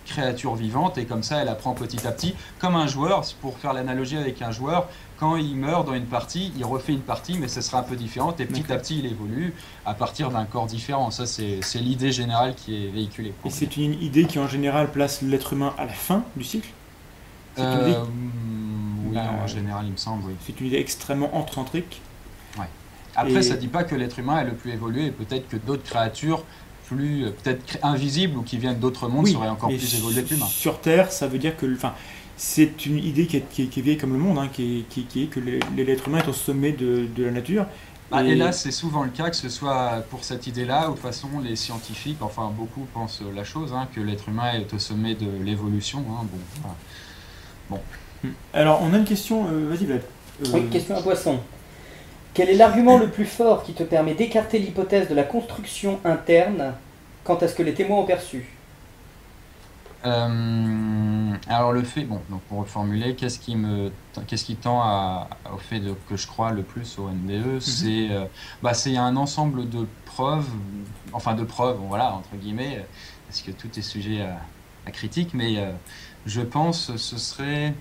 [0.05, 3.23] créature vivante et comme ça elle apprend petit à petit, comme un joueur.
[3.41, 7.01] Pour faire l'analogie avec un joueur, quand il meurt dans une partie, il refait une
[7.01, 9.53] partie, mais ce sera un peu différente et petit à petit il évolue
[9.85, 11.11] à partir d'un corps différent.
[11.11, 13.33] Ça c'est l'idée générale qui est véhiculée.
[13.45, 16.69] Et c'est une idée qui en général place l'être humain à la fin du cycle?
[17.57, 20.33] Euh, mm, oui, Bah, en général, il me semble, oui.
[20.45, 22.01] C'est une idée extrêmement anthrocentrique.
[23.17, 25.55] Après, et- ça dit pas que l'être humain est le plus évolué, et peut-être que
[25.55, 26.43] d'autres créatures
[26.85, 30.33] plus euh, peut-être invisibles ou qui viennent d'autres mondes Oui, seraient encore plus évolués que
[30.33, 30.45] l'humain.
[30.47, 31.65] Sur Terre, ça veut dire que.
[31.73, 31.93] Enfin,
[32.35, 34.79] c'est une idée qui est, qui est- qui est vieille comme le monde, hein, qui,
[34.81, 37.67] est, qui, qui est que l'être humain est au sommet de, de la nature.
[38.11, 40.91] Ah, Et- et là, c'est souvent le cas, que ce soit pour cette idée-là, ou
[40.91, 44.73] de toute façon, les scientifiques, enfin beaucoup pensent la chose, hein, que l'être humain est
[44.73, 45.99] au sommet de l'évolution.
[46.11, 46.45] hein, bon,
[47.69, 47.83] voilà.
[48.53, 49.47] Alors, on a une question.
[49.47, 50.01] euh, Vas-y, Vlad.
[50.41, 51.39] Euh, Oui, question à Poisson.
[52.33, 56.75] Quel est l'argument le plus fort qui te permet d'écarter l'hypothèse de la construction interne
[57.23, 58.54] quant à ce que les témoins ont perçu?
[60.05, 63.91] Euh, alors le fait, bon, donc pour reformuler, qu'est-ce qui me,
[64.27, 68.11] qu'est-ce qui tend à, au fait de, que je crois le plus au NDE, c'est,
[68.11, 68.25] euh,
[68.61, 70.47] bah, c'est un ensemble de preuves,
[71.11, 72.85] enfin de preuves, bon, voilà, entre guillemets,
[73.27, 74.39] parce que tout est sujet à,
[74.85, 75.71] à critique, mais euh,
[76.27, 77.73] je pense ce serait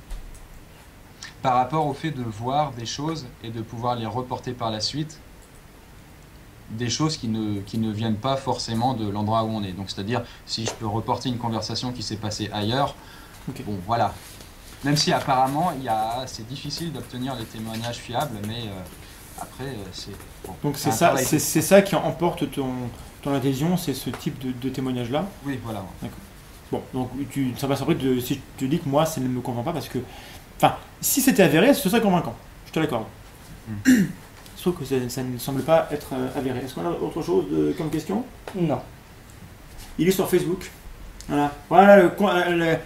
[1.43, 4.81] par rapport au fait de voir des choses et de pouvoir les reporter par la
[4.81, 5.21] suite,
[6.71, 9.73] des choses qui ne, qui ne viennent pas forcément de l'endroit où on est.
[9.73, 12.95] Donc c'est-à-dire, si je peux reporter une conversation qui s'est passée ailleurs,
[13.49, 14.15] bon voilà.
[14.85, 15.73] Même si apparemment,
[16.27, 20.13] c'est difficile d'obtenir des témoignages fiables, mais euh, après, euh, c'est...
[20.47, 22.71] bon, Donc, c'est ça, c'est ça qui emporte ton,
[23.23, 25.27] ton adhésion, c'est ce type de, de témoignage-là?
[25.47, 25.83] Oui, voilà.
[26.71, 29.41] Bon, donc tu, ça va surpris de, si te dis que moi, ça ne me
[29.41, 29.99] convainc pas parce que.
[30.59, 32.35] Enfin, si c'était avéré, ce serait convaincant.
[32.67, 33.07] Je te l'accorde.
[33.69, 34.05] Hmm.
[34.65, 36.61] Sauf que ça, ça ne semble pas être euh, avéré.
[36.61, 38.25] Est-ce qu'on a autre chose de- comme question
[38.59, 38.81] Non.
[39.99, 40.71] Il est sur Facebook.
[41.29, 41.53] Voilà.
[41.69, 42.05] Voilà le.
[42.19, 42.77] euh, le-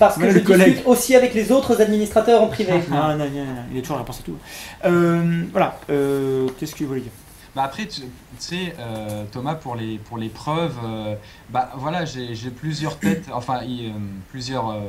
[0.00, 0.68] Parce que Voilà je le collègue.
[0.70, 2.72] discute aussi avec les autres administrateurs en privé.
[2.90, 4.36] Non, non, non, non, il est toujours la réponse à tout.
[4.84, 5.78] Euh, voilà.
[5.90, 7.12] Euh, Qu'est-ce que vous voulez dire
[7.54, 8.06] Bah après, tu, tu
[8.38, 11.14] sais, euh, Thomas, pour les, pour les preuves, euh,
[11.50, 13.90] bah voilà, j'ai plusieurs têtes, enfin, euh,
[14.30, 14.80] plusieurs euh,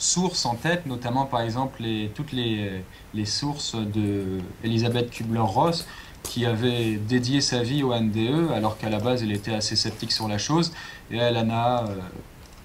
[0.00, 2.82] sources en tête, notamment par exemple les, toutes les,
[3.14, 5.86] les sources de Elisabeth Kubler-Ross,
[6.22, 10.12] qui avait dédié sa vie au NDE, alors qu'à la base, elle était assez sceptique
[10.12, 10.72] sur la chose,
[11.10, 11.96] et elle en a, euh,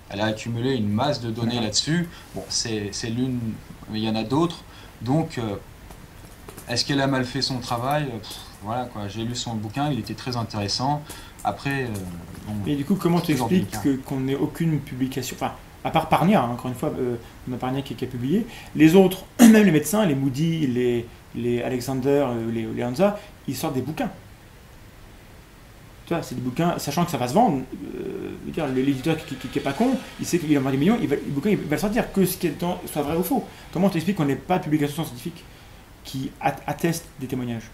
[0.09, 2.09] elle a accumulé une masse de données là-dessus.
[2.33, 3.39] Bon, c'est l'une,
[3.89, 4.63] mais il y en a d'autres,
[5.01, 5.37] donc.
[5.37, 5.55] euh,
[6.67, 8.05] est-ce qu'elle a mal fait son travail?
[8.05, 11.03] Pff, Voilà quoi, j'ai lu son bouquin, il était très intéressant.
[11.43, 15.35] Après, euh, du coup, comment tu expliques qu'on n'ait aucune publication?
[15.39, 15.53] Enfin,
[15.85, 17.15] à part Parnia, hein, encore une fois, euh,
[17.49, 18.45] on a Parnia qui, a publié.
[18.75, 21.05] Les autres, même les médecins, les Moody, les,
[21.35, 24.09] les Alexander, euh, les, les Hansa, ils sortent des bouquins.
[26.07, 27.63] Tu vois, c'est des bouquins, sachant que ça va se vendre.
[27.95, 31.15] euh, l'éditeur qui, qui, qui pas con, il sait qu'il vendre des millions, il va,
[31.15, 33.43] le bouquin il va sortir, que ce qui est dedans soit vrai ou faux.
[33.71, 35.43] Comment tu expliques qu'on n'ait pas de publication scientifique
[36.03, 37.71] qui at- atteste des témoignages?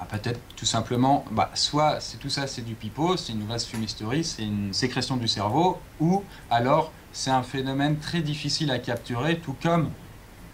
[0.00, 3.68] Ah, peut-être tout simplement, bah, soit c'est tout ça c'est du pipeau, c'est une vaste
[3.68, 9.38] fumisterie, c'est une sécrétion du cerveau, ou alors c'est un phénomène très difficile à capturer,
[9.38, 9.88] tout comme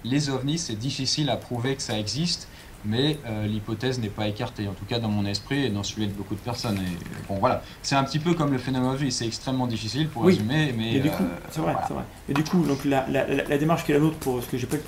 [0.05, 2.49] les ovnis, c'est difficile à prouver que ça existe,
[2.84, 6.09] mais euh, l'hypothèse n'est pas écartée, en tout cas dans mon esprit et dans celui
[6.09, 6.78] de beaucoup de personnes.
[6.78, 10.22] Et, bon voilà, c'est un petit peu comme le phénomène ovni, c'est extrêmement difficile pour
[10.22, 10.32] Oui.
[10.34, 11.86] résumer, mais Et du coup, euh, c'est vrai, voilà.
[11.86, 12.05] c'est vrai.
[12.28, 14.49] Et du coup, donc la, la, la- la démarche qui est la nôtre pour ce
[14.49, 14.80] que j'ai pas eu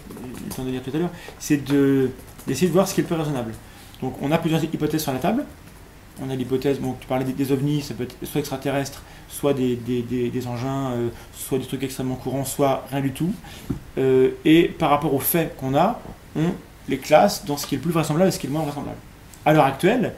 [0.48, 2.10] le temps de dire tout à l'heure, c'est de
[2.48, 3.54] d'essayer de voir ce qui est le plus raisonnable.
[4.04, 5.46] Donc, on a plusieurs hypothèses sur la table.
[6.22, 9.76] On a l'hypothèse, bon, tu parlais des, ovnis, ça peut être soit extraterrestres, soit des,
[9.76, 13.32] des, engins, euh, soit des trucs extrêmement courants, soit rien du tout.
[13.96, 15.98] Euh, et par rapport aux faits qu'on a,
[16.36, 16.52] on
[16.86, 18.64] les classe dans ce qui est le plus vraisemblable et ce qui est le moins
[18.64, 18.98] vraisemblable.
[19.46, 20.12] À l'heure actuelle,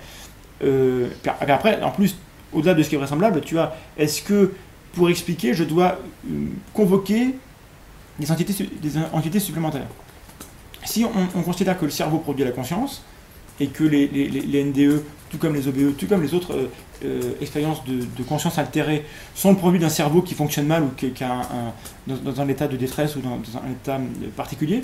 [0.65, 2.17] euh, puis après, en plus,
[2.53, 4.53] au-delà de ce qui est vraisemblable, tu as, est-ce que
[4.95, 6.01] pour expliquer, je dois
[6.75, 7.37] convoquer
[8.19, 9.87] des entités, des entités supplémentaires?
[10.85, 13.03] Si on considère que le cerveau produit la conscience,
[13.61, 16.71] et que les, NDE, tout comme les OBE, tout comme les autres euh,
[17.05, 19.05] euh, expériences de, conscience altérée,
[19.35, 21.73] sont le produit d'un cerveau qui fonctionne mal ou qui, qui a un-
[22.07, 24.83] dans, un état de détresse ou dans, dans un état euh, particulier,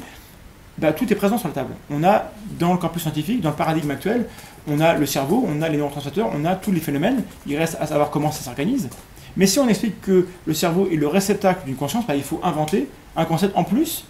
[0.78, 1.74] bah, tout est présent sur la table.
[1.90, 4.26] On a, dans le campus scientifique, dans le paradigme actuel,
[4.66, 7.76] on a le cerveau, on a les neurotransmetteurs, on a tous les phénomènes, il reste
[7.80, 8.88] à savoir comment ça s'organise.
[9.36, 12.40] Mais si on explique que le cerveau est le réceptacle d'une conscience, bah, il faut
[12.42, 14.04] inventer un concept en plus,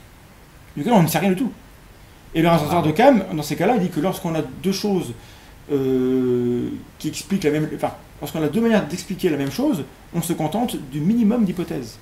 [0.76, 1.52] duquel on ne sait rien du tout.
[2.34, 5.12] Et le réservoir de Cam, dans ces cas-là, il dit que lorsqu'on a deux choses
[5.70, 6.68] euh,
[6.98, 7.68] qui expliquent la même...
[7.74, 9.84] Enfin, lorsqu'on a deux manières d'expliquer la même chose,
[10.14, 11.98] on se contente du minimum d'hypothèses.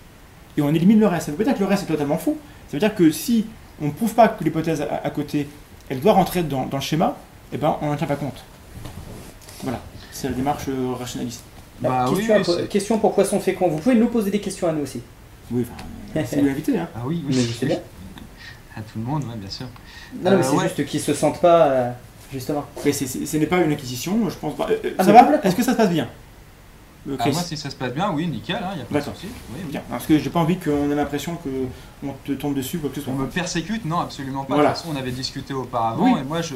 [0.56, 1.26] Et on élimine le reste.
[1.26, 2.36] Ça veut pas dire que le reste est totalement fou.
[2.68, 3.46] Ça veut dire que si
[3.82, 5.48] on ne prouve pas que l'hypothèse à, à côté,
[5.88, 7.16] elle doit rentrer dans, dans le schéma,
[7.52, 8.44] eh ben, on n'en tient pas compte.
[9.62, 9.80] Voilà.
[10.12, 11.42] C'est la démarche euh, rationaliste.
[11.80, 13.68] Bah oui, question, oui, à question pour Poisson Fécond.
[13.68, 15.00] Vous pouvez nous poser des questions à nous aussi.
[15.50, 15.64] Oui,
[16.14, 16.88] enfin, c'est l'invité, hein.
[16.94, 17.46] Ah oui, Mais oui.
[17.48, 17.78] je sais bien.
[18.76, 19.66] À tout le monde, ouais, bien sûr.
[20.22, 20.64] Non, non, mais Euh, c'est ouais.
[20.64, 21.90] juste qu'ils se sentent pas, euh,
[22.32, 22.64] justement.
[22.84, 24.68] Mais ce n'est pas une acquisition, je pense pas.
[24.70, 25.28] Euh, Ah, ça va.
[25.42, 26.08] Est-ce que ça se passe bien?
[27.08, 29.04] Euh, Ah, moi, si ça se passe bien, oui, nickel, il n'y a pas de
[29.14, 29.26] souci.
[29.50, 29.70] Oui, oui.
[29.70, 31.48] Bien, parce que j'ai pas envie qu'on ait l'impression que
[32.06, 33.12] on te tombe dessus quoi que ce soit.
[33.12, 34.54] On me persécute Non, absolument pas.
[34.54, 34.70] Voilà.
[34.70, 36.20] De toute façon, on avait discuté auparavant Oui.
[36.20, 36.54] et moi, je,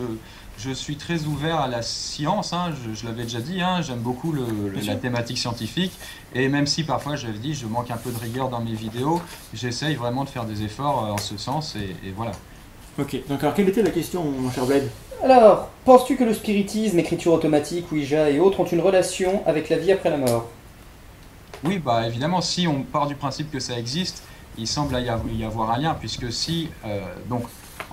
[0.59, 2.53] je suis très ouvert à la science.
[2.53, 5.93] hein, je je l'avais déjà dit, hein, j'aime beaucoup le- le- Bien la thématique scientifique.
[6.35, 9.21] Et même si parfois, j'avais dit, je manque un peu de rigueur dans mes vidéos,
[9.53, 11.77] j'essaye vraiment de faire des efforts euh, en ce sens.
[11.77, 12.33] Et, et voilà.
[12.99, 14.89] Ok, donc alors quelle était la question, mon cher Bled?
[15.23, 19.79] Alors, penses-tu que le spiritisme, écriture automatique, Ouija et autres ont une relation avec la
[19.79, 20.49] vie après la mort?
[21.65, 24.23] Oui, bah évidemment, si on part du principe que ça existe,
[24.59, 27.45] il semble y avoir un lien, puisque si, euh, donc,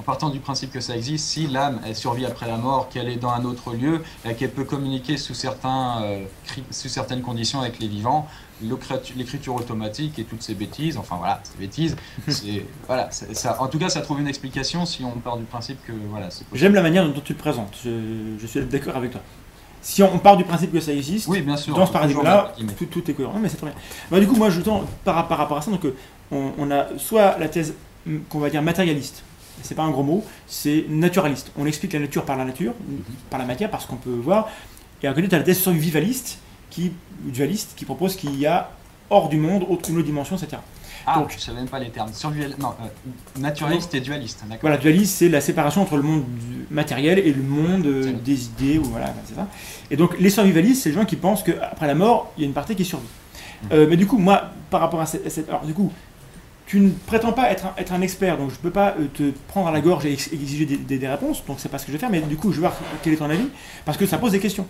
[0.02, 3.08] en partant du principe que ça existe, si l'âme, elle survit après la mort, qu'elle
[3.08, 6.24] est dans un autre lieu, et qu'elle peut communiquer sous, certains, euh,
[6.72, 8.28] sous certaines conditions avec les vivants,
[8.64, 11.96] l'écritu- l'écriture automatique et toutes ces bêtises, enfin voilà, ces bêtises,
[12.88, 15.92] voilà, ça, en tout cas, ça trouve une explication si on part du principe que,
[16.10, 16.30] voilà.
[16.54, 19.22] J'aime la manière dont tu le présentes, je, je suis d'accord avec toi.
[19.84, 21.76] Si on part du principe que ça existe, Oui, bien sûr.
[21.76, 23.34] dans ce paradigme-là, tout, tout est cohérent.
[23.34, 23.76] Non, mais c'est très bien.
[24.10, 25.96] Bah, du coup, moi, je tends par, par rapport à ça, donc, euh,
[26.32, 27.74] on, on a soit la thèse
[28.08, 29.24] mm, qu'on va dire matérialiste,
[29.64, 31.52] c'est pas un gros mot, c'est naturaliste.
[31.58, 32.74] On explique la nature par la nature,
[33.30, 34.50] par la matière, par ce qu'on peut voir.
[35.04, 36.40] Et à côté, tu as la thèse survivaliste,
[36.70, 36.92] qui,
[37.24, 38.72] dualiste, qui propose qu'il y a
[39.10, 40.58] hors du monde, autre, une autre dimension, etc.
[41.06, 42.14] Ah, donc- je savais même pas les termes.
[42.14, 42.54] Survival...
[42.60, 44.44] Non, euh, naturaliste et dualiste.
[44.62, 46.24] Voilà, dualiste, c'est la séparation entre le monde
[46.70, 49.48] matériel et le monde euh, des idées, ou voilà, c'est ça.
[49.90, 52.48] Et donc, les survivalistes, c'est les gens qui pensent qu'après la mort, il y a
[52.48, 53.08] une partie qui survit.
[53.72, 55.92] Euh, mais du coup, moi, par rapport à cette, à cette- Alors, du coup,
[56.72, 59.68] tu ne prétends pas être un, expert, donc je ne peux pas euh, te prendre
[59.68, 62.00] à la gorge et ex- exiger des, réponses, donc c'est pas ce que je vais
[62.00, 63.50] faire, mais du coup, je vais voir quel est ton avis,
[63.84, 64.66] parce que ça pose des questions.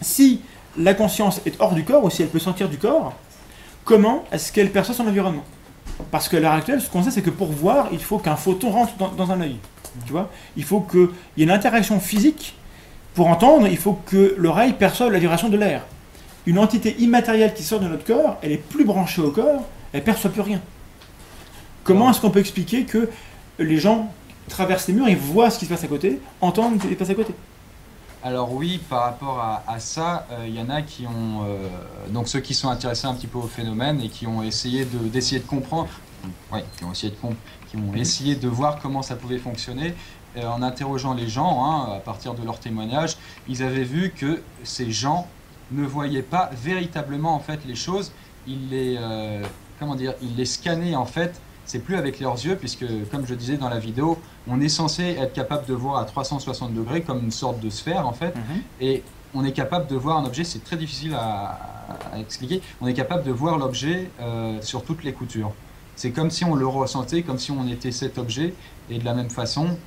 [0.00, 0.40] Si
[0.78, 3.12] la conscience est hors du corps, ou si elle peut sortir du corps,
[3.84, 5.42] comment est-ce qu'elle perçoit son environnement?
[6.12, 8.36] Parce que à l'heure actuelle, ce qu'on sait, c'est que pour voir, il faut qu'un
[8.36, 9.56] photon rentre dans, dans un œil.
[10.06, 10.30] Tu vois?
[10.56, 12.54] Il faut qu'il y ait une interaction physique.
[13.14, 15.82] Pour entendre, il faut que l'oreille perçoive la vibration de l'air.
[16.46, 20.04] Une entité immatérielle qui sort de notre corps, elle est plus branchée au corps, elle
[20.04, 20.60] perçoit plus rien.
[21.90, 23.10] Comment est-ce qu'on peut expliquer que
[23.58, 24.14] les gens
[24.48, 26.96] traversent les murs, ils voient ce qui se passe à côté, entendent ce qui se
[26.96, 27.34] passe à côté?
[28.22, 31.66] Alors oui, par rapport à, à ça, euh, il y en a qui ont, euh,
[32.10, 34.98] donc ceux qui sont intéressés un petit peu au phénomène et qui ont essayé de,
[35.08, 35.88] d'essayer de comprendre,
[36.52, 37.16] ouais, qui ont essayé de,
[37.68, 39.92] qui ont essayé de voir comment ça pouvait fonctionner.
[40.36, 43.16] Euh, en interrogeant les gens, hein, à partir de leurs témoignages,
[43.48, 45.26] ils avaient vu que ces gens
[45.72, 48.12] ne voyaient pas véritablement en fait les choses.
[48.46, 49.42] Ils les, euh,
[49.80, 51.40] comment dire, ils les scannaient en fait.
[51.70, 54.18] C'est plus avec leurs yeux, puisque comme je disais dans la vidéo,
[54.48, 58.08] on est censé être capable de voir à 360 degrés comme une sorte de sphère
[58.08, 58.34] en fait.
[58.80, 61.60] Et on est capable de voir un objet, c'est très difficile à,
[62.12, 65.52] à expliquer, on est capable de voir l'objet euh, sur toutes les coutures.
[65.94, 68.52] C'est comme si on le ressentait, comme si on était cet objet,
[68.90, 69.78] et de la même façon,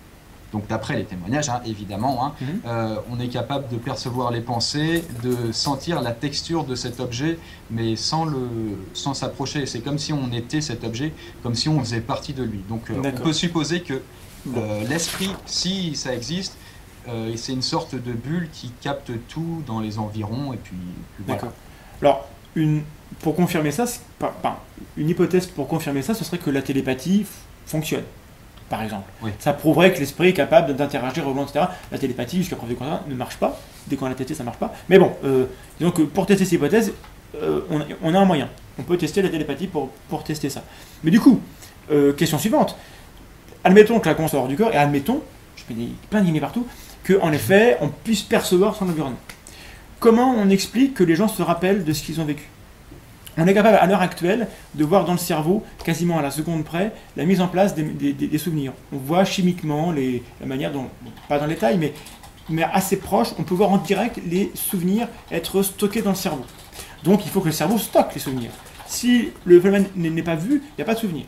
[0.54, 2.48] donc d'après les témoignages, hein, évidemment, hein, Mhm.
[2.66, 7.38] euh, on est capable de percevoir les pensées, de sentir la texture de cet objet,
[7.72, 8.38] mais sans le,
[8.94, 9.66] sans s'approcher.
[9.66, 11.12] C'est comme si on était cet objet,
[11.42, 12.60] comme si on faisait partie de lui.
[12.70, 13.96] Donc euh, on peut supposer que
[14.56, 16.56] euh, l'esprit, si ça existe,
[17.36, 20.78] c'est une sorte de bulle qui capte tout dans les environs et puis,
[21.16, 21.42] puis voilà.
[21.42, 21.54] D'accord.
[22.02, 22.84] Alors, une,
[23.20, 24.64] pour confirmer ça, c'est pas- pas-
[24.96, 27.26] une hypothèse pour confirmer ça, ce serait que la télépathie
[27.66, 28.04] fonctionne,
[28.74, 29.08] par exemple.
[29.22, 29.30] Oui.
[29.38, 31.66] Ça prouverait que l'esprit est capable d'interagir au long, etc.
[31.92, 33.60] La télépathie, jusqu'à preuve du contraire, ne marche pas.
[33.88, 34.74] Dès qu'on l'a testé, ça marche pas.
[34.90, 35.46] Mais bon, euh,
[35.80, 36.92] disons que pour tester cette hypothèse,
[37.40, 38.50] euh, on, a- on a un moyen.
[38.80, 40.64] On peut tester la télépathie pour, pour tester ça.
[41.04, 41.40] Mais du coup,
[41.92, 42.76] euh, question suivante.
[43.64, 45.22] Admettons que la conscience hors du corps, et admettons,
[45.56, 46.66] je mets des- plein de guillemets partout,
[47.08, 49.20] qu'en effet, on puisse percevoir son environnement.
[50.00, 52.50] Comment on explique que les gens se rappellent de ce qu'ils ont vécu?
[53.38, 56.64] On est capable à l'heure actuelle de voir dans le cerveau, quasiment à la seconde
[56.64, 58.74] près, la mise en place des, souvenirs.
[58.92, 60.88] On voit chimiquement la manière dont,
[61.28, 61.78] pas dans les détails,
[62.50, 66.46] mais, assez proche, on peut voir en direct les souvenirs être stockés dans le cerveau.
[67.04, 68.52] Donc il faut que le cerveau stocke les souvenirs.
[68.86, 71.26] Si le phénomène n'est pas vu, il n'y a pas de souvenir.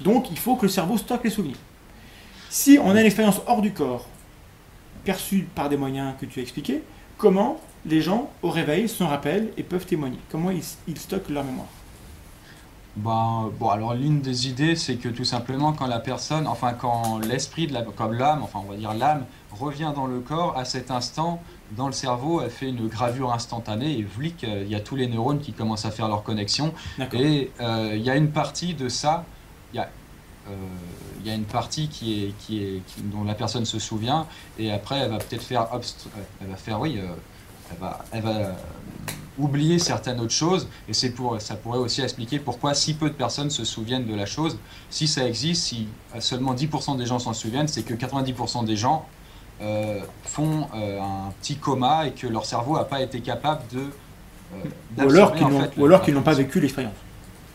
[0.00, 1.56] Donc il faut que le cerveau stocke les souvenirs.
[2.50, 4.06] Si on a une expérience hors du corps,
[5.04, 6.82] perçue par des moyens que tu as expliqués,
[7.16, 10.18] comment les gens, au réveil, s'en rappellent et peuvent témoigner.
[10.30, 11.68] Comment ils, ils stockent leur mémoire?
[12.96, 17.20] Ben, bon, alors l'une des idées, c'est que tout simplement quand la personne, enfin quand
[17.20, 20.64] l'esprit de la, comme l'âme, enfin on va dire l'âme, revient dans le corps, à
[20.64, 21.40] cet instant,
[21.76, 24.96] dans le cerveau, elle fait une gravure instantanée et vlic, euh, il y a tous
[24.96, 26.74] les neurones qui commencent à faire leur connexion.
[27.12, 29.24] Et euh, il y a une partie de ça,
[29.72, 29.88] il y a,
[30.48, 30.52] euh,
[31.20, 34.26] il y a une partie qui est, qui est, qui- dont la personne se souvient,
[34.58, 35.68] et après elle va peut-être faire,
[36.40, 37.06] elle va faire, oui, euh,
[37.70, 38.52] elle va, elle va euh,
[39.38, 43.14] oublier certaines autres choses, et c'est pour, ça pourrait aussi expliquer pourquoi si peu de
[43.14, 44.58] personnes se souviennent de la chose.
[44.90, 48.76] Si ça existe, si euh, seulement 10% des gens s'en souviennent, c'est que 90% des
[48.76, 49.06] gens
[49.62, 53.78] euh, font euh, un petit coma et que leur cerveau n'a pas été capable de
[54.98, 56.94] Ou alors d'absorber, qu'ils en n'ont fait, ou alors qu'ils n'ont pas vécu l'expérience.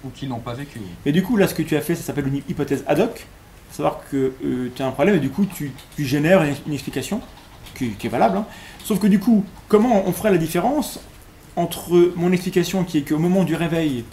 [0.04, 0.80] Ou qu'ils n'ont pas vécu.
[1.06, 3.28] Et du coup, là, ce que tu as fait, ça s'appelle une hypothèse ad hoc.
[3.72, 4.34] Savoir que
[4.76, 7.22] tu as un problème et du coup, tu, tu génères une, une explication
[7.74, 8.38] qui, qui est valable.
[8.38, 8.46] hein.
[8.86, 11.00] Sauf que du coup, comment on ferait la différence
[11.56, 14.06] entre mon explication qui est qu'au moment du réveil,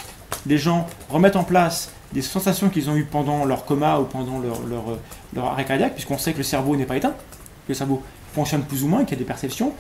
[0.47, 4.41] les gens remettent en place des sensations qu'ils ont eues pendant leur coma ou pendant
[4.41, 8.63] leur, arrêt cardiaque, puisqu'on sait que le cerveau n'est pas éteint, que le cerveau fonctionne
[8.63, 9.75] plus ou moins, qu'il y a des perceptions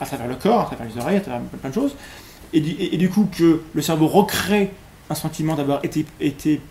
[0.00, 1.94] à travers le corps, à travers les oreilles, à travers plein de choses,
[2.54, 2.60] et
[2.96, 4.70] du, coup que le cerveau recrée
[5.10, 6.62] un sentiment d'avoir été,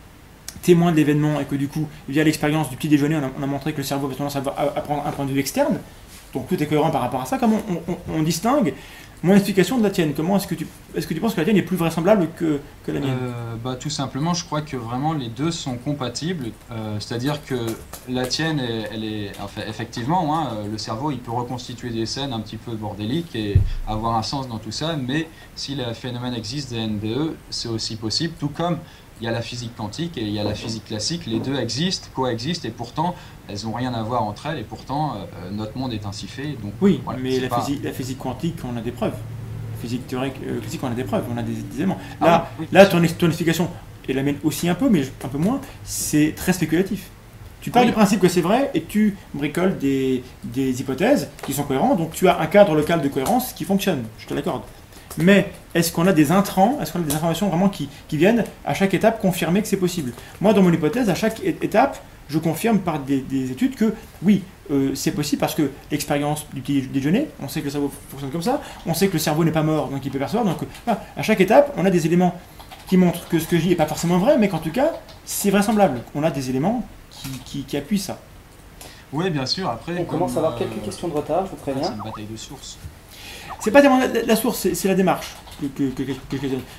[0.63, 3.43] témoin de l'événement et que du coup, via l'expérience du petit déjeuner, on a, on
[3.43, 5.79] a montré que le cerveau avait tendance à prendre un point de vue externe.
[6.33, 7.37] Donc tout est cohérent par rapport à ça.
[7.37, 8.73] Comment on, on- on distingue
[9.23, 10.13] mon explication de la tienne?
[10.15, 12.59] Comment est-ce que tu est-ce que tu penses que la tienne est plus vraisemblable que,
[12.85, 13.17] que la mienne?
[13.21, 16.47] Euh, bah, tout simplement, je crois que vraiment les deux sont compatibles.
[16.71, 17.55] Euh, C'est-à-dire que
[18.09, 19.31] la tienne, est- elle est,
[19.67, 23.55] effectivement, hein, euh, le cerveau, il peut reconstituer des scènes un petit peu bordéliques et
[23.87, 24.95] avoir un sens dans tout ça.
[24.95, 28.33] Mais si le phénomène existe des NDE, c'est aussi possible.
[28.39, 28.77] Tout comme
[29.21, 31.55] il y a la physique quantique et il y a la physique classique, les deux
[31.55, 33.15] existent, coexistent et pourtant
[33.47, 36.49] elles n'ont rien à voir entre elles et pourtant euh, notre monde est ainsi fait.
[36.61, 39.15] Donc Oui, voilà, mais la, pas- physique, la physique quantique, on a des preuves.
[39.73, 41.97] La physique théorique euh, classique, on a des preuves, on a des, des éléments.
[42.21, 43.69] Ah Là, oui, oui, là ton, ton explication,
[44.07, 47.09] et la mienne aussi un peu, mais un peu moins, c'est très spéculatif.
[47.61, 47.87] Tu pars Oui.
[47.87, 52.11] du principe que c'est vrai et tu bricoles des, des hypothèses qui sont cohérentes, donc
[52.13, 54.61] tu as un cadre local de cohérence qui fonctionne, je te l'accorde.
[55.17, 58.43] Mais est-ce qu'on a des intrants, est-ce qu'on a des informations vraiment qui, qui viennent
[58.65, 60.13] à chaque étape confirmer que c'est possible?
[60.41, 61.99] Moi, dans mon hypothèse, à chaque étape,
[62.29, 66.61] je confirme par des, des études que oui, euh, c'est possible parce que l'expérience du
[66.61, 69.43] petit déjeuner, on sait que le cerveau fonctionne comme ça, on sait que le cerveau
[69.45, 70.45] n'est pas mort, donc il peut percevoir.
[70.45, 70.57] Donc
[70.89, 72.35] euh, à chaque étape, on a des éléments
[72.87, 74.91] qui montrent que ce que je dis n'est pas forcément vrai, mais qu'en tout cas,
[75.25, 76.01] c'est vraisemblable.
[76.15, 78.19] On a des éléments qui, qui- qui appuient ça.
[79.13, 79.69] Oui, bien sûr.
[79.69, 81.93] Après, On commence à avoir euh, quelques questions de retard, je vous C'est préviens.
[81.95, 82.77] une bataille de sources.
[83.59, 85.35] C'est pas tellement la, la source, c'est la démarche
[85.75, 85.89] que,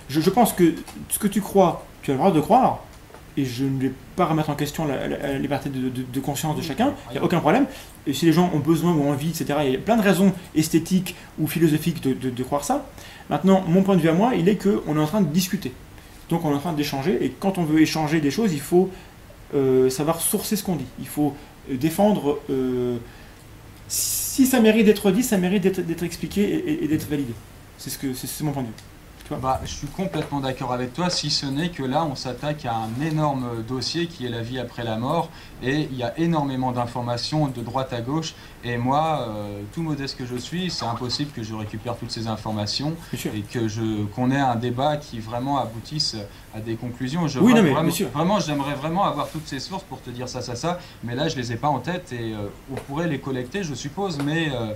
[0.08, 0.74] je pense que
[1.08, 2.84] ce que tu crois, tu as le droit de croire,
[3.36, 6.20] et je ne vais pas remettre en question la, la- la liberté de, de- de
[6.20, 7.66] conscience de chacun, il n'y a aucun problème.
[8.06, 10.32] Et si les gens ont besoin ou envie, etc., il y a plein de raisons
[10.54, 12.86] esthétiques ou philosophiques de, croire ça.
[13.30, 15.72] Maintenant, mon point de vue à moi, il est qu'on est en train de discuter.
[16.30, 18.90] Donc on est en train d'échanger, et quand on veut échanger des choses, il faut
[19.54, 20.86] euh, savoir sourcer ce qu'on dit.
[21.00, 21.34] Il faut
[21.70, 22.38] euh, défendre...
[22.50, 22.96] euh,
[23.88, 27.32] si ça mérite d'être dit, ça mérite d'être expliqué et, d'être validé.
[27.76, 28.74] C'est ce que c'est mon point de vue.
[29.36, 32.74] Bah, je suis complètement d'accord avec toi, si ce n'est que là, on s'attaque à
[32.74, 35.28] un énorme dossier qui est la vie après la mort,
[35.62, 38.34] et il y a énormément d'informations de droite à gauche,
[38.64, 42.26] et moi, euh, tout modeste que je suis, c'est impossible que je récupère toutes ces
[42.26, 46.16] informations et que je qu'on ait un débat qui vraiment aboutisse
[46.54, 47.28] à des conclusions.
[47.28, 50.28] Je Oui, non, mais vraiment, vraiment, j'aimerais vraiment avoir toutes ces sources pour te dire
[50.28, 53.08] ça, ça, ça, mais là, je les ai pas en tête et euh, on pourrait
[53.08, 54.72] les collecter, je suppose, mais euh,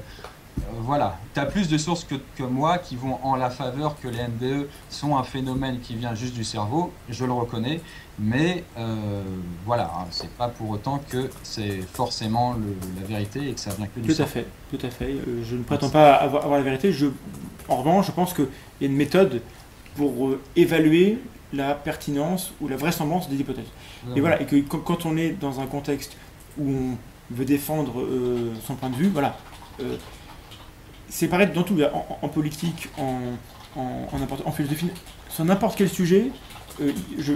[0.81, 4.09] voilà, tu as plus de sources que, que moi qui vont en la faveur que
[4.09, 7.81] les NDE sont un phénomène qui vient juste du cerveau, je le reconnais,
[8.19, 9.23] mais euh,
[9.65, 13.71] voilà, hein, c'est pas pour autant que c'est forcément le- la vérité et que ça
[13.75, 14.33] vient que du Tout à cerveau.
[14.33, 14.47] fait,
[14.77, 15.13] tout à fait.
[15.13, 16.93] Euh, je ne prétends pas avoir, avoir la vérité.
[16.93, 17.07] Je,
[17.69, 18.47] en revanche, je pense qu'il
[18.81, 19.41] y a une méthode
[19.97, 21.19] pour euh, évaluer
[21.53, 23.67] la pertinence ou la vraisemblance des hypothèses.
[24.17, 26.17] Et voilà, et que quand, on est dans un contexte
[26.59, 26.97] où on
[27.35, 29.37] veut défendre euh, son point de vue, voilà,
[29.81, 29.97] euh,
[31.15, 33.19] c'est pareil dans tout, en, en politique, en,
[34.53, 34.89] philosophie,
[35.29, 36.31] sur n'importe quel sujet,
[36.81, 37.33] euh, je-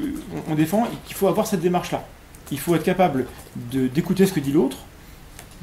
[0.48, 2.02] on, on défend qu'il faut avoir cette démarche-là.
[2.50, 3.26] Il faut être capable
[3.56, 4.78] d'écouter ce que dit l'autre,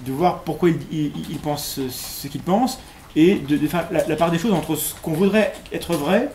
[0.06, 2.80] de voir pourquoi il, il- il pense ce qu'il pense,
[3.16, 6.30] et de, de faire la, la part des choses entre ce qu'on voudrait être vrai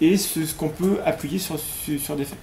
[0.00, 2.38] et ce, ce qu'on peut appuyer sur, sur, sur des faits.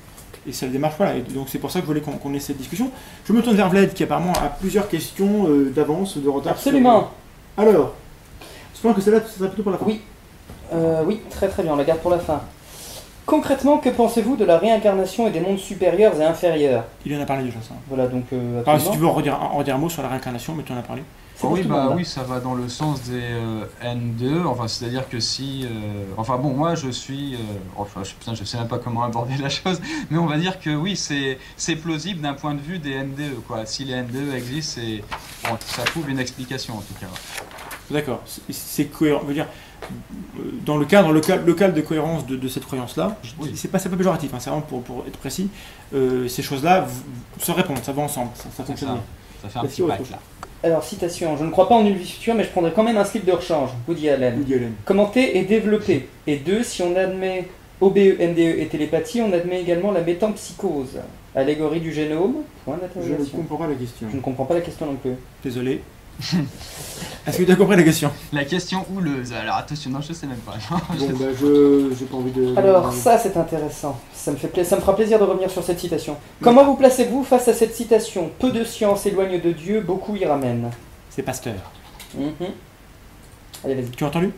[0.47, 1.15] Et c'est la démarche, voilà.
[1.15, 2.91] Et donc c'est pour ça que je voulais qu'on ait cette discussion.
[3.25, 6.57] Je me tourne vers Vlad qui apparemment a plusieurs questions euh, d'avance, de retard.
[6.57, 7.11] sur- Absolument.
[7.57, 7.93] Alors,
[8.81, 9.85] je pense que celle-là, ce sera plutôt pour la fin.
[9.85, 9.99] Oui.
[10.73, 12.41] Euh, oui, très très bien, on la garde pour la fin.
[13.25, 17.25] Concrètement, que pensez-vous de la réincarnation et des mondes supérieurs et inférieurs Il en a
[17.25, 17.75] parlé déjà, ça.
[17.87, 20.07] Voilà, donc euh, Enfin, si tu veux en redire, en redire un mot sur la
[20.07, 21.03] réincarnation, mais tu en as parlé.
[21.41, 21.95] Ah oui, bah monde, hein.
[21.95, 24.45] oui, ça va dans le sens des euh, N2.
[24.45, 27.37] Enfin, c'est-à-dire que si, euh, enfin bon, moi je suis, euh,
[27.77, 29.79] enfin, je, putain, je sais même pas comment aborder la chose,
[30.09, 33.41] mais on va dire que oui, c'est c'est plausible d'un point de vue des NDE,
[33.47, 33.65] quoi.
[33.65, 35.03] Si les NDE existent, c'est
[35.49, 37.07] bon, ça trouve une explication en tout cas.
[37.91, 38.21] D'accord,
[38.51, 39.21] c'est- cohérent.
[39.23, 39.47] Je veux dire,
[40.39, 43.51] euh, dans le cadre local, local de cohérence de, de cette croyance-là, Oui.
[43.55, 45.49] c'est pas, c'est pas péjoratif, hein, c'est vraiment pour, pour être précis,
[45.95, 46.91] euh, ces choses-là v-
[47.39, 48.85] se répondent, ça va ensemble, ça, fonctionne ça.
[48.85, 49.01] bien.
[49.41, 50.19] Ça fait un Est-ce petit qu'il y a pack autre là.
[50.61, 51.37] Alors, citation.
[51.37, 53.23] Je ne crois pas en une vie future, mais je prendrai quand même un slip
[53.25, 53.69] de rechange.
[53.87, 54.37] Woody Allen.
[54.39, 54.73] Woody Allen.
[54.83, 56.09] Commenter et développer.
[56.27, 57.47] Et deux, si on admet
[57.79, 60.99] OBE, NDE et télépathie, on admet également la métampsychose.
[61.33, 64.07] Allégorie du génome Point Je ne comprends pas la question.
[64.11, 65.11] Je ne comprends pas la question non plus.
[65.43, 65.81] Désolé.
[67.27, 68.11] Est-ce que tu as compris la question?
[68.33, 69.33] La question houleuse.
[69.33, 70.53] Alors attention, non, je sais même pas.
[70.69, 72.55] Bon, bah, je j'ai pas envie de.
[72.57, 75.63] Alors ça c'est intéressant, ça me, fait pla- ça me fera plaisir de revenir sur
[75.63, 76.17] cette citation.
[76.41, 78.31] Comment vous placez-vous face à cette citation?
[78.39, 80.71] Peu de science éloigne de Dieu, beaucoup y ramène.
[81.09, 81.55] C'est Pasteur.
[82.17, 82.31] Mhm.
[83.63, 83.89] Allez vas-y.
[83.91, 84.31] Tu as entendu?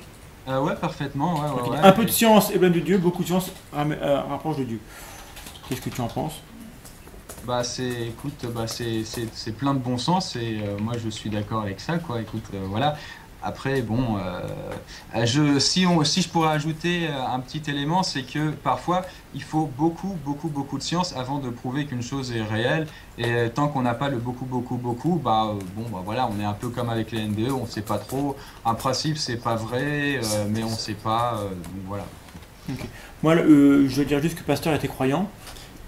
[0.50, 1.36] Euh, ouais, parfaitement.
[1.36, 1.72] Ouais, ouais, Ok.
[1.72, 1.78] ouais.
[1.84, 4.80] Un peu de science éloigne de Dieu, beaucoup de science ram- euh, rapproche de Dieu.
[5.70, 6.42] Qu'est-ce que tu en penses?
[7.46, 11.30] Bah c'est, écoute, bah c'est, c'est, plein de bon sens et euh, moi je suis
[11.30, 12.22] d'accord avec ça, quoi.
[12.22, 12.96] Écoute, euh, voilà.
[13.44, 18.52] Après, bon, euh, je, si, on, si je pourrais ajouter un petit élément, c'est que
[18.52, 19.02] parfois
[19.34, 22.86] il faut beaucoup, beaucoup, beaucoup de science avant de prouver qu'une chose est réelle.
[23.18, 26.46] Et tant qu'on n'a pas le beaucoup, beaucoup, beaucoup, bah bon, bah voilà, on est
[26.46, 28.38] un peu comme avec les NDE, on ne sait pas trop.
[28.64, 31.42] Un principe, c'est pas vrai, mais on ne sait pas.
[31.88, 32.06] voilà.
[33.24, 35.28] Moi, je veux dire juste que Pasteur était croyant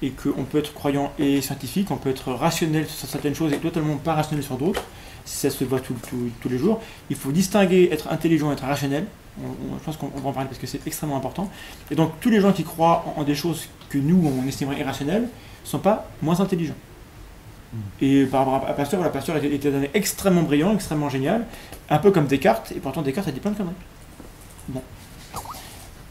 [0.03, 3.57] et qu'on peut être croyant et scientifique, on peut être rationnel sur certaines choses et
[3.57, 4.83] totalement pas rationnel sur d'autres.
[5.25, 6.81] Ça se voit tout- tout- tous les jours.
[7.09, 9.05] Il faut distinguer être intelligent et être rationnel.
[9.41, 11.49] On- on- je pense qu'on on va en parler parce que c'est extrêmement important.
[11.89, 14.79] Et donc, tous les gens qui croient en, en des choses que nous, on estimerait
[14.79, 16.75] irrationnelles, ne sont pas moins intelligents.
[18.01, 21.45] Et par rapport à à Pasteur, voilà, Pasteur était, était un extrêmement brillant, extrêmement génial,
[21.89, 23.73] un peu comme Descartes, et pourtant Descartes a dit plein de conneries.
[24.67, 24.81] Bon.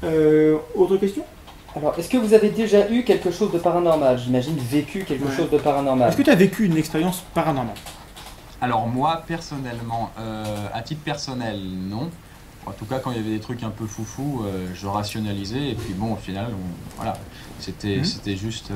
[0.05, 1.25] Euh, autre question?
[1.75, 4.19] Alors est-ce que vous avez déjà eu quelque chose de paranormal?
[4.19, 5.37] J'imagine vécu quelque Ouais.
[5.37, 6.09] chose de paranormal.
[6.09, 7.75] Est-ce que tu as vécu une expérience paranormale?
[8.61, 12.11] Alors moi, personnellement, euh, à titre personnel, non.
[12.65, 15.71] En tout cas, quand il y avait des trucs un peu foufou, euh, je rationalisais.
[15.71, 17.15] Et puis bon, au final, on- voilà,
[17.59, 18.75] c'était c'était juste euh,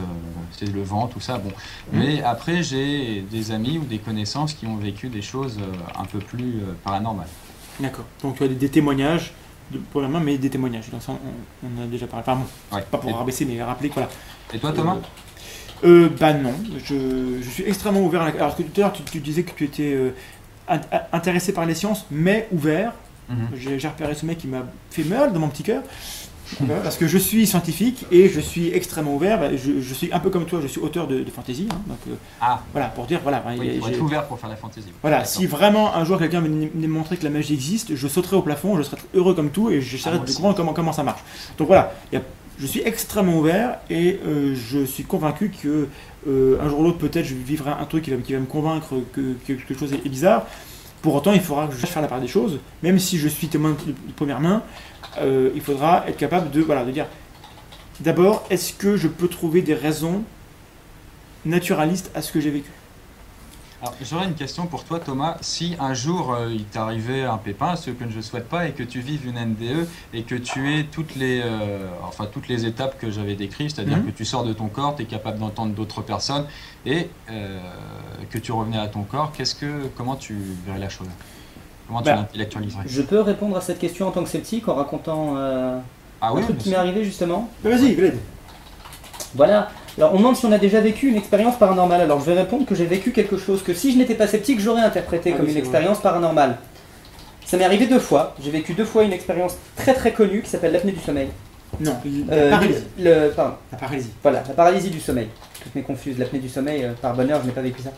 [0.50, 1.38] c'était le vent, tout ça.
[1.38, 1.50] Bon.
[1.92, 6.04] Mais après, j'ai des amis ou des connaissances qui ont vécu des choses euh, un
[6.04, 7.28] peu plus euh, paranormales.
[7.78, 8.06] D'accord.
[8.22, 9.32] Donc tu as des témoignages,
[9.70, 10.88] de, pour la main, mais des témoignages.
[10.90, 12.24] Donc ça, on, a déjà parlé.
[12.24, 12.82] Pardon, Ouais.
[12.90, 14.08] pas pour Et, rabaisser, mais rappeler que voilà.
[14.52, 14.96] et toi, Thomas
[15.84, 18.22] Euh, bah non, je, je suis extrêmement ouvert.
[18.22, 18.34] À la...
[18.36, 20.10] Alors que tout à l'heure, tu, tu disais que tu étais euh,
[20.68, 20.80] in-
[21.12, 22.92] intéressé par les sciences, mais ouvert.
[23.28, 23.48] Mhm.
[23.56, 25.82] J'ai j'ai repéré ce mec qui m'a fait mal dans mon petit cœur.
[26.60, 29.38] Voilà, Parce que je suis scientifique et je suis extrêmement ouvert.
[29.40, 31.66] Bah, Je, je suis un peu comme toi, je suis auteur de, de fantasy.
[31.70, 33.42] hein, donc euh, Ah, voilà, pour dire, voilà.
[33.58, 34.88] oui, il faut j'ai- être ouvert pour faire la fantaisie.
[35.02, 38.36] Voilà, si vraiment un jour quelqu'un venait me montrer que la magie existe, je sauterai
[38.36, 41.02] au plafond, je serai heureux comme tout et j'essaierai Ah, de comprendre comment, comment ça
[41.02, 41.20] marche.
[41.58, 42.24] Donc voilà, il y a-
[42.58, 45.88] je suis extrêmement ouvert et euh, je suis convaincu que
[46.28, 48.46] euh, un jour ou l'autre peut-être je vivrai un truc qui va, qui va me
[48.46, 50.46] convaincre que, que quelque chose est, bizarre.
[51.02, 53.28] Pour autant, il faudra que je sache faire la part des choses, même si je
[53.28, 54.62] suis témoin de première main,
[55.18, 57.06] euh, il faudra être capable de, voilà, de dire
[58.00, 60.22] d'abord, est-ce que je peux trouver des raisons
[61.44, 62.70] naturalistes à ce que j'ai vécu?
[63.82, 65.36] Alors, j'aurais une question pour toi, Thomas.
[65.42, 68.72] Si un jour euh, il t'arrivait un pépin, ce que je ne souhaite pas, et
[68.72, 72.64] que tu vives une NDE et que tu aies toutes les, euh, enfin, toutes les
[72.64, 74.06] étapes que j'avais décrites, c'est-à-dire Mhm.
[74.06, 76.46] que tu sors de ton corps, tu es capable d'entendre d'autres personnes
[76.86, 77.60] et euh,
[78.30, 80.36] que tu revenais à ton corps, qu'est-ce que, comment tu
[80.66, 81.08] verrais la chose?
[81.86, 84.74] Comment tu Bah, l'intellectualiserais Je peux répondre à cette question en tant que sceptique en
[84.74, 85.78] racontant euh,
[86.20, 88.16] Ah un oui, truc qui m'est arrivé justement Vas-y, Gled.
[89.34, 89.68] Voilà.
[89.98, 92.00] Alors on demande si on a déjà vécu une expérience paranormale.
[92.00, 94.60] Alors je vais répondre que j'ai vécu quelque chose que si je n'étais pas sceptique,
[94.60, 96.56] j'aurais interprété Ah comme oui, une expérience paranormale.
[97.44, 98.34] Ça m'est arrivé deux fois.
[98.42, 101.28] J'ai vécu deux fois une expérience très très connue qui s'appelle l'apnée du sommeil.
[101.80, 101.96] Non,
[102.28, 102.84] la Euh, paralysie.
[102.98, 104.10] le, pardon, La paralysie.
[104.22, 105.28] voilà, la paralysie du sommeil.
[105.62, 106.18] Toutes mes confuses.
[106.18, 107.90] L'apnée du sommeil, euh, par bonheur, je n'ai pas vécu ça.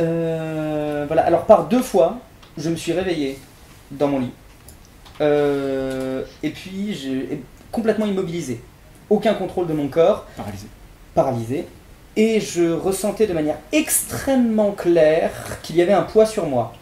[0.00, 1.22] Euh, voilà.
[1.26, 2.18] Alors par deux fois,
[2.58, 3.38] je me suis réveillé
[3.90, 4.30] dans mon lit.
[5.20, 8.60] Euh, et puis j'ai complètement immobilisé.
[9.10, 10.66] Aucun contrôle de mon corps Paralysée.
[11.14, 11.66] paralysé
[12.16, 16.72] et je ressentais de manière extrêmement claire qu'il y avait un poids sur moi.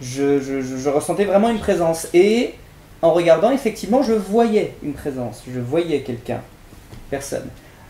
[0.00, 2.54] Je, je- je- je ressentais vraiment une présence et
[3.02, 6.40] en regardant, effectivement, je voyais une présence, je voyais quelqu'un,
[7.10, 7.48] personne.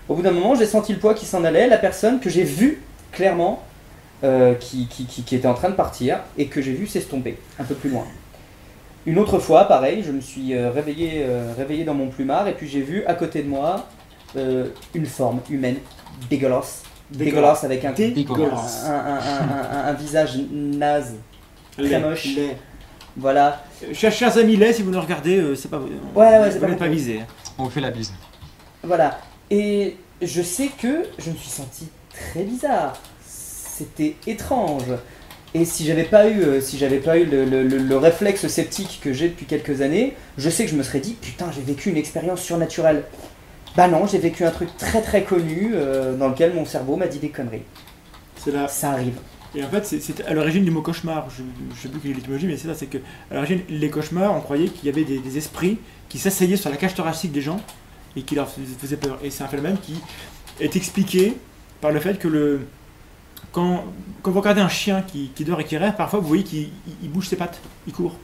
[0.08, 2.44] Au bout d'un moment, j'ai senti le poids qui s'en allait, la personne que j'ai
[2.44, 2.82] vue
[3.12, 3.62] clairement,
[4.24, 7.38] euh, qui, qui- qui- qui était en train de partir et que j'ai vu s'estomper
[7.58, 8.04] un peu plus loin.
[9.06, 12.52] Une autre fois, pareil, je me suis euh, réveillé, euh, réveillé dans mon plumard et
[12.54, 13.86] puis j'ai vu à côté de moi
[14.36, 15.76] euh, une forme humaine
[16.28, 18.84] dégueulasse, dégueulasse avec un, Dégueulasse.
[18.86, 21.14] un, un- un- un- un visage naze.
[21.76, 22.24] Très moche.
[22.36, 22.56] laid.
[23.16, 23.62] Voilà.
[23.94, 25.78] Chers, chers amis laid, si vous nous regardez, euh, c'est pas.
[25.78, 27.20] Ouais, ouais, c'est vous pas n'êtes pas visé.
[27.20, 27.26] hein.
[27.56, 28.12] On vous fait la bise.
[28.82, 29.18] Voilà.
[29.50, 32.94] Et je sais que je me suis senti très bizarre.
[33.78, 34.84] C'était étrange.
[35.54, 38.46] Et si j'avais pas eu, euh, si j'avais pas eu le, le- le- le réflexe
[38.48, 41.62] sceptique que j'ai depuis quelques années, je sais que je me serais dit putain j'ai
[41.62, 43.04] vécu une expérience surnaturelle.
[43.76, 47.06] Bah non, j'ai vécu un truc très très connu euh, dans lequel mon cerveau m'a
[47.06, 47.62] dit des conneries.
[48.36, 48.66] C'est là.
[48.68, 49.14] Ça arrive.
[49.54, 51.28] Et en fait, c'est- à l'origine du mot cauchemar.
[51.30, 51.42] Je,
[51.76, 52.74] je sais plus quelle est l'étymologie, mais c'est ça.
[52.74, 52.98] C'est que
[53.30, 55.78] à l'origine, les cauchemars, on croyait qu'il y avait des, des esprits
[56.10, 57.60] qui s'asseyaient sur la cage thoracique des gens
[58.16, 59.18] et qui leur fais- faisaient peur.
[59.22, 59.94] Et c'est un phénomène qui
[60.60, 61.34] est expliqué
[61.80, 62.60] par le fait que le
[64.22, 66.70] quand, vous regardez un chien qui, dort et qui rêve, parfois vous voyez qu'il il-
[67.02, 68.16] il bouge ses pattes, il court.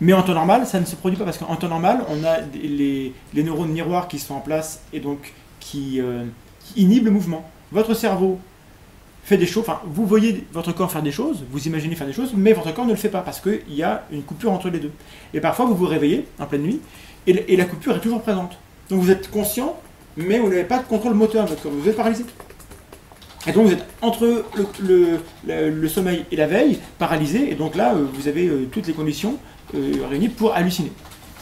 [0.00, 2.40] Mais en temps normal, ça ne se produit pas parce qu'en temps normal, on a
[2.52, 6.24] les, les neurones miroirs qui sont en place et donc qui, euh,
[6.64, 7.48] qui inhibent le mouvement.
[7.72, 8.38] Votre cerveau
[9.24, 12.12] fait des choses, enfin, vous voyez votre corps faire des choses, vous imaginez faire des
[12.12, 14.68] choses, mais votre corps ne le fait pas parce qu'il y a une coupure entre
[14.68, 14.92] les deux.
[15.32, 16.80] Et parfois, vous vous réveillez en pleine nuit
[17.26, 18.58] et, et la coupure est toujours présente.
[18.90, 19.76] Donc vous êtes conscient,
[20.16, 22.24] mais vous n'avez pas de contrôle moteur votre corps, vous êtes paralysé.
[23.46, 24.24] Et donc vous êtes entre
[24.56, 28.46] le, le- le- le sommeil et la veille, paralysé, et donc là, euh, vous avez
[28.46, 29.36] euh, toutes les conditions
[29.74, 30.92] euh, réunies pour halluciner.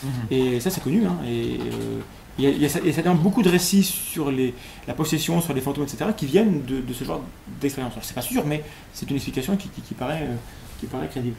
[0.02, 0.10] Mhm.
[0.30, 1.04] Et ça, c'est connu.
[1.06, 2.00] Hein, et euh,
[2.38, 4.52] il y a, il y donne beaucoup de récits sur les,
[4.88, 7.20] la possession, sur les fantômes, etc., qui viennent de, de ce genre
[7.60, 7.92] d'expérience.
[7.92, 10.34] Alors, c'est pas sûr, mais c'est une explication qui, qui- qui paraît, euh,
[10.80, 11.36] qui paraît crédible.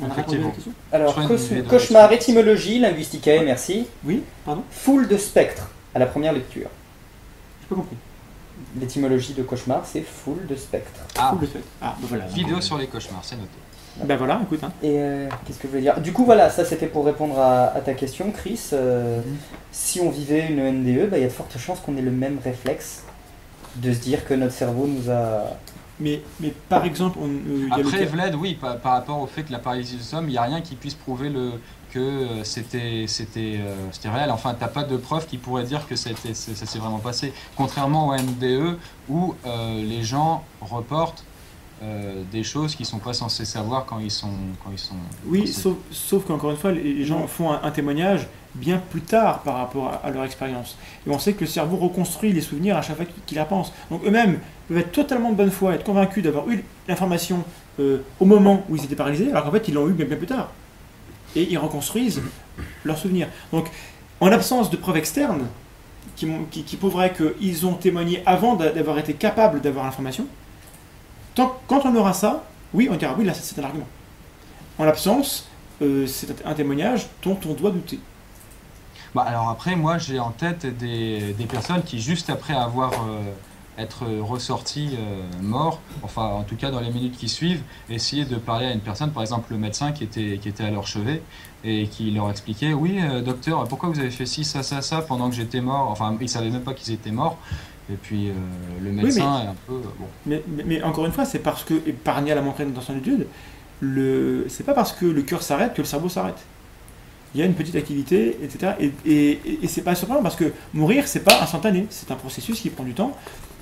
[0.00, 0.50] On a répondu à la Effectivement.
[0.52, 0.72] question?
[0.92, 2.22] Alors, cauchemar, réponse.
[2.28, 3.84] étymologie, linguisticae, merci.
[4.04, 4.62] Oui, pardon?
[4.70, 6.68] Foule de spectres à la première lecture.
[7.60, 7.96] J'ai pas compris.
[8.78, 10.90] L'étymologie de cauchemar, c'est foule de spectres.
[11.18, 11.60] Ah, fait.
[11.80, 12.26] Ah, bah voilà.
[12.26, 13.48] vidéo sur les cauchemars, c'est noté.
[14.04, 14.60] Ben voilà, écoute.
[14.62, 14.72] Hein.
[14.82, 16.00] Et euh, qu'est-ce que je voulais dire?
[16.00, 18.60] Du coup, voilà, ça c'était pour répondre à, à ta question, Chris.
[18.72, 19.20] Euh,
[19.72, 22.10] Si on vivait une NDE, bah, il y a de fortes chances qu'on ait le
[22.10, 23.04] même réflexe
[23.76, 25.44] de se dire que notre cerveau nous a.
[26.00, 29.50] Mais, mais par exemple, on, euh, Après, Vlad, oui, par, par rapport au fait que
[29.50, 31.52] la paralysie du somme, il n'y a rien qui puisse prouver le,
[31.90, 34.30] que euh, c'était c'était euh, c'était réel.
[34.30, 37.32] Enfin, t'as pas de preuve qui pourrait dire que ça s'est vraiment passé.
[37.56, 38.78] Contrairement au MDE,
[39.08, 41.24] où euh, les gens reportent
[41.82, 44.32] euh, des choses qu'ils sont pas censés savoir quand ils sont
[44.64, 44.96] quand ils sont.
[45.26, 49.02] Oui, sauf, sauf qu'encore une fois, les les gens font un, un témoignage bien plus
[49.02, 50.76] tard par rapport à, à leur expérience.
[51.06, 53.44] Et on sait que le cerveau reconstruit les souvenirs à chaque fois qu'il qu'il la
[53.44, 53.72] pense.
[53.90, 57.44] Donc eux-mêmes peuvent être totalement de bonne foi, être convaincus d'avoir eu l'information
[57.78, 60.16] euh, au moment où ils étaient paralysés, alors qu'en fait ils l'ont eu bien, bien
[60.16, 60.50] plus tard.
[61.38, 62.20] Et ils reconstruisent
[62.84, 63.28] leurs souvenirs.
[63.52, 63.70] Donc,
[64.18, 65.46] en absence de preuves externes
[66.16, 70.26] qui, prouveraient qu'ils ont témoigné avant d'a- d'avoir été capables d'avoir l'information,
[71.36, 72.42] quand on aura ça,
[72.74, 73.86] oui, on dira oui, là c'est un argument.
[74.78, 75.48] En l'absence,
[75.80, 78.00] euh, c'est un témoignage dont on doit douter.
[79.14, 83.20] Bah, alors après, moi j'ai en tête des, des personnes qui, juste après avoir euh,
[83.78, 88.36] être ressorties euh, morts, enfin en tout cas dans les minutes qui suivent, essayer de
[88.36, 91.22] parler à une personne, par exemple le médecin qui était, qui était à leur chevet,
[91.64, 95.00] et qui leur expliquait Oui, euh, docteur, pourquoi vous avez fait ci, ça, ça, ça
[95.02, 95.88] pendant que j'étais mort?
[95.90, 97.38] Enfin, ils savaient même pas qu'ils étaient morts.
[97.90, 98.32] Et puis euh,
[98.82, 99.74] le médecin est un peu.
[99.98, 100.06] bon.
[100.26, 102.96] Mais, mais- mais encore une fois, c'est parce que, et Parnia l'a montré dans son
[102.98, 103.26] étude,
[103.80, 106.38] le, c'est pas parce que le cœur s'arrête que le cerveau s'arrête.
[107.34, 108.72] Il y a une petite activité, etc.
[108.80, 111.86] Et, et, et- et c'est pas surprenant parce que mourir, c'est pas instantané.
[111.90, 113.16] C'est un processus qui prend du temps.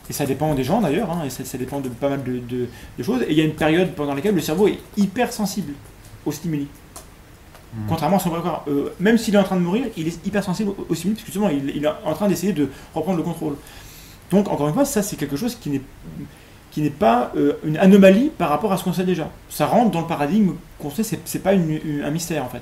[0.08, 2.38] Et ça dépend des gens d'ailleurs, hein, et ça, ça dépend de pas mal de,
[2.38, 2.68] de-
[2.98, 3.22] de choses.
[3.22, 5.72] Et il y a une période pendant laquelle le cerveau est hyper sensible
[6.24, 6.68] aux stimuli.
[7.74, 7.82] Mhm.
[7.88, 8.64] Contrairement à son vrai corps.
[8.68, 11.14] Euh, même s'il est en train de mourir, il est hyper sensible aux, aux stimuli,
[11.16, 13.56] parce que justement, il, il est en train d'essayer de reprendre le contrôle.
[14.30, 15.82] Donc, encore une fois, ça, c'est quelque chose qui n'est
[16.72, 19.30] qui n'est pas euh, une anomalie par rapport à ce qu'on sait déjà.
[19.48, 22.60] Ça rentre dans le paradigme qu'on sait, c'est, pas une- une- un mystère en fait.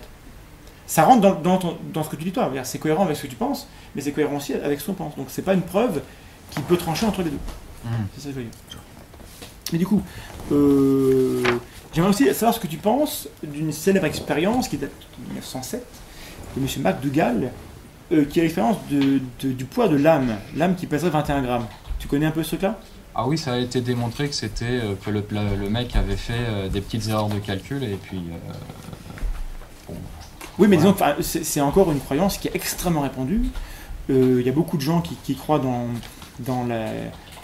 [0.86, 3.22] Ça rentre dans, dans, ton- dans ce que tu dis toi, c'est cohérent avec ce
[3.22, 3.66] que tu penses,
[3.96, 5.16] mais c'est cohérent aussi avec ce qu'on pense.
[5.16, 6.00] Donc c'est pas une preuve
[6.54, 7.38] qui peut trancher entre les deux.
[7.84, 7.90] Mhm.
[8.14, 8.52] C'est ça que je veux dire.
[9.72, 10.02] Mais du coup,
[10.52, 11.42] euh,
[11.92, 15.84] j'aimerais aussi savoir ce que tu penses d'une célèbre expérience qui date de 1907
[16.56, 16.68] de M.
[16.82, 17.50] McDougall,
[18.12, 21.66] euh, qui a l'expérience de, de- du poids de l'âme, l'âme qui pèserait 21 grammes.
[21.98, 22.78] Tu connais un peu ce truc-là?
[23.16, 25.22] Ah oui, ça a été démontré que c'était euh, que le,
[25.70, 28.18] mec avait fait des petites erreurs de calcul et puis
[29.90, 29.94] euh,
[30.58, 33.42] Oui, mais disons c'est encore une croyance qui est extrêmement répandue.
[34.10, 35.86] Euh, Il y a beaucoup de gens qui, qui croient dans,
[36.40, 36.86] dans, la,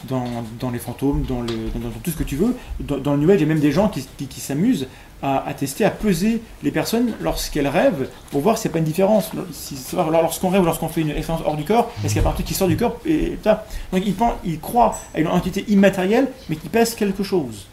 [0.05, 0.25] dans,
[0.59, 2.57] dans les fantômes, dans, le, dans, dans tout ce que tu veux.
[2.81, 4.89] Dans, le New Age, il y a même des gens qui, qui, qui s'amusent
[5.23, 8.79] à, à tester, à peser les personnes lorsqu'elles rêvent pour voir s'il n'y a pas
[8.79, 9.31] une différence.
[9.53, 12.29] Si, lorsqu'on rêve ou lorsqu'on fait une expérience hors du corps, est-ce qu'il y a
[12.29, 13.67] un truc qui sort du corps et, ça.
[13.93, 17.67] Donc ils, pensent, ils croient à une entité immatérielle mais qui pèse quelque chose.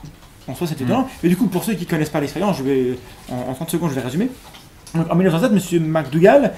[0.47, 1.07] En soi, c'est étonnant.
[1.23, 2.97] Mais du coup, pour ceux qui ne connaissent pas l'expérience, je vais,
[3.29, 4.29] en, en 30 secondes, je vais résumer.
[4.95, 5.87] Donc, en 1907, M.
[5.87, 6.53] McDougall,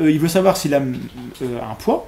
[0.00, 2.06] euh, il veut savoir s'il a euh, un poids.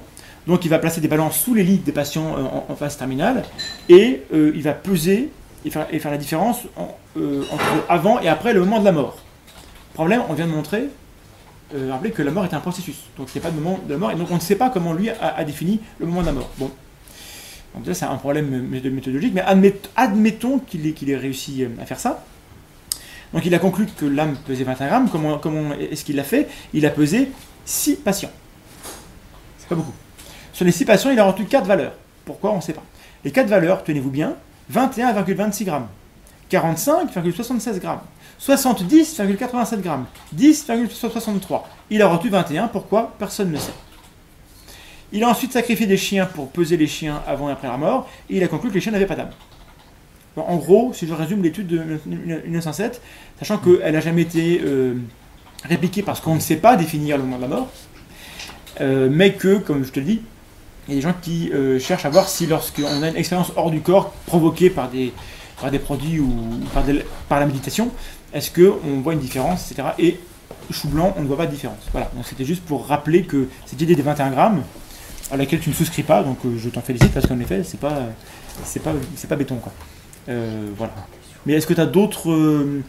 [0.49, 3.43] Donc il va placer des balances sous les lits des patients euh, en, phase terminale
[3.87, 5.29] et euh, il va peser
[5.63, 9.19] et faire, la différence en- euh, entre avant et après le moment de la mort.
[9.93, 10.85] Problème, on vient de montrer,
[11.91, 12.95] rappeler que la mort est un processus.
[13.15, 14.55] Donc il n'y a pas de moment de la mort et donc on ne sait
[14.55, 16.49] pas comment lui a, défini le moment de la mort.
[16.57, 16.71] Bon.
[17.85, 22.25] Ça c'est un problème mé- méthodologique, mais admet- admettons qu'il ait, réussi à faire ça.
[23.33, 25.09] Donc il a conclu que l'âme pesait 21 grammes.
[25.11, 26.47] Comment, comment est-ce qu'il l'a fait?
[26.73, 27.29] Il a pesé
[27.65, 28.31] 6 patients.
[29.59, 29.93] C'est pas beaucoup.
[30.59, 31.93] Sur les 6 patients, il a retenu 4 valeurs.
[32.25, 32.83] Pourquoi On ne sait pas.
[33.23, 34.35] Les 4 valeurs, tenez-vous bien,
[34.73, 35.87] 21,26 grammes,
[36.51, 38.01] 45,76 grammes,
[38.41, 40.05] 70,87 grammes,
[40.35, 41.61] 10,63.
[41.91, 42.67] Il a retenu 21.
[42.67, 43.71] Pourquoi Personne ne sait.
[45.13, 48.09] Il a ensuite sacrifié des chiens pour peser les chiens avant et après la mort,
[48.29, 49.31] et il a conclu que les chiens n'avaient pas d'âme.
[50.35, 53.01] En gros, si je résume l'étude de 1907,
[53.39, 54.95] sachant qu'elle n'a jamais été euh,
[55.63, 57.69] répliquée parce qu'on ne sait pas définir le moment de la mort,
[58.81, 60.21] euh, mais que, comme je te le dis,
[60.89, 63.51] il y a des gens qui euh, cherchent à voir si lorsqu'on a une expérience
[63.55, 65.13] hors du corps provoquée par des,
[65.61, 66.33] par des produits ou
[66.73, 67.91] par, des- par la méditation,
[68.33, 69.89] est-ce qu'on voit une différence, etc.
[69.99, 70.19] Et
[70.71, 71.79] chou blanc, on ne voit pas de différence.
[71.91, 74.63] Voilà, donc c'était juste pour rappeler que cette idée des 21 grammes,
[75.31, 77.79] à laquelle tu ne souscris pas, donc euh, je t'en félicite parce qu'en effet, c'est
[77.79, 77.99] pas,
[78.63, 79.71] c'est pas, c'est pas béton quoi.
[80.27, 80.93] Euh, voilà.
[81.45, 82.81] Mais est-ce que tu as d'autres euh,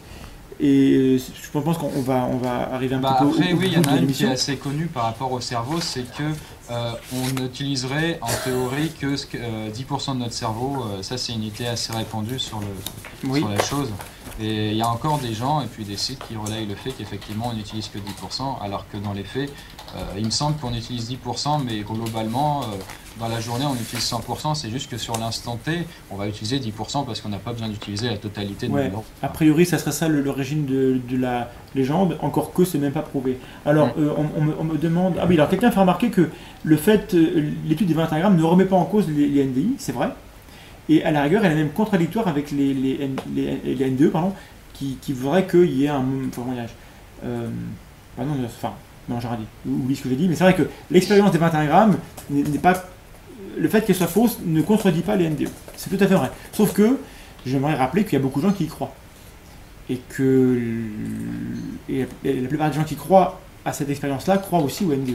[0.59, 3.55] et je pense qu'on on va, on va arriver un Bah, petit peu après, au,
[3.55, 5.79] au oui, il y en a une qui est assez connue par rapport au cerveau,
[5.81, 6.23] c'est que
[6.71, 10.85] euh, on n'utiliserait en théorie que ce que, euh, 10% de notre cerveau.
[10.85, 12.67] euh, ça, c'est une idée assez répandue sur, le,
[13.29, 13.39] Oui.
[13.41, 13.89] sur la chose.
[14.39, 16.91] Et il y a encore des gens et puis des sites qui relayent le fait
[16.91, 19.51] qu'effectivement on n'utilise que 10%, alors que dans les faits,
[20.17, 22.61] il me semble qu'on utilise 10%, mais globalement,
[23.21, 24.55] dans la journée, on utilise 100%.
[24.55, 27.69] C'est juste que sur l'instant T, on va utiliser 10% parce qu'on n'a pas besoin
[27.69, 28.91] d'utiliser la totalité de Ouais.
[29.23, 32.91] A priori, ça serait ça le- l'origine de, de la légende, encore que c'est même
[32.91, 33.37] pas prouvé.
[33.65, 35.15] Alors, euh, on, on me, on me demande.
[35.21, 36.29] Ah oui, alors quelqu'un fait remarquer que
[36.63, 39.75] le fait, euh, l'étude des 21 grammes ne remet pas en cause les, les NDI,
[39.77, 40.09] c'est vrai.
[40.89, 44.33] Et à la rigueur, elle est même contradictoire avec les, les, les- les NDE, pardon,
[44.73, 46.03] qui, qui voudraient qu'il y ait un.
[46.35, 46.53] Comment
[47.23, 47.47] euh,
[48.17, 48.73] pardon, enfin,
[49.07, 49.45] non, j'aurais dit.
[49.69, 51.97] Oublie ce que j'ai dit, mais c'est vrai que l'expérience des 21 grammes
[52.29, 52.83] n'est pas.
[53.57, 55.49] Le fait qu'elle soit fausse ne contredit pas les NDE.
[55.75, 56.31] C'est tout à fait vrai.
[56.51, 56.97] Sauf que
[57.45, 58.93] j'aimerais rappeler qu'il y a beaucoup de gens qui y croient.
[59.89, 60.59] Et que
[61.89, 65.09] et la plupart des gens qui croient à cette expérience-là croient aussi au NDE.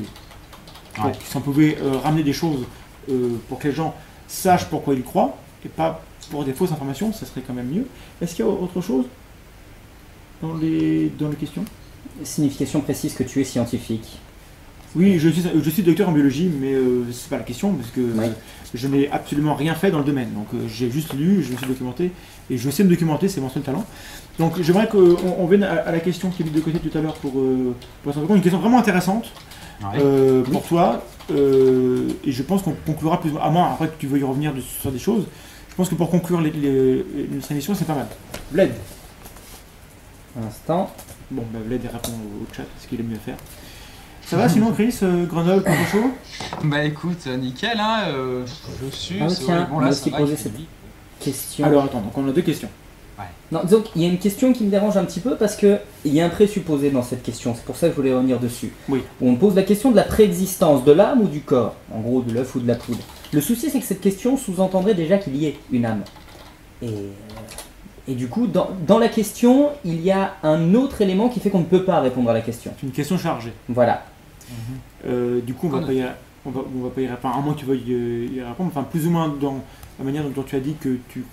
[0.99, 1.05] Ouais.
[1.05, 2.65] Donc, si on pouvait euh, ramener des choses
[3.11, 3.95] euh, pour que les gens
[4.29, 7.87] sachent pourquoi ils croient, et pas pour des fausses informations, ça serait quand même mieux.
[8.21, 9.07] Est-ce qu'il y a autre chose
[10.43, 11.65] dans les, dans les questions?
[12.23, 14.19] Signification précise que tu es scientifique.
[14.97, 17.91] Oui, je suis, je suis docteur en biologie, mais euh, c'est pas la question, parce
[17.91, 18.01] que
[18.75, 20.33] je n'ai absolument rien fait dans le domaine.
[20.33, 22.11] Donc euh, j'ai juste lu, je me suis documenté,
[22.51, 23.85] et je sais me documenter, c'est mon seul talent.
[24.39, 26.97] Donc j'aimerais qu'on on vienne à, à la question qui est mise de côté tout
[26.97, 29.31] à l'heure pour, euh, pour s'en rendre compte, une question vraiment intéressante
[29.83, 29.99] Ouais.
[30.03, 34.23] euh, pour toi, et je pense qu'on conclura plus, à moins après que tu veuilles
[34.23, 35.27] revenir sur des choses,
[35.69, 38.07] je pense que pour conclure les, les- notre émission, c'est pas mal.
[38.51, 38.73] Bled.
[40.41, 40.91] Un instant.
[41.31, 43.37] Bon, bah, Bled il répond au chat, ce qu'il est mieux à faire.
[44.27, 46.11] Ça va sinon, Chris euh, Grenoble, pas trop chaud?
[46.65, 48.45] Bah écoute, euh, nickel, hein, euh,
[48.83, 49.19] je suis.
[49.23, 50.53] Ah, c'est tiens, bon on là, ça va, cette-.
[51.21, 51.65] Question.
[51.65, 52.69] Alors attends, donc on a deux questions.
[53.53, 55.79] Non, donc il y a une question qui me dérange un petit peu parce que
[56.05, 57.55] il y a un présupposé dans cette question.
[57.55, 58.73] C'est pour ça que je voulais revenir dessus.
[58.89, 59.03] Oui.
[59.21, 62.23] Où on pose la question de la préexistence de l'âme ou du corps, en gros
[62.23, 62.97] de l'œuf ou de la poule.
[63.33, 66.03] Le souci, c'est que cette question sous-entendrait déjà qu'il y ait une âme.
[66.83, 67.11] Et, euh,
[68.09, 71.51] et du coup, dans, dans la question, il y a un autre élément qui fait
[71.51, 72.73] qu'on ne peut pas répondre à la question.
[72.81, 73.53] C'est une question chargée.
[73.69, 74.03] Voilà.
[75.07, 75.87] Euh, du coup, on va, Cool.
[75.89, 76.05] pas y,
[76.45, 78.71] on, va, on va pas y répondre, à moins que tu veuilles euh, y répondre.
[78.75, 79.63] Enfin, plus ou moins dans
[79.99, 81.25] la manière dont tu as dit que tu,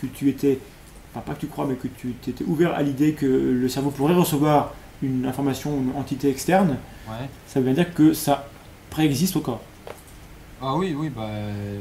[0.00, 0.58] que tu étais,
[1.12, 3.90] enfin pas que tu crois, mais que tu étais ouvert à l'idée que le cerveau
[3.90, 4.72] pourrait recevoir
[5.02, 6.76] une information, une entité externe,
[7.08, 7.28] Ouais.
[7.46, 8.46] ça veut bien dire que ça
[8.90, 9.60] préexiste au corps.
[10.62, 11.26] Ah oui, oui, bah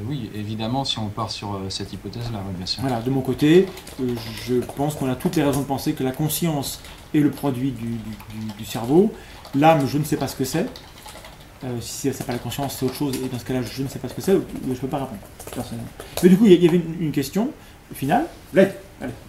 [0.08, 2.82] oui, évidemment, si on part sur euh, cette hypothèse-là, bien sûr.
[2.82, 3.66] Voilà, de mon côté,
[4.02, 6.82] euh, je pense qu'on a toutes les raisons de penser que la conscience
[7.14, 9.12] est le produit du, du- du- du cerveau.
[9.56, 10.66] L'âme, je ne sais pas ce que c'est.
[11.64, 13.16] Euh, si c'est pas la conscience, c'est autre chose.
[13.24, 14.32] Et dans ce cas-là, je ne sais pas ce que c'est.
[14.34, 15.20] Je ne peux pas répondre,
[15.54, 15.90] personnellement.
[16.24, 17.52] Mais du coup, il y- avait une, une question
[17.94, 18.26] finale.
[18.56, 18.70] Allez.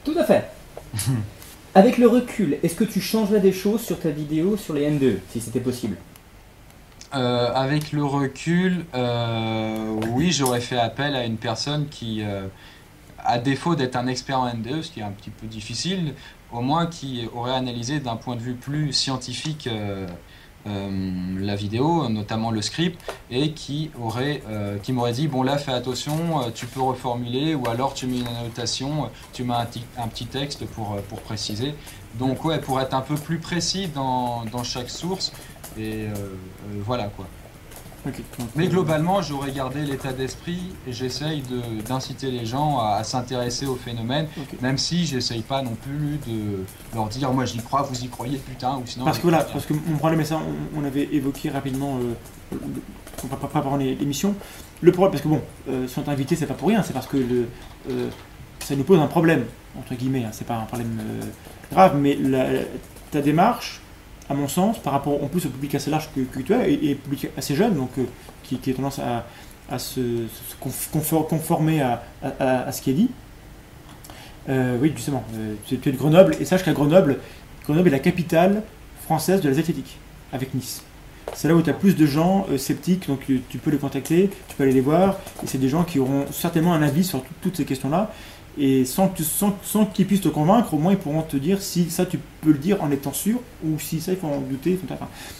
[0.04, 0.48] Tout à fait.
[1.74, 5.18] Avec le recul, est-ce que tu changerais des choses sur ta vidéo sur les N2,
[5.30, 5.96] si c'était possible?
[7.14, 12.46] Euh, avec le recul, euh, oui, j'aurais fait appel à une personne qui, euh,
[13.18, 16.14] à défaut d'être un expert en NDE, ce qui est un petit peu difficile,
[16.52, 20.06] au moins qui aurait analysé d'un point de vue plus scientifique euh,
[20.66, 23.00] euh, la vidéo, notamment le script,
[23.30, 27.68] et qui aurait, euh, qui m'aurait dit bon là fais attention, tu peux reformuler, ou
[27.68, 29.66] alors tu mets une annotation, tu mets un,
[29.98, 31.74] un petit texte pour, pour préciser.
[32.18, 35.32] Donc ouais, pour être un peu plus précis dans, dans chaque source,
[35.78, 36.08] et
[36.84, 37.26] voilà quoi.
[38.06, 38.14] Ok.
[38.38, 43.04] Donc, Mais globalement, j'aurais gardé l'état d'esprit et j'essaye de- d'inciter les gens à, à
[43.04, 44.26] s'intéresser au phénomène,
[44.62, 46.64] même si j'essaye pas non plus de
[46.94, 49.04] leur dire moi j'y crois, vous y croyez putain, ou sinon.
[49.04, 50.38] Parce que voilà, parce que mon problème, et ça,
[50.74, 52.56] on, on avait évoqué rapidement, euh,
[53.22, 54.34] on va pas préparer l'émission.
[54.80, 56.94] Le problème, parce que bon, euh, si on t'a invité, c'est pas pour rien, c'est
[56.94, 57.48] parce que le,
[57.90, 58.08] euh,
[58.60, 59.44] ça nous pose un problème,
[59.78, 61.20] entre guillemets, hein, c'est pas un problème euh,
[61.70, 62.62] grave, mais la-
[63.10, 63.82] ta démarche,
[64.30, 66.94] à mon sens, par rapport en plus au public assez large que, tu as, et,
[66.94, 68.04] public assez jeune, donc euh,
[68.44, 73.10] qui, a tendance à, se, se conf- confor- conformer à, ce qui est dit.
[74.48, 77.18] Euh, oui, justement, euh, tu, es de Grenoble, et sache qu'à Grenoble,
[77.64, 78.62] Grenoble est la capitale
[79.02, 79.98] française de la zététique,
[80.32, 80.82] avec Nice.
[81.34, 84.56] C'est là où tu as plus de gens sceptiques, donc tu, peux les contacter, tu
[84.56, 87.34] peux aller les voir, et c'est des gens qui auront certainement un avis sur tout-
[87.42, 88.12] toutes ces questions-là.
[88.58, 91.36] Et sans, que tu- sans, sans qu'ils puissent te convaincre, au moins ils pourront te
[91.36, 94.26] dire si ça tu peux le dire en étant sûr ou si ça il faut
[94.26, 94.78] en douter.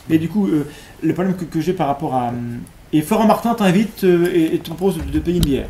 [0.09, 0.66] Et du coup, euh,
[1.03, 2.28] le problème que, que j'ai par rapport à.
[2.28, 2.61] hum,
[2.93, 5.69] Et Florent Martin t'invite euh, et, et te propose de payer une bière.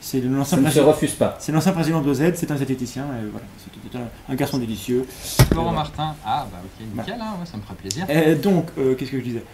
[0.00, 1.36] C'est Ça l'ancien ne se président, refuse pas.
[1.40, 3.46] c'est l'ancien président d'OZ, c'est un zététicien, et voilà,
[3.92, 5.04] c'est un, un garçon délicieux.
[5.52, 6.14] Florent Euh, Martin.
[6.24, 8.06] Ah, bah ok, nickel, hein, ouais, ça me ferait plaisir.
[8.08, 9.44] Et donc, euh, qu'est-ce que je disais?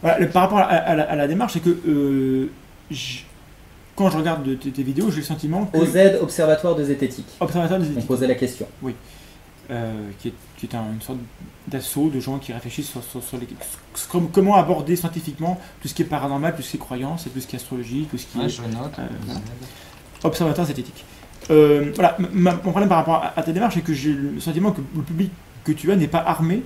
[0.00, 2.50] Voilà, le- Par rapport à, à la, à la démarche, c'est que euh,
[4.00, 5.76] quand je regarde de- tes, tes vidéos, j'ai le sentiment que.
[5.76, 7.26] OZ, Observatoire de zététique.
[7.38, 8.66] Observateur des On éthiques, posait la question.
[9.70, 11.18] euh, qui est, qui est un- une sorte
[11.68, 13.46] d'assaut de gens qui réfléchissent sur, sur- sur les-
[13.94, 17.30] sur comment aborder scientifiquement tout ce qui est paranormal, tout ce qui est croyance, et
[17.30, 18.98] tout ce qui est astrologie, tout ce qui Ouais, est je note.
[18.98, 19.40] Euh, voilà.
[20.24, 21.04] observateur zététique.
[21.50, 24.40] Euh, voilà, ma- mon problème par rapport à, à ta démarche, c'est que j'ai le
[24.40, 25.30] sentiment que le public
[25.64, 26.62] que tu as n'est pas armé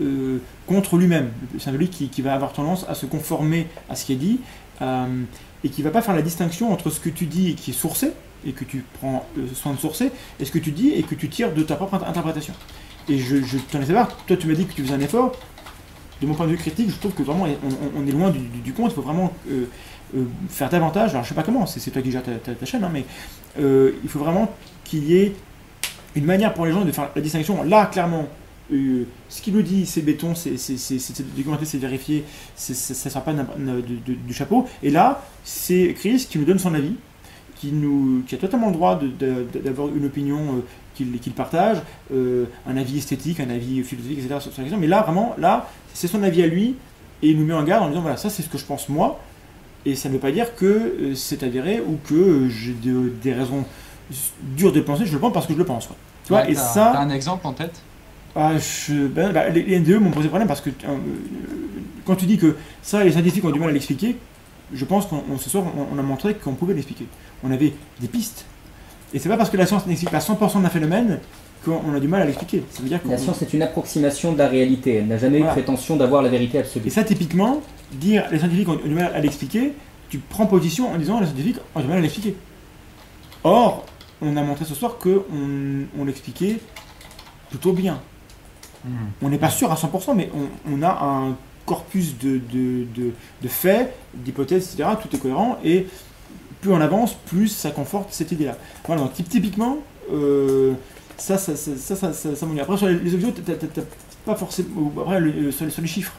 [0.00, 1.30] euh, contre lui-même.
[1.58, 4.16] C'est un public qui, qui va avoir tendance à se conformer à ce qui est
[4.16, 4.40] dit
[4.80, 5.06] euh,
[5.64, 7.74] et qui va pas faire la distinction entre ce que tu dis et qui est
[7.74, 8.12] sourcé
[8.46, 10.10] et que tu prends euh, soin de sourcer
[10.40, 12.54] et ce que tu dis et que tu tires de ta propre int- interprétation.
[13.08, 13.36] Et je,
[13.70, 15.32] t'en ai fait voir, toi tu m'as dit que tu faisais un effort.
[16.20, 17.48] De mon point de vue critique, je trouve que vraiment
[17.96, 18.92] on, est loin du, compte.
[18.92, 19.64] Il faut vraiment euh,
[20.16, 21.10] euh, faire davantage.
[21.10, 23.04] Alors je sais pas comment, c'est toi qui gères ta, chaîne, hein, mais
[23.58, 25.32] il faut vraiment qu'il y ait
[26.14, 27.64] une manière pour les gens de faire la distinction.
[27.64, 28.28] Là, clairement,
[28.72, 30.56] euh, ce qu'il nous dit, c'est béton, c'est
[31.36, 32.24] documenté, c'est vérifié,
[32.56, 34.66] ça ne sort pas du chapeau.
[34.82, 36.94] Et là, c'est Chris qui nous donne son avis,
[37.56, 39.00] qui, nous, qui a totalement le droit
[39.64, 40.60] d'avoir une opinion euh,
[40.94, 41.78] qu'il partage,
[42.12, 44.36] euh, un avis esthétique, un avis philosophique, etc.
[44.40, 44.78] sur, sur la question.
[44.80, 46.74] Mais là, vraiment, là, c'est son avis à lui,
[47.22, 48.88] et il nous met en garde en disant voilà, ça c'est ce que je pense
[48.88, 49.20] moi,
[49.86, 53.32] et ça ne veut pas dire que euh, c'est avéré ou que j'ai de- des
[53.32, 53.64] raisons
[54.56, 55.86] dures de penser, je le pense parce que je le pense.
[55.86, 55.96] Quoi.
[56.24, 56.90] Tu vois, et ça.
[56.94, 57.80] T'as un exemple en tête?
[58.34, 60.96] Ah, je- ben, bah, les, les NDE m'ont posé problème parce que euh,
[62.06, 64.16] quand tu dis que ça, les scientifiques ont du mal à l'expliquer,
[64.72, 67.06] je pense qu'on on- ce soir, on, on a montré qu'on pouvait l'expliquer.
[67.44, 68.46] On avait des pistes.
[69.12, 71.18] Et c'est pas parce que la science n'explique pas 100% d'un phénomène
[71.64, 72.62] qu'on a du mal à l'expliquer.
[72.70, 74.94] Ça veut dire qu'on- La science est une approximation de la réalité.
[74.96, 75.52] Elle n'a jamais Voilà.
[75.52, 76.88] eu prétention d'avoir la vérité Et absolue.
[76.90, 77.60] ça, typiquement,
[77.92, 79.74] dire les scientifiques ont du mal à l'expliquer,
[80.08, 82.34] tu prends position en disant les scientifiques ont du mal à l'expliquer.
[83.44, 83.84] Or,
[84.22, 85.22] on a montré ce soir qu'on
[85.98, 86.58] on l'expliquait
[87.50, 88.00] plutôt bien.
[89.22, 90.30] On n'est pas sûr à 100%, mais
[90.66, 91.36] on, a un
[91.66, 92.40] corpus de,
[93.48, 94.90] faits, d'hypothèses, etc.
[95.00, 95.86] Tout est cohérent et
[96.60, 98.56] plus on avance, plus ça conforte cette idée-là.
[98.86, 99.78] Voilà, donc typ- typiquement,
[100.12, 100.74] euh,
[101.16, 102.46] ça, ça, ça, ça, ça, ça, ça.
[102.60, 103.82] Après, sur les, les audios, t'as- t'as- t'as
[104.24, 104.92] pas forcément.
[105.00, 106.12] Après, sur, chiffres.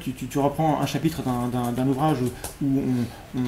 [0.00, 2.18] Tu, reprends un chapitre d'un- ouvrage
[2.62, 2.66] où
[3.36, 3.40] on-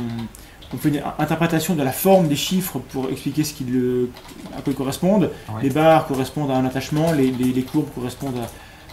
[0.75, 4.09] on fait une interprétation de la forme des chiffres pour expliquer ce qui le,
[4.57, 5.31] à quoi ils correspondent.
[5.49, 5.63] Ouais.
[5.63, 8.49] Les barres correspondent à un attachement, les, les- les courbes correspondent à.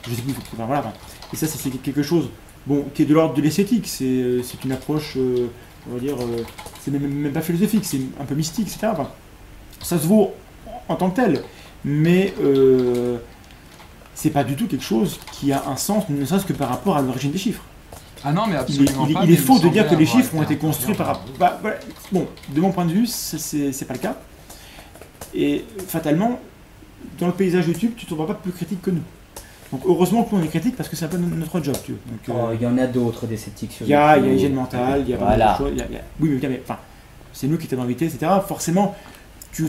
[0.09, 0.79] Je sais plus, enfin, voilà.
[0.81, 0.93] enfin.
[1.33, 2.29] Et ça, c'est quelque chose
[2.65, 3.85] bon, qui est de l'ordre de l'esthétique.
[3.87, 5.47] C'est euh, c'est une approche, euh,
[5.89, 6.43] on va dire, euh,
[6.81, 8.87] c'est même, même pas philosophique, c'est un peu mystique, etc.
[8.91, 9.09] Enfin,
[9.81, 10.33] ça se vaut
[10.89, 11.43] en tant que tel,
[11.85, 13.17] mais euh,
[14.15, 16.97] c'est pas du tout quelque chose qui a un sens, ne serait-ce que par rapport
[16.97, 17.63] à l'origine des chiffres.
[18.23, 19.23] Ah non, mais Il est, absolument il est- pas.
[19.25, 21.23] il est faux de dire que les chiffres ont été construits par rapport.
[21.39, 21.77] bah, voilà.
[22.11, 24.15] Bon, de mon point de vue, c'est- pas le cas.
[25.33, 26.39] Et fatalement,
[27.19, 29.03] dans le paysage YouTube, tu ne trouveras pas plus critique que nous.
[29.71, 31.75] Donc heureusement que nous on est critique parce que c'est un peu no- notre job,
[31.85, 31.91] tu.
[31.91, 34.21] Donc, euh, Oh, Il y en a d'autres des sceptiques sur il y a, il
[34.21, 34.35] y a YouTube.
[34.37, 35.35] hygiène mentale, il y a Voilà.
[35.35, 36.79] vraiment d'autres choses, il y a- il y a- Oui, mais, mais, enfin,
[37.31, 38.31] c'est nous qui t'avons invité, etc.
[38.47, 38.95] Forcément,
[39.51, 39.67] tu,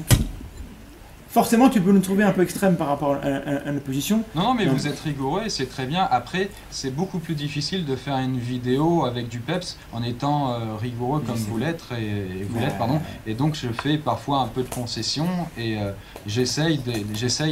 [1.31, 4.23] forcément, tu peux nous trouver un peu extrême par rapport à, à- à notre position.
[4.35, 6.07] Non, non, mais vous êtes rigoureux et c'est très bien.
[6.11, 10.57] Après, c'est beaucoup plus difficile de faire une vidéo avec du peps en étant euh,
[10.81, 12.05] rigoureux comme vous l'êtes et,
[12.41, 12.67] et vous Ouais.
[12.67, 13.01] l'êtes, pardon.
[13.27, 15.27] Et donc, je fais parfois un peu de concession
[15.57, 15.93] et euh,
[16.27, 16.81] j'essaye,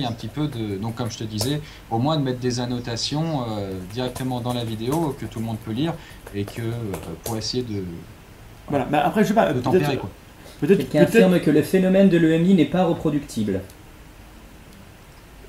[0.05, 1.61] un petit peu de, donc comme je te disais,
[1.91, 5.59] au moins de mettre des annotations euh, directement dans la vidéo que tout le monde
[5.59, 5.95] peut lire
[6.35, 6.73] et que euh,
[7.25, 7.85] pour essayer de,
[8.69, 8.87] Voilà.
[8.91, 10.11] Mais après, je sais pas, de tempérer quoi.
[10.60, 13.60] Peut-être, Quelqu'un peut-être, affirme que le phénomène de l'EMI n'est pas reproductible.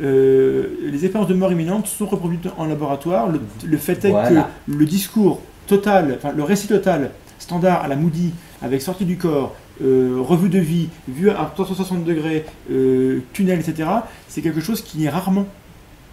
[0.01, 3.29] euh, les expériences de mort imminente sont reproduites en laboratoire.
[3.29, 4.49] Le, le fait est Voilà.
[4.67, 8.31] que le discours total, enfin le récit total, standard à la Moody,
[8.61, 13.89] avec sortie du corps, euh, revue de vie, vue à 360 degrés, euh, tunnel, etc.,
[14.27, 15.45] c'est quelque chose qui est rarement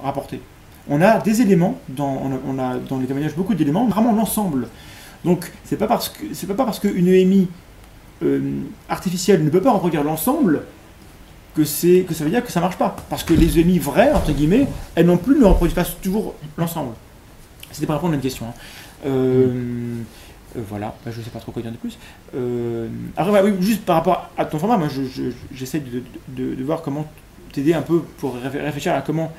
[0.03, 0.41] rapporté.
[0.89, 4.13] On a des éléments, dans, on, a, on a dans les témoignages beaucoup d'éléments, vraiment
[4.13, 4.69] l'ensemble.
[5.25, 7.49] Donc c'est pas parce que c'est pas parce qu'une EMI
[8.23, 10.63] euh, artificielle ne peut pas reproduire l'ensemble
[11.55, 12.95] que que ça veut dire que ça marche pas.
[13.09, 16.93] Parce que les EMI vraies, entre guillemets, elles non plus ne reproduisent pas toujours l'ensemble.
[17.73, 18.47] C'était par rapport à une question.
[18.47, 18.55] hein.
[19.07, 19.47] Euh,
[20.57, 21.99] euh, voilà, Bah, je sais pas trop quoi dire de plus.
[22.35, 22.89] Euh,
[23.61, 25.83] juste par rapport à ton format, moi je- je- j'essaie
[26.29, 27.07] de, voir comment
[27.53, 29.33] t'aider un peu pour réfléchir à comment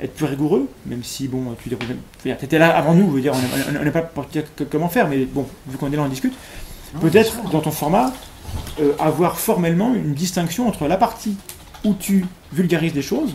[0.00, 3.32] être plus rigoureux, même si bon, tu étais là avant nous, dire,
[3.80, 6.34] on n'est pas pour dire comment faire, mais bon, vu qu'on est là, on discute.
[7.00, 8.12] Peut-être dans ton format,
[8.80, 11.36] euh, avoir formellement une distinction entre la partie
[11.84, 13.34] où tu vulgarises des choses,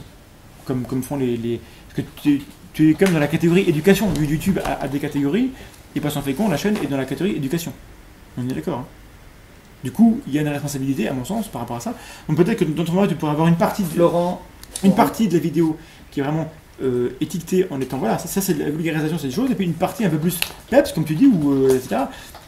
[0.65, 1.37] comme, comme font les.
[1.37, 2.41] les parce que tu,
[2.73, 4.11] tu es comme dans la catégorie éducation.
[4.19, 5.51] YouTube a, a des catégories,
[5.95, 7.73] et pas sans fait con, la chaîne est dans la catégorie éducation.
[8.37, 8.79] On est d'accord.
[8.79, 8.85] hein.
[9.83, 11.93] Du coup, il y a une responsabilité, à mon sens, par rapport à ça.
[12.27, 14.41] Donc peut-être que dans ton travail, tu pourrais avoir une partie de, Florent,
[14.83, 15.77] une partie de la vidéo
[16.11, 19.33] qui est vraiment euh, étiquetée en étant voilà, ça, ça, c'est la vulgarisation, c'est des
[19.33, 20.37] choses, et puis une partie un peu plus
[20.69, 22.01] peps, comme tu dis, ou euh, etc.,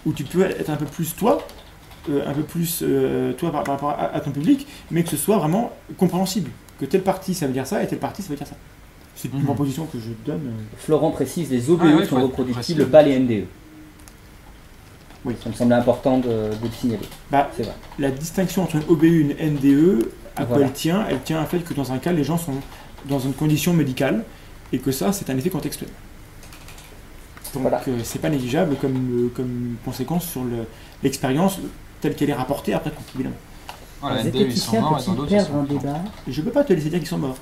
[0.06, 1.46] où tu peux être un peu plus toi,
[2.10, 5.10] euh, un peu plus euh, toi par, par rapport à, à ton public, mais que
[5.10, 6.50] ce soit vraiment compréhensible.
[6.80, 8.56] Que telle partie ça veut dire ça, et telle partie ça veut dire ça.
[9.16, 9.46] C'est une Mhm.
[9.46, 10.48] proposition que je donne.
[10.48, 10.78] euh.
[10.78, 13.46] Florent précise les OBE Ah ouais, sont reproductibles, pas les NDE.
[15.24, 15.36] Oui.
[15.44, 17.06] Ça me semblait important de, de le signaler.
[17.30, 17.74] Bah, C'est vrai.
[18.00, 21.46] la distinction entre une OBU et une NDE, à quoi elle tient Elle tient au
[21.46, 22.56] fait que dans un cas, les gens sont
[23.08, 24.24] dans une condition médicale
[24.74, 25.90] et que ça, c'est un effet contextuel.
[27.54, 27.82] Donc, Voilà.
[27.88, 30.66] euh, c'est pas négligeable comme, euh, comme conséquence sur le-
[31.04, 31.60] l'expérience
[32.00, 33.36] telle qu'elle est rapportée après coup, évidemment.
[34.00, 35.66] Voilà, Les ils sont morts et dans ils sont
[36.28, 37.38] Et je peux pas te laisser dire qu'ils sont morts.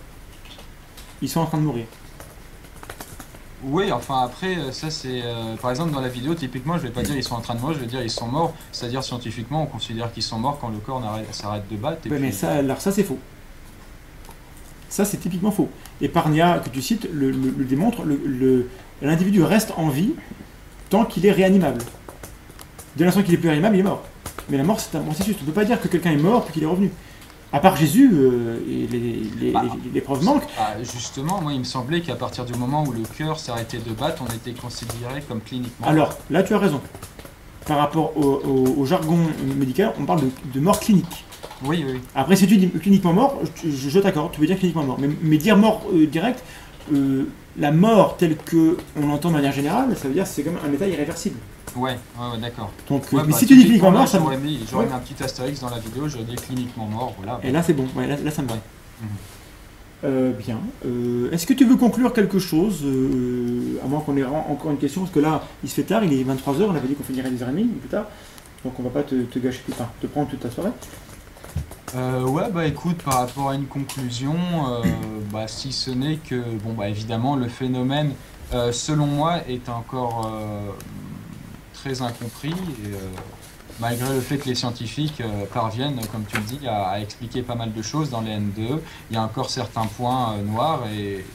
[1.22, 1.86] Ils sont en train de mourir.
[3.64, 5.22] Oui, enfin après, euh, ça c'est.
[5.24, 7.56] euh, par exemple, dans la vidéo, typiquement, je vais pas dire ils sont en train
[7.56, 8.54] de mourir, je vais dire ils sont morts.
[8.72, 12.00] C'est-à-dire, scientifiquement, on considère qu'ils sont morts quand le corps s'arrête de battre.
[12.06, 13.20] Et Ouais, puis- mais ça, alors ça, c'est faux.
[14.88, 15.70] Ça, c'est typiquement faux.
[16.02, 18.70] Et Parnia, que tu cites, le, le- le démontre, le- le-
[19.02, 20.14] l'individu reste en vie
[20.90, 21.82] tant qu'il est réanimable.
[22.96, 24.04] Dès l'instant qu'il est plus réanimable, il est mort.
[24.50, 25.36] Mais la mort, c'est un processus.
[25.40, 26.92] On ne peut pas dire que quelqu'un est mort puis qu'il est revenu.
[27.52, 30.44] À part Jésus, euh, et les, les- Bah, les- les preuves manquent.
[30.60, 33.92] Ah, justement, moi il me semblait qu'à partir du moment où le cœur s'arrêtait de
[33.92, 35.88] battre, on était considéré comme cliniquement.
[35.88, 36.80] Alors, là, tu as raison.
[37.66, 39.18] Par rapport au, au- au jargon
[39.58, 41.26] médical, on parle de, de mort clinique.
[41.64, 42.00] Oui, oui.
[42.16, 44.98] Après, si tu dis cliniquement mort, je, je- je t'accorde, tu veux dire cliniquement mort.
[45.00, 46.44] Mais, mais dire mort euh, direct,
[46.94, 47.26] euh,
[47.60, 50.58] la mort telle que on l'entend de manière générale, ça veut dire que c'est comme
[50.66, 51.38] un état irréversible.
[51.76, 52.72] Ouais, ouais, ouais, d'accord.
[52.88, 54.24] Donc, euh, Ouais, mais bah, si tu dis cliniquement mort, ça me...
[54.24, 57.40] j'aurais mis, j'aurais mis un petit astérix dans la vidéo, j'aurais dit cliniquement mort, voilà.
[57.44, 57.88] Et là, c'est bon.
[57.96, 58.56] Ouais, là, là, ça me va.
[58.56, 59.08] Mhm.
[60.06, 60.60] Euh, bien.
[60.86, 64.78] Euh, Est-ce que tu veux conclure quelque chose euh, À moins qu'on ait encore une
[64.78, 67.04] question, parce que là, il se fait tard, il est 23h, on avait dit qu'on
[67.04, 68.06] finirait à 10h30 ou plus tard.
[68.64, 70.72] Donc on va pas te, te gâcher tout, enfin, te prendre toute ta soirée.
[71.96, 74.36] Euh, ouais, bah écoute, par rapport à une conclusion,
[74.68, 74.84] euh,
[75.32, 78.14] bah, si ce n'est que, bon, bah évidemment, le phénomène,
[78.54, 80.72] euh, selon moi, est encore euh,
[81.74, 82.52] très incompris.
[82.52, 82.98] Et, euh,
[83.80, 87.56] malgré le fait que les scientifiques euh, parviennent, comme tu le dis, à, expliquer pas
[87.56, 88.80] mal de choses dans les N2,
[89.10, 91.26] il y a encore certains points noirs et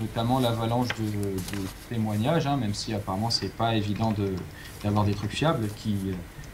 [0.00, 4.36] notamment l'avalanche de, de témoignages, hein, même si apparemment c'est pas évident de-
[4.84, 5.96] d'avoir des trucs fiables qui,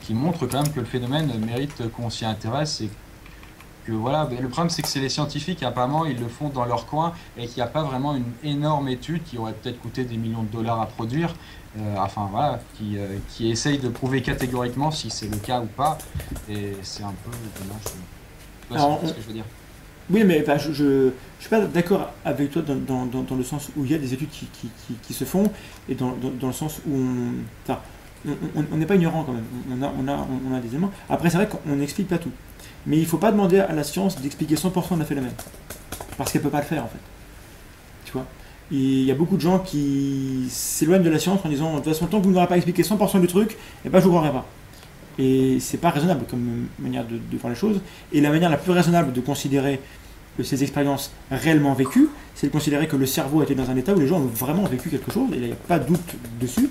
[0.01, 2.89] qui montrent quand même que le phénomène mérite qu'on s'y intéresse et
[3.85, 6.87] que voilà, le problème c'est que c'est les scientifiques, apparemment ils le font dans leur
[6.87, 10.17] coin et qu'il n'y a pas vraiment une énorme étude qui aurait peut-être coûté des
[10.17, 11.35] millions de dollars à produire,
[11.79, 15.67] euh, enfin voilà, qui, euh, qui essaye de prouver catégoriquement si c'est le cas ou
[15.67, 15.99] pas,
[16.49, 17.31] et c'est un peu
[17.63, 17.83] dommage.
[18.71, 19.45] Alors, ce que je veux dire
[20.11, 23.45] Oui, mais je, je, je suis pas d'accord avec toi dans, dans, dans, dans le
[23.45, 25.51] sens où il y a des études qui, qui, qui, qui se font
[25.89, 27.35] et dans, le sens où on.
[27.67, 27.81] Enfin,
[28.27, 28.31] on-
[28.61, 29.45] on on n'est pas ignorant quand même.
[29.71, 30.91] On a, on, a, on a des éléments.
[31.11, 32.31] Après, c'est vrai qu'on n'explique pas tout.
[32.87, 35.33] Mais il ne faut pas demander à la science d'expliquer 100% d'un phénomène.
[36.17, 36.99] Parce qu'elle ne peut pas le faire en fait.
[38.05, 38.27] Tu vois?
[38.71, 41.93] Il y a beaucoup de gens qui s'éloignent de la science en disant de toute
[41.93, 44.17] façon, tant que vous n'aurez pas expliqué 100% du truc, eh ben, je ne vous
[44.17, 44.47] croirai pas.
[45.19, 47.81] Et c'est pas raisonnable comme manière de, de voir les choses.
[48.13, 49.81] Et la manière la plus raisonnable de considérer
[50.43, 54.01] ces expériences réellement vécues, c'est de considérer que le cerveau était dans un état où
[54.01, 56.69] les gens ont vraiment vécu quelque chose, et il n'y a pas de doute dessus,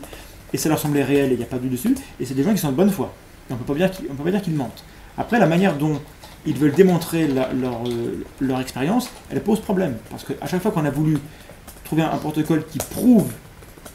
[0.52, 2.34] et ça leur semblait réel, et il n'y a pas de doute dessus, et c'est
[2.34, 3.14] des gens qui sont de bonne foi.
[3.50, 4.84] Et on ne peut pas dire qu'ils mentent.
[5.18, 6.00] Après, la manière dont
[6.46, 9.98] ils veulent démontrer la- leur, euh, leur expérience, elle pose problème.
[10.10, 11.18] Parce qu'à chaque fois qu'on a voulu
[11.86, 13.32] trouver un, un protocole qui prouve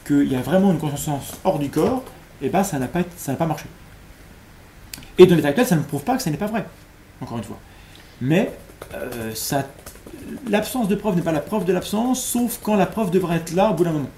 [0.07, 2.03] qu'il y a vraiment une conscience hors du corps,
[2.41, 3.65] et ben ça n'a pas, ça n'a pas marché.
[5.17, 6.65] Et dans l'état actuel, ça ne prouve pas que ça n'est pas vrai,
[7.21, 7.59] encore une fois.
[8.21, 8.51] Mais
[8.93, 9.67] euh, ça,
[10.49, 13.53] l'absence de preuve n'est pas la preuve de l'absence, sauf quand la preuve devrait être
[13.53, 14.09] là au bout d'un moment.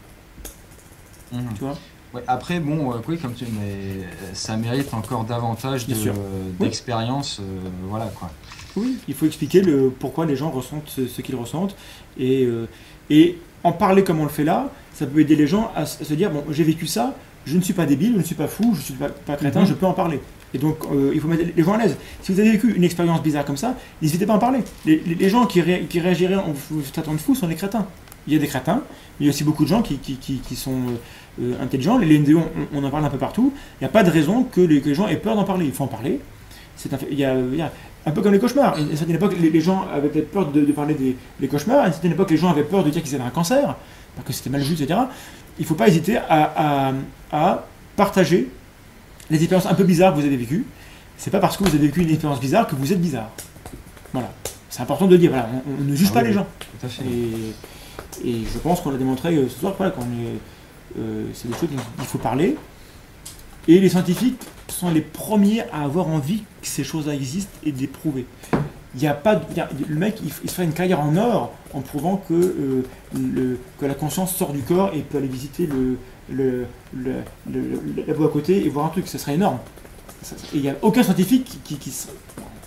[1.31, 1.53] Mhm.
[1.55, 1.77] Tu vois?
[2.13, 5.93] Ouais, après, bon, euh, oui, comme tu dis, mais euh, ça mérite encore davantage de-
[5.95, 6.13] sûr.
[6.59, 7.43] d'expérience, euh,
[7.89, 8.29] voilà quoi.
[8.75, 11.75] Oui, il faut expliquer le, pourquoi les gens ressentent ce, ce qu'ils ressentent.
[12.17, 12.67] Et, euh,
[13.09, 16.13] et en parler comme on le fait là, ça peut aider les gens à, se
[16.13, 17.15] dire bon, j'ai vécu ça,
[17.45, 19.35] je ne suis pas débile, je ne suis pas fou, je ne suis pas, pas
[19.35, 19.67] crétin, Mhm.
[19.67, 20.19] je peux en parler.
[20.53, 21.95] Et donc, euh, il faut mettre les gens à l'aise.
[22.21, 24.59] Si vous avez vécu une expérience bizarre comme ça, n'hésitez pas à en parler.
[24.85, 27.55] Les, les- les gens qui, ré- qui réagiraient en vous traitant de fou sont des
[27.55, 27.87] crétins.
[28.27, 28.83] Il y a des crétins,
[29.19, 30.95] mais il y a aussi beaucoup de gens qui, qui, qui- qui sont euh, euh,
[31.61, 31.97] intelligents.
[31.97, 32.39] Les LNDO,
[32.73, 33.53] on, on en parle un peu partout.
[33.79, 35.65] Il n'y a pas de raison que les, que les gens aient peur d'en parler.
[35.65, 36.19] Il faut en parler.
[36.75, 37.71] C'est un fait- il y a- il y a-
[38.05, 38.75] un peu comme les cauchemars.
[38.75, 41.47] À une certaine époque, les, les gens avaient peut-être peur de, de parler des, des
[41.47, 41.81] cauchemars.
[41.83, 43.75] À une certaine époque, les gens avaient peur de dire qu'ils avaient un cancer,
[44.15, 44.99] parce que c'était mal vu, etc.
[45.59, 46.93] Il ne faut pas hésiter à, à-
[47.31, 48.49] à partager
[49.29, 50.65] les expériences un peu bizarres que vous avez vécues.
[51.17, 53.29] c'est pas parce que vous avez vécu une expérience bizarre que vous êtes bizarre.
[54.13, 54.31] Voilà.
[54.69, 55.29] C'est important de le dire.
[55.31, 55.47] Voilà.
[55.67, 56.47] On, on ne juge Ah pas oui, les gens.
[58.23, 60.39] Et, et je pense qu'on l'a démontré euh, ce soir, qu'on est,
[60.97, 62.55] euh, c'est des choses dont il faut parler.
[63.67, 67.79] Et les scientifiques sont les premiers à avoir envie que ces choses-là existent et de
[67.79, 68.25] les prouver.
[68.95, 69.39] Il y a pas,
[69.87, 73.85] le mec, il, il se fait une carrière en or en prouvant que, euh, que
[73.85, 75.97] la conscience sort du corps et peut aller visiter le,
[76.29, 79.07] le, le, à côté et voir un truc.
[79.07, 79.59] Ce serait énorme.
[80.53, 81.91] Et il n'y a aucun scientifique qui, qui,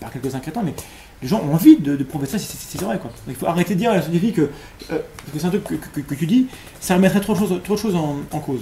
[0.00, 0.74] par quelques incrétins, mais
[1.22, 3.00] les gens ont envie de, prouver ça c'est vrai.
[3.28, 4.50] Il faut arrêter de dire à la scientifique que,
[4.90, 4.98] euh,
[5.32, 6.46] que c'est un truc que, tu dis,
[6.80, 8.60] ça remettrait trop de choses, en, cause.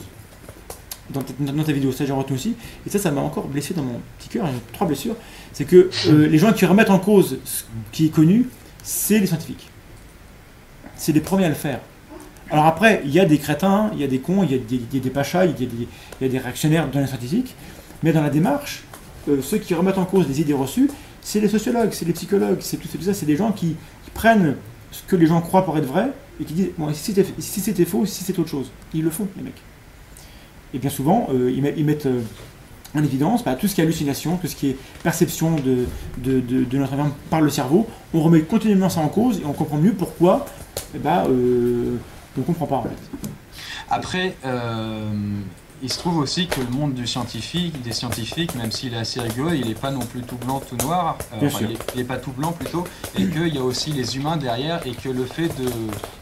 [1.10, 2.54] Dans ta, vidéo, ça j'ai retenu aussi.
[2.86, 4.46] Et ça, ça m'a encore blessé dans mon petit cœur.
[4.46, 5.16] Y a trois blessures.
[5.52, 8.48] C'est que euh, les gens qui remettent en cause ce qui est connu,
[8.82, 9.68] c'est les scientifiques.
[10.96, 11.80] C'est les premiers à le faire.
[12.50, 15.00] Alors après, il y a des crétins, il y a des cons, il y a
[15.00, 15.88] des, pachas, il y a des,
[16.20, 17.54] il y a des réactionnaires dans les scientifiques.
[18.02, 18.84] Mais dans la démarche,
[19.28, 20.90] euh, ceux qui remettent en cause les idées reçues,
[21.22, 23.14] c'est les sociologues, c'est les psychologues, c'est tout, ça.
[23.14, 23.76] C'est des gens qui,
[24.14, 24.56] prennent
[24.90, 27.14] ce que les gens croient pour être vrai et qui disent bon, si
[27.60, 28.70] c'était faux, si c'est autre chose.
[28.92, 29.62] Ils le font, les mecs.
[30.74, 32.20] Et bien souvent, euh, ils, met- ils mettent euh,
[32.94, 35.86] en évidence bah, tout ce qui est hallucination, tout ce qui est perception de,
[36.76, 37.86] notre environnement par le cerveau.
[38.12, 40.44] On remet continuellement ça en cause et on comprend mieux pourquoi
[40.94, 41.96] ben, euh,
[42.36, 43.30] on ne comprend pas en fait.
[43.88, 44.36] Après,
[45.82, 49.20] il se trouve aussi que le monde du scientifique, des scientifiques, même s'il est assez
[49.20, 51.16] rigolo, il n'est pas non plus tout blanc, tout noir.
[51.34, 52.84] Euh, enfin, il, est, il est pas tout blanc plutôt,
[53.18, 55.68] et qu'il y a aussi les humains derrière, et que le fait de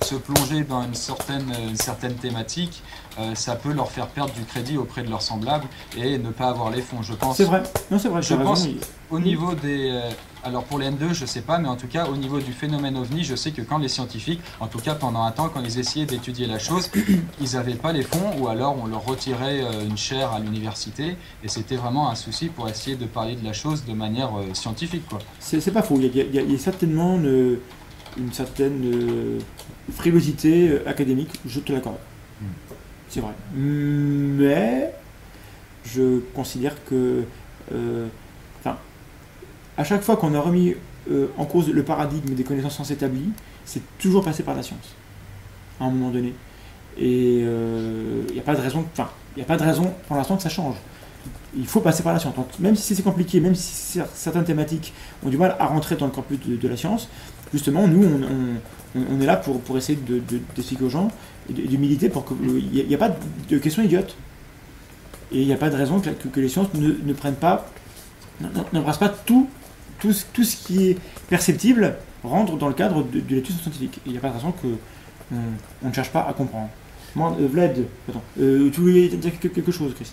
[0.04, 2.82] se plonger dans une certaine, une certaine thématique,
[3.18, 5.66] euh, ça peut leur faire perdre du crédit auprès de leurs semblables
[5.96, 7.02] et ne pas avoir les fonds.
[7.02, 7.36] Je pense.
[7.36, 8.66] C'est vrai, non c'est vrai, Je raison, pense-
[9.10, 9.90] Au niveau des.
[10.44, 12.96] Alors pour les N2, je sais pas, mais en tout cas, au niveau du phénomène
[12.96, 15.78] ovni, je sais que quand les scientifiques, en tout cas pendant un temps, quand ils
[15.78, 16.90] essayaient d'étudier la chose,
[17.40, 21.16] ils n'avaient pas les fonds, ou alors on leur retirait euh, une chaire à l'université,
[21.44, 24.54] et c'était vraiment un souci pour essayer de parler de la chose de manière euh,
[24.54, 25.18] scientifique, quoi.
[25.38, 27.58] C'est pas faux, il y a, il y a- il y a certainement une,
[28.18, 29.38] une certaine euh,
[29.92, 31.96] frilosité euh, académique, je te l'accorde.
[32.40, 32.44] Mm.
[33.08, 33.32] C'est vrai.
[33.54, 34.92] Mais
[35.84, 37.24] je considère que,
[37.72, 38.06] euh,
[39.80, 40.74] à chaque fois qu'on a remis
[41.10, 43.30] euh, en cause le paradigme des connaissances sciences établies,
[43.64, 44.94] c'est toujours passé par la science,
[45.80, 46.34] à un moment donné.
[46.98, 48.84] Et euh, il n'y a pas de raison,
[49.36, 50.74] il a pas de raison pour l'instant que ça change.
[51.56, 52.34] Il faut passer par la science.
[52.34, 54.92] Donc, même si c'est compliqué, même si cer- certaines thématiques
[55.24, 57.08] ont du mal à rentrer dans le corpus de, de la science,
[57.54, 58.06] justement, nous,
[58.94, 61.10] on, est là pour, essayer de- de- d'expliquer aux gens
[61.48, 62.36] et de, militer pour qu'il
[62.86, 63.16] n'y a, pas
[63.48, 64.14] de, questions idiotes.
[65.32, 67.34] Et il n'y a pas de raison que, que- que les sciences ne, ne prennent
[67.34, 67.66] pas,
[68.72, 69.48] n'embrassent pas tout,
[70.00, 70.98] tout, ce- tout ce qui est
[71.28, 74.00] perceptible rentre dans le cadre de, de l'étude scientifique.
[74.06, 74.68] Il n'y a pas de raison que
[75.32, 75.36] on,
[75.84, 76.68] on ne cherche pas à comprendre.
[77.16, 77.84] Euh, Vlad,
[78.38, 80.12] euh, tu voulais dire quelque, chose, Chris?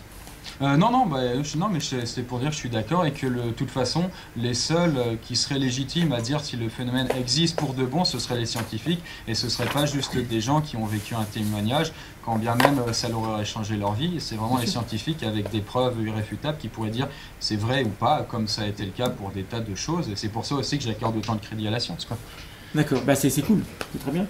[0.62, 1.20] Euh, non, non, bah,
[1.58, 4.54] non, mais c'est pour dire que je suis d'accord et que de toute façon, les
[4.56, 8.18] seuls euh, qui seraient légitimes à dire si le phénomène existe pour de bon, ce
[8.18, 11.26] seraient les scientifiques et ce ne seraient pas juste des gens qui ont vécu un
[11.26, 11.92] témoignage,
[12.28, 14.18] quand bien même euh, ça leur aurait changé leur vie.
[14.20, 17.08] C'est vraiment les scientifiques avec des preuves irréfutables qui pourraient dire
[17.40, 20.10] c'est vrai ou pas, comme ça a été le cas pour des tas de choses.
[20.10, 22.04] Et c'est pour ça aussi que j'accorde autant de crédit à la science.
[22.06, 22.18] Quoi.
[22.76, 23.62] D'accord, bah c'est c'est cool,
[23.94, 24.26] c'est très bien.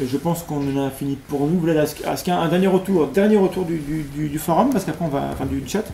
[0.00, 1.58] Euh, Je pense qu'on en a fini pour nous.
[1.58, 4.38] Vlad, est-ce est-ce qu'il y a un dernier retour, dernier retour du, du- du- du
[4.38, 5.84] forum Parce qu'après on va, enfin du chat.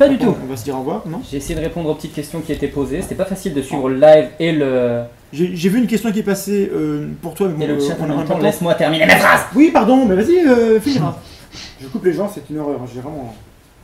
[0.00, 0.34] Pas du tout.
[0.42, 1.22] On va se dire au revoir, non?
[1.30, 3.02] J'ai essayé de répondre aux petites questions qui étaient posées.
[3.02, 5.02] C'était pas facile de suivre le live et le,
[5.32, 8.02] J'ai vu une question qui est passée euh, pour toi, mais et le chat euh,
[8.04, 8.38] en même temps.
[8.38, 9.42] Laisse-moi terminer ma phrase.
[9.54, 11.18] Oui, pardon, mais vas-y, euh, finira.
[11.80, 12.80] Je coupe les gens, c'est une horreur.
[12.92, 13.34] J'ai vraiment,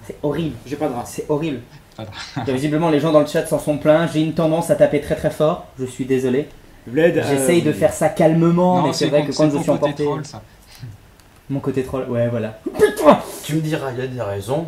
[0.06, 0.56] C'est horrible.
[0.66, 1.12] j'ai pas de race.
[1.14, 1.60] C'est horrible.
[1.96, 2.08] Pas de-
[2.42, 4.08] Il y a visiblement les gens dans le chat s'en sont plaints.
[4.12, 5.66] J'ai une tendance à taper très très fort.
[5.78, 6.48] Je suis désolé.
[6.86, 9.66] Vlad, J'essaye euh, de faire ça calmement, mais c'est vrai que quand c'est je suis
[9.66, 10.04] côté emporté.
[10.04, 10.42] troll, ça.
[11.50, 12.58] Mon côté troll, ouais, voilà.
[13.44, 14.66] Tu me diras, il y a des raisons.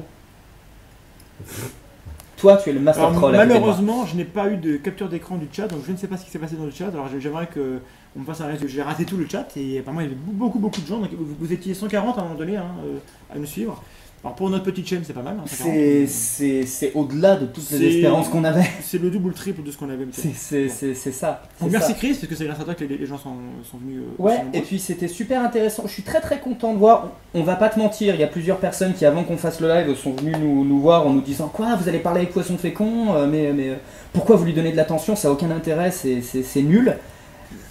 [2.36, 3.32] Toi, tu es le master Alors, troll.
[3.36, 6.16] malheureusement, je n'ai pas eu de capture d'écran du chat, donc je ne sais pas
[6.16, 6.88] ce qui s'est passé dans le chat.
[6.88, 7.80] Alors j'aimerais que
[8.14, 8.70] on me fasse un résumé.
[8.70, 11.00] J'ai raté tout le chat et apparemment il y avait beaucoup beaucoup de gens.
[11.00, 12.98] Donc vous, vous étiez 140 à un moment donné hein, euh,
[13.34, 13.82] à nous suivre.
[14.26, 15.36] Alors pour notre petite chaîne, c'est pas mal.
[15.38, 15.72] hein, 140.
[15.72, 18.66] C'est- C'est c'est au-delà de toutes les espérances qu'on avait.
[18.82, 20.04] C'est le double triple de ce qu'on avait.
[20.10, 21.42] C'est- C'est c'est- c'est ça.
[21.60, 21.94] Donc, merci ça.
[21.94, 23.36] Chris, parce que c'est grâce à toi que les, les gens sont,
[23.70, 24.00] sont venus.
[24.00, 25.84] euh, Ouais, et puis c'était super intéressant.
[25.86, 27.10] Je suis très très content de voir.
[27.34, 29.68] On va pas te mentir, il y a plusieurs personnes qui, avant qu'on fasse le
[29.68, 32.58] live, sont venues nous, nous voir en nous disant Quoi, vous allez parler avec Poisson
[32.58, 33.74] Fécond euh, Mais, mais euh,
[34.12, 35.14] pourquoi vous lui donnez de l'attention?
[35.14, 36.96] Ça n'a aucun intérêt, c'est- c'est c'est nul.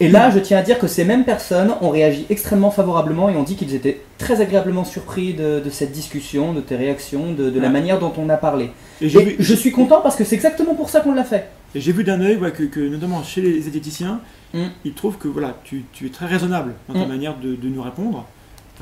[0.01, 3.35] Et là, je tiens à dire que ces mêmes personnes ont réagi extrêmement favorablement et
[3.37, 7.49] ont dit qu'ils étaient très agréablement surpris de, de cette discussion, de tes réactions, de,
[7.49, 7.73] de la Ouais.
[7.73, 8.71] manière dont on a parlé.
[8.99, 11.23] Et j'ai Et vu, je suis content parce que c'est exactement pour ça qu'on l'a
[11.23, 11.47] fait.
[11.73, 14.19] et j'ai vu d'un œil ouais, que, que, notamment chez les zététiciens,
[14.53, 14.67] Mm.
[14.85, 17.09] ils trouvent que voilà, tu, tu es très raisonnable dans ta Mm.
[17.09, 18.25] manière de, de nous répondre.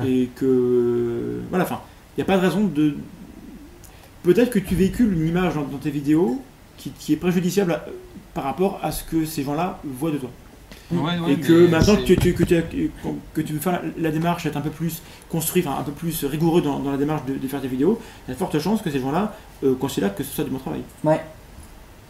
[0.04, 1.40] Et que.
[1.50, 1.80] Voilà, enfin,
[2.16, 2.96] il n'y a pas de raison de.
[4.22, 6.40] Peut-être que tu véhicules une image dans, dans tes vidéos
[6.76, 7.84] qui, qui est préjudiciable à-
[8.34, 10.30] par rapport à ce que ces gens-là voient de toi.
[10.94, 12.90] Ouais, ouais, et que maintenant que tu, que, tu,
[13.34, 15.92] que tu veux faire la, la démarche, être un peu plus construit, enfin, un peu
[15.92, 18.38] plus rigoureux dans, dans la démarche de, de faire des vidéos, il y a de
[18.38, 20.82] fortes chances que ces gens-là euh, considèrent que ce soit du bon travail.
[21.02, 21.20] Ouais.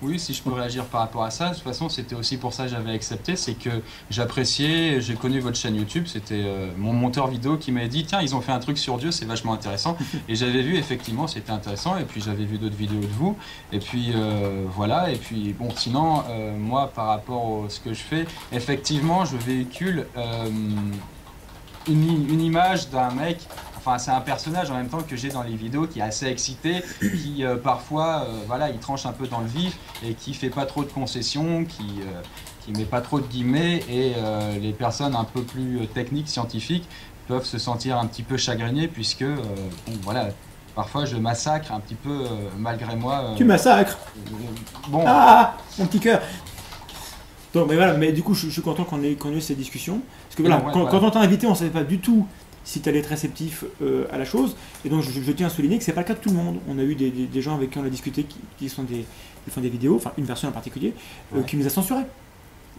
[0.04, 2.52] Oui, si je peux réagir par rapport à ça, de toute façon, c'était aussi pour
[2.52, 3.70] ça que j'avais accepté, c'est que
[4.10, 8.20] j'appréciais, j'ai connu votre chaîne YouTube, c'était euh, mon monteur vidéo qui m'avait dit, tiens,
[8.20, 9.96] ils ont fait un truc sur Dieu, c'est vachement intéressant.
[10.28, 13.34] et j'avais vu, effectivement, c'était intéressant, et puis j'avais vu d'autres vidéos de vous,
[13.72, 17.94] et puis euh, voilà, et puis bon, sinon, euh, moi, par rapport à ce que
[17.94, 20.06] je fais, effectivement, je véhicule
[21.88, 23.38] une image d'un mec
[23.86, 26.24] Enfin, c'est un personnage en même temps que j'ai dans les vidéos qui est assez
[26.26, 30.32] excité, qui euh, parfois, euh, voilà, il tranche un peu dans le vif et qui
[30.32, 32.20] fait pas trop de concessions, qui, euh,
[32.64, 36.88] qui met pas trop de guillemets et euh, les personnes un peu plus techniques, scientifiques
[37.28, 40.28] peuvent se sentir un petit peu chagrinées puisque, bon, voilà,
[40.74, 42.26] parfois je massacre un petit peu euh,
[42.58, 43.20] malgré moi.
[43.32, 43.98] euh, Tu massacres?
[44.16, 46.22] euh, Bon, Ah Mon petit cœur
[47.52, 50.00] Donc, mais voilà, mais du coup, je, je suis content qu'on ait, eu cette discussion.
[50.28, 50.90] Parce que voilà, Ouais, quand, voilà.
[50.98, 52.26] quand on t'a invité, on savait pas du tout
[52.64, 54.56] si tu allais être réceptif euh, à la chose.
[54.84, 56.36] Et donc, je, je tiens à souligner que c'est pas le cas de tout le
[56.36, 56.56] monde.
[56.68, 58.82] On a eu des, des- des gens avec qui on a discuté qui, qui sont
[58.84, 59.04] des,
[59.44, 60.94] qui font des vidéos, enfin une version en particulier,
[61.34, 61.44] euh, Ouais.
[61.46, 62.04] qui nous a censurés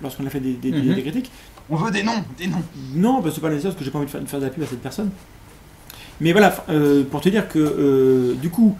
[0.02, 0.94] lorsqu'on a fait des, Mhm.
[0.96, 1.32] des critiques.
[1.70, 2.62] on veut des noms, des noms.
[2.96, 4.46] Non, bah, c'est pas nécessaire parce que j'ai pas envie de faire, de faire de
[4.46, 5.10] la pub à cette personne.
[6.22, 8.76] Mais voilà, euh, pour te dire que du coup,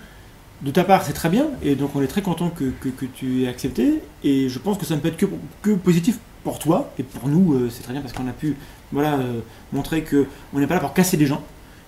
[0.62, 3.06] de ta part, c'est très bien, et donc on est très content que, que- que
[3.06, 5.26] tu aies accepté, et je pense que ça ne peut être que,
[5.62, 8.56] que positif pour toi, et pour nous, c'est très bien parce qu'on a pu
[8.92, 9.40] voilà, euh,
[9.74, 11.42] montrer que on n'est pas là pour casser des gens,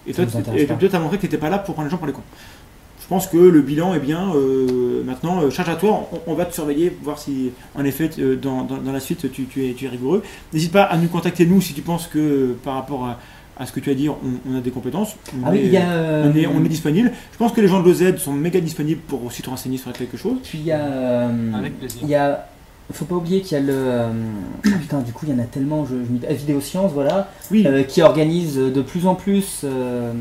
[0.08, 2.08] et toi, tu as montré que tu n'étais pas là pour prendre les gens pour
[2.08, 2.22] les cons.
[3.02, 4.34] Je pense que le bilan est bien.
[4.36, 8.10] euh, maintenant, euh, charge à toi, on, on va te surveiller, voir si, en effet,
[8.20, 10.24] euh, dans, dans- dans la suite, tu, tu es, tu es rigoureux.
[10.54, 13.18] N'hésite pas à nous contacter, nous, si tu penses que par rapport à,
[13.58, 14.18] à ce que tu as dit, on,
[14.50, 15.16] on a des compétences.
[15.42, 15.90] On Ah oui, est- il y a.
[15.90, 17.14] euh, on est, on est disponible.
[17.32, 19.94] Je pense que les gens de l'OZ sont méga disponibles pour aussi te renseigner sur
[19.94, 20.40] quelque chose.
[20.44, 20.80] Puis il y a.
[20.86, 22.00] euh, Avec plaisir.
[22.04, 22.46] Il y a.
[22.94, 23.74] Faut pas oublier qu'il y a le.
[23.76, 24.12] euh,
[24.64, 25.86] putain, du coup, il y en a tellement.
[25.86, 25.96] Je,
[26.34, 27.30] Vidéosciences, voilà.
[27.52, 29.62] Oui, euh, qui organise de plus en plus.
[29.66, 30.14] euh,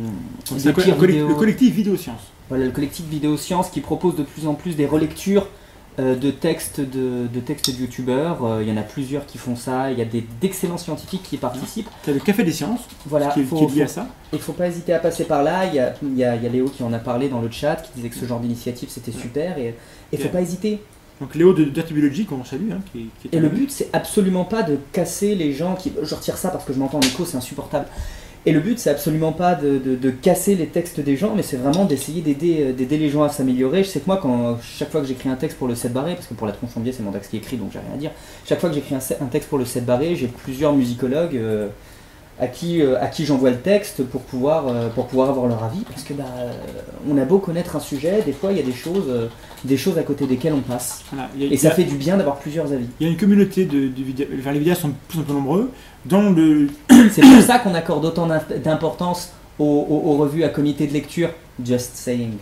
[0.50, 1.28] des co- vidéos.
[1.28, 2.20] le collectif Vidéosciences.
[2.48, 5.46] Voilà, le collectif Vidéosciences qui propose de plus en plus des relectures
[5.98, 8.58] de textes de, de textes de youtubeurs.
[8.60, 9.90] Il y en a plusieurs qui font ça.
[9.92, 11.88] Il y a des- d'excellents scientifiques qui y participent.
[12.04, 13.86] Tu as le Café des Sciences, Voilà, qui, est- faut- qui est lié faut- à
[13.88, 14.06] ça.
[14.32, 15.64] Il faut pas hésiter à passer par là.
[15.66, 17.40] Il y a, il y a- il y a Léo qui en a parlé dans
[17.40, 19.74] le chat, qui disait que ce genre d'initiative c'était super et
[20.12, 20.32] il faut Yeah.
[20.32, 20.82] pas hésiter.
[21.20, 22.70] Donc Léo de Dirty Biology, qu'on salue.
[22.72, 25.92] Hein, qui, qui est Et le but c'est absolument pas de casser les gens qui.
[26.02, 27.86] Je retire ça parce que je m'entends en écho, c'est insupportable.
[28.48, 31.42] Et le but c'est absolument pas de, de- de casser les textes des gens, mais
[31.42, 33.82] c'est vraiment d'essayer d'aider euh, d'aider les gens à s'améliorer.
[33.82, 36.14] Je sais que moi, quand chaque fois que j'écris un texte pour le 7 barré,
[36.14, 37.80] parce que pour la tronche en biais c'est mon texte qui est écrit donc j'ai
[37.80, 38.12] rien à dire,
[38.46, 41.68] chaque fois que j'écris un texte pour le 7 barré, j'ai plusieurs musicologues euh,
[42.38, 45.64] à qui, euh, à qui j'envoie le texte pour pouvoir, euh, pour pouvoir avoir leur
[45.64, 46.52] avis, parce que bah, euh,
[47.10, 49.28] on a beau connaître un sujet, des fois il y a des choses, euh,
[49.64, 51.02] des choses à côté desquelles on passe.
[51.12, 52.86] Voilà, a- Et ça a- fait du bien d'avoir plusieurs avis.
[53.00, 54.26] Il y a une communauté de, de vidéos.
[54.38, 55.70] Enfin, les vidéastes sont plus en plus nombreux.
[56.04, 56.68] Dans le,
[57.10, 60.92] C'est pour ça qu'on accorde autant d'im- d'importance aux, aux- aux revues à comité de
[60.92, 61.30] lecture.
[61.64, 62.32] Just saying.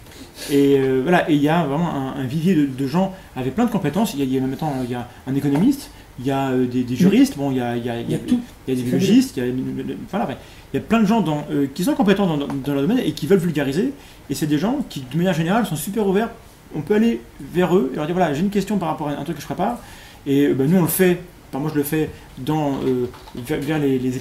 [0.50, 3.64] Et voilà, et il y a vraiment un, un vivier de, de gens avec plein
[3.66, 4.12] de compétences.
[4.14, 6.50] Il y a, il y a maintenant il y a un économiste, il y a
[6.50, 8.40] euh, des, des juristes, bon, il y a, il y a, il y a tout,
[8.66, 9.52] il y a des biologistes, il y a,
[10.10, 10.36] voilà, ouais.
[10.72, 13.00] il y a plein de gens dans, euh, qui sont compétents dans, dans, leur domaine
[13.00, 13.92] et qui veulent vulgariser.
[14.30, 16.30] Et c'est des gens qui, de manière générale, sont super ouverts.
[16.74, 19.12] On peut aller vers eux et leur dire voilà, j'ai une question par rapport à
[19.12, 19.78] un truc que je prépare.
[20.26, 21.20] Et euh, ben, nous, on le fait.
[21.50, 24.12] Enfin, moi, je le fais dans, euh, vers, vers les, les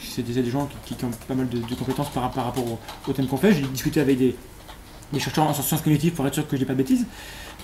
[0.00, 2.64] C'est des, des gens qui, qui ont pas mal de, de compétences par, par rapport
[2.66, 2.78] au,
[3.08, 3.52] au thème qu'on fait.
[3.52, 4.34] J'ai discuté avec des,
[5.14, 7.06] des chercheurs en sciences cognitives pour être sûr que je dis pas de bêtises.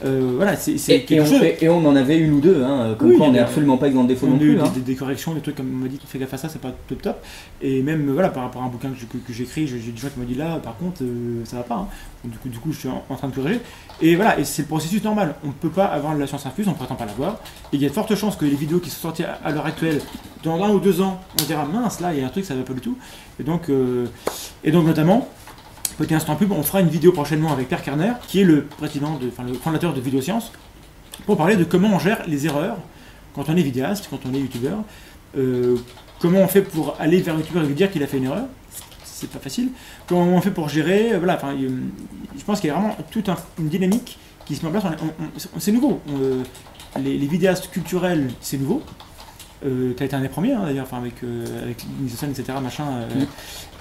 [0.02, 1.42] Euh, voilà, c'est c'est Et, quelque on, chose.
[1.42, 3.76] et- et on en avait une ou deux, hein, comme Oui, quoi on n'est absolument
[3.76, 4.54] pas exempt de défauts On non plus.
[4.54, 4.72] des, hein.
[4.74, 6.72] des- des corrections, des trucs comme on m'a dit, fais gaffe à ça, c'est pas
[6.88, 7.22] top top.
[7.60, 10.24] Et même voilà, par rapport à un bouquin que, j'écris, j'ai des gens qui m'ont
[10.24, 11.74] dit là, par contre, euh, ça va pas.
[11.74, 11.88] hein.
[12.24, 13.60] Donc, du, coup, du coup, je suis en, en train de corriger.
[14.00, 15.34] Et voilà, et c'est le processus normal.
[15.44, 17.34] On ne peut pas avoir la science infuse, on ne prétend pas l'avoir.
[17.70, 19.50] Et il y a de fortes chances que les vidéos qui sont sorties à, à
[19.52, 20.00] l'heure actuelle,
[20.44, 22.54] dans un ou deux ans, on dira mince, là, il y a un truc, ça
[22.54, 22.96] va pas du tout.
[23.38, 24.06] Et donc, euh,
[24.64, 25.28] et donc notamment,
[26.00, 29.16] petit instant pub, on fera une vidéo prochainement avec Pierre Kerner, qui est le président,
[29.18, 30.50] de, enfin le fondateur de Vidéosciences,
[31.26, 32.78] pour parler de comment on gère les erreurs
[33.34, 34.78] quand on est vidéaste, quand on est youtubeur.
[35.36, 35.76] Euh,
[36.18, 38.24] comment on fait pour aller vers un youtubeur et lui dire qu'il a fait une
[38.24, 38.46] erreur
[39.04, 39.68] C'est pas facile.
[40.06, 41.68] Comment on fait pour gérer euh, Voilà, enfin, euh,
[42.36, 44.84] je pense qu'il y a vraiment toute un- une dynamique qui se met en place.
[45.58, 46.00] C'est nouveau.
[46.08, 48.82] On, les vidéastes culturels, c'est nouveau.
[49.64, 51.84] Euh, T'as été un des premiers hein, d'ailleurs, enfin avec euh, avec
[52.30, 52.58] etc.
[52.62, 52.84] Machin.
[52.88, 53.26] euh, Mm.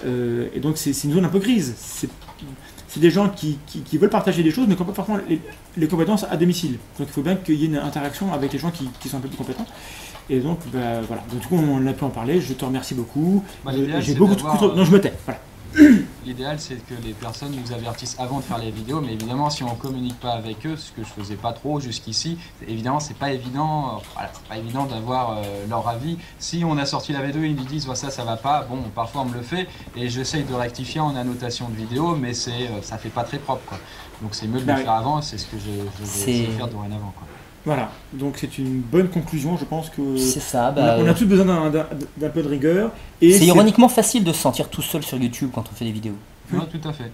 [0.06, 1.74] euh, et donc c'est une zone un peu grise.
[2.88, 5.20] C'est des gens qui, qui- qui veulent partager des choses, mais qui n'ont pas forcément
[5.30, 5.40] les,
[5.78, 6.78] les compétences à domicile.
[6.98, 9.18] Donc il faut bien qu'il y ait une interaction avec les gens qui, qui sont
[9.18, 9.66] un peu plus compétents.
[10.30, 11.24] Et donc bah, voilà.
[11.32, 12.42] Donc du coup on a pu en parler.
[12.42, 13.44] Je te remercie beaucoup.
[13.64, 15.14] Bah, J'ai beaucoup de Non, je me tais.
[15.26, 15.40] Voilà.
[16.26, 19.64] l'idéal c'est que les personnes nous avertissent avant de faire les vidéos, mais évidemment si
[19.64, 22.38] on communique pas avec eux, ce que je faisais pas trop jusqu'ici,
[22.68, 26.18] évidemment c'est pas évident, euh, voilà, pas évident d'avoir euh, leur avis.
[26.40, 29.22] Si on a sorti la vidéo, ils nous disent ça ça va pas, bon parfois
[29.22, 32.82] on me le fait et j'essaye de rectifier en annotation de vidéo, mais c'est euh,
[32.82, 33.78] ça fait pas très propre quoi.
[34.22, 34.84] Donc c'est mieux de Bah le oui.
[34.86, 35.72] faire avant, c'est ce que je,
[36.06, 37.28] je vais faire dorénavant quoi.
[37.66, 40.74] Voilà, donc c'est une bonne conclusion, je pense que C'est ça.
[40.76, 41.86] on, a, Bah, on a tous besoin d'un- d'un
[42.18, 42.92] d'un peu de rigueur.
[43.22, 45.92] Et c'est ironiquement facile de se sentir tout seul sur YouTube quand on fait des
[45.92, 46.16] vidéos.
[46.54, 47.12] Non, tout à fait.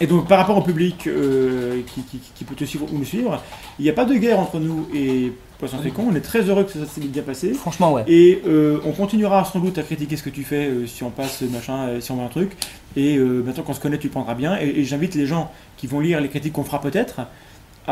[0.00, 3.04] Et donc par rapport au public euh, qui, qui- qui peut te suivre ou nous
[3.04, 3.40] suivre,
[3.78, 6.64] il n'y a pas de guerre entre nous et Poisson Fécond, on est très heureux
[6.64, 7.52] que ça s'est bien passé.
[7.52, 8.02] Franchement, ouais.
[8.08, 11.10] Et euh, on continuera sans doute à critiquer ce que tu fais euh, si on
[11.10, 12.52] passe machin, euh, si on met un truc.
[12.96, 14.58] Et euh, maintenant qu'on se connaît, tu prendras bien.
[14.58, 17.20] Et, et j'invite les gens qui vont lire les critiques qu'on fera peut-être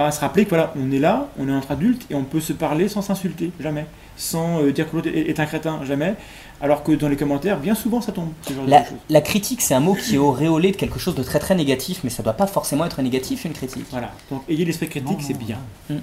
[0.06, 2.40] à se rappeler que voilà, on est là, on est entre adultes et on peut
[2.40, 3.86] se parler sans s'insulter, jamais.
[4.16, 6.14] Sans euh, dire que l'autre est, est un crétin, jamais.
[6.60, 8.98] Alors que dans les commentaires, bien souvent ça tombe, ce genre La, de choses.
[9.10, 12.00] la critique, c'est un mot qui est auréolé de quelque chose de très très négatif,
[12.04, 13.86] mais ça doit pas forcément être négatif une critique.
[13.90, 15.58] Voilà, donc ayez l'esprit critique, c'est bien.
[15.88, 16.00] non.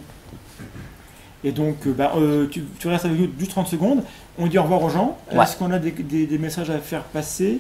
[1.44, 4.04] Et donc, euh, bah, euh, tu, tu restes avec nous juste 30 secondes.
[4.40, 5.16] On dit au revoir aux gens.
[5.32, 5.44] Ouais.
[5.44, 7.60] Est-ce qu'on a des, des- des messages à faire passer?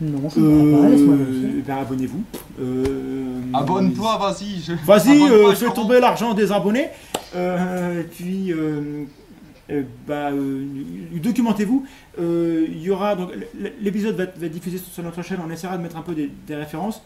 [0.00, 1.62] Non, je ne crois pas, laisse-moi Euh, vérifier.
[1.66, 2.22] ben, Abonnez-vous.
[2.60, 4.60] Euh, Abonne-toi, vas-y.
[4.60, 6.88] je- Vas-y, euh, je fais tomber l'argent des abonnés.
[7.34, 9.04] Euh, puis, euh,
[9.70, 10.64] euh, bah, euh,
[11.20, 11.84] documentez-vous.
[12.20, 13.30] Euh, Il y aura donc
[13.80, 15.38] l'épisode va, va être diffusé sur notre chaîne.
[15.44, 17.02] On essaiera de mettre un peu des, des références.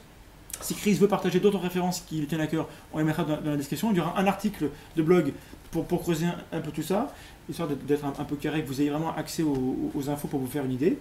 [0.60, 3.40] Si Chris veut partager d'autres références qui lui tiennent à cœur, on les mettra dans,
[3.40, 3.90] dans la description.
[3.90, 5.32] Il y aura un article de blog
[5.70, 7.08] pour, pour creuser un, un peu tout ça,
[7.48, 10.28] histoire d'être- d'être un, un peu carré, que vous ayez vraiment accès aux, aux infos
[10.28, 10.98] pour vous faire une idée.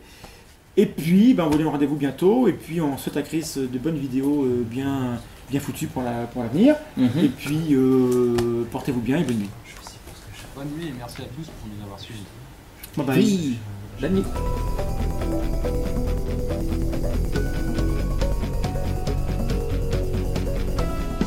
[0.77, 2.47] Et puis, ben, on vous donne rendez-vous bientôt.
[2.47, 5.19] Et puis, on souhaite à Chris euh, de bonnes vidéos euh, bien,
[5.49, 6.21] bien foutues pour l'avenir.
[6.21, 6.75] La, pour l'avenir.
[6.97, 7.09] Mhm.
[7.23, 9.49] Et puis, euh, portez-vous bien et bonne nuit.
[10.55, 12.23] Bonne nuit et merci à tous pour nous avoir suivis.
[12.95, 13.57] Bye bye.
[13.99, 14.23] Bonne nuit.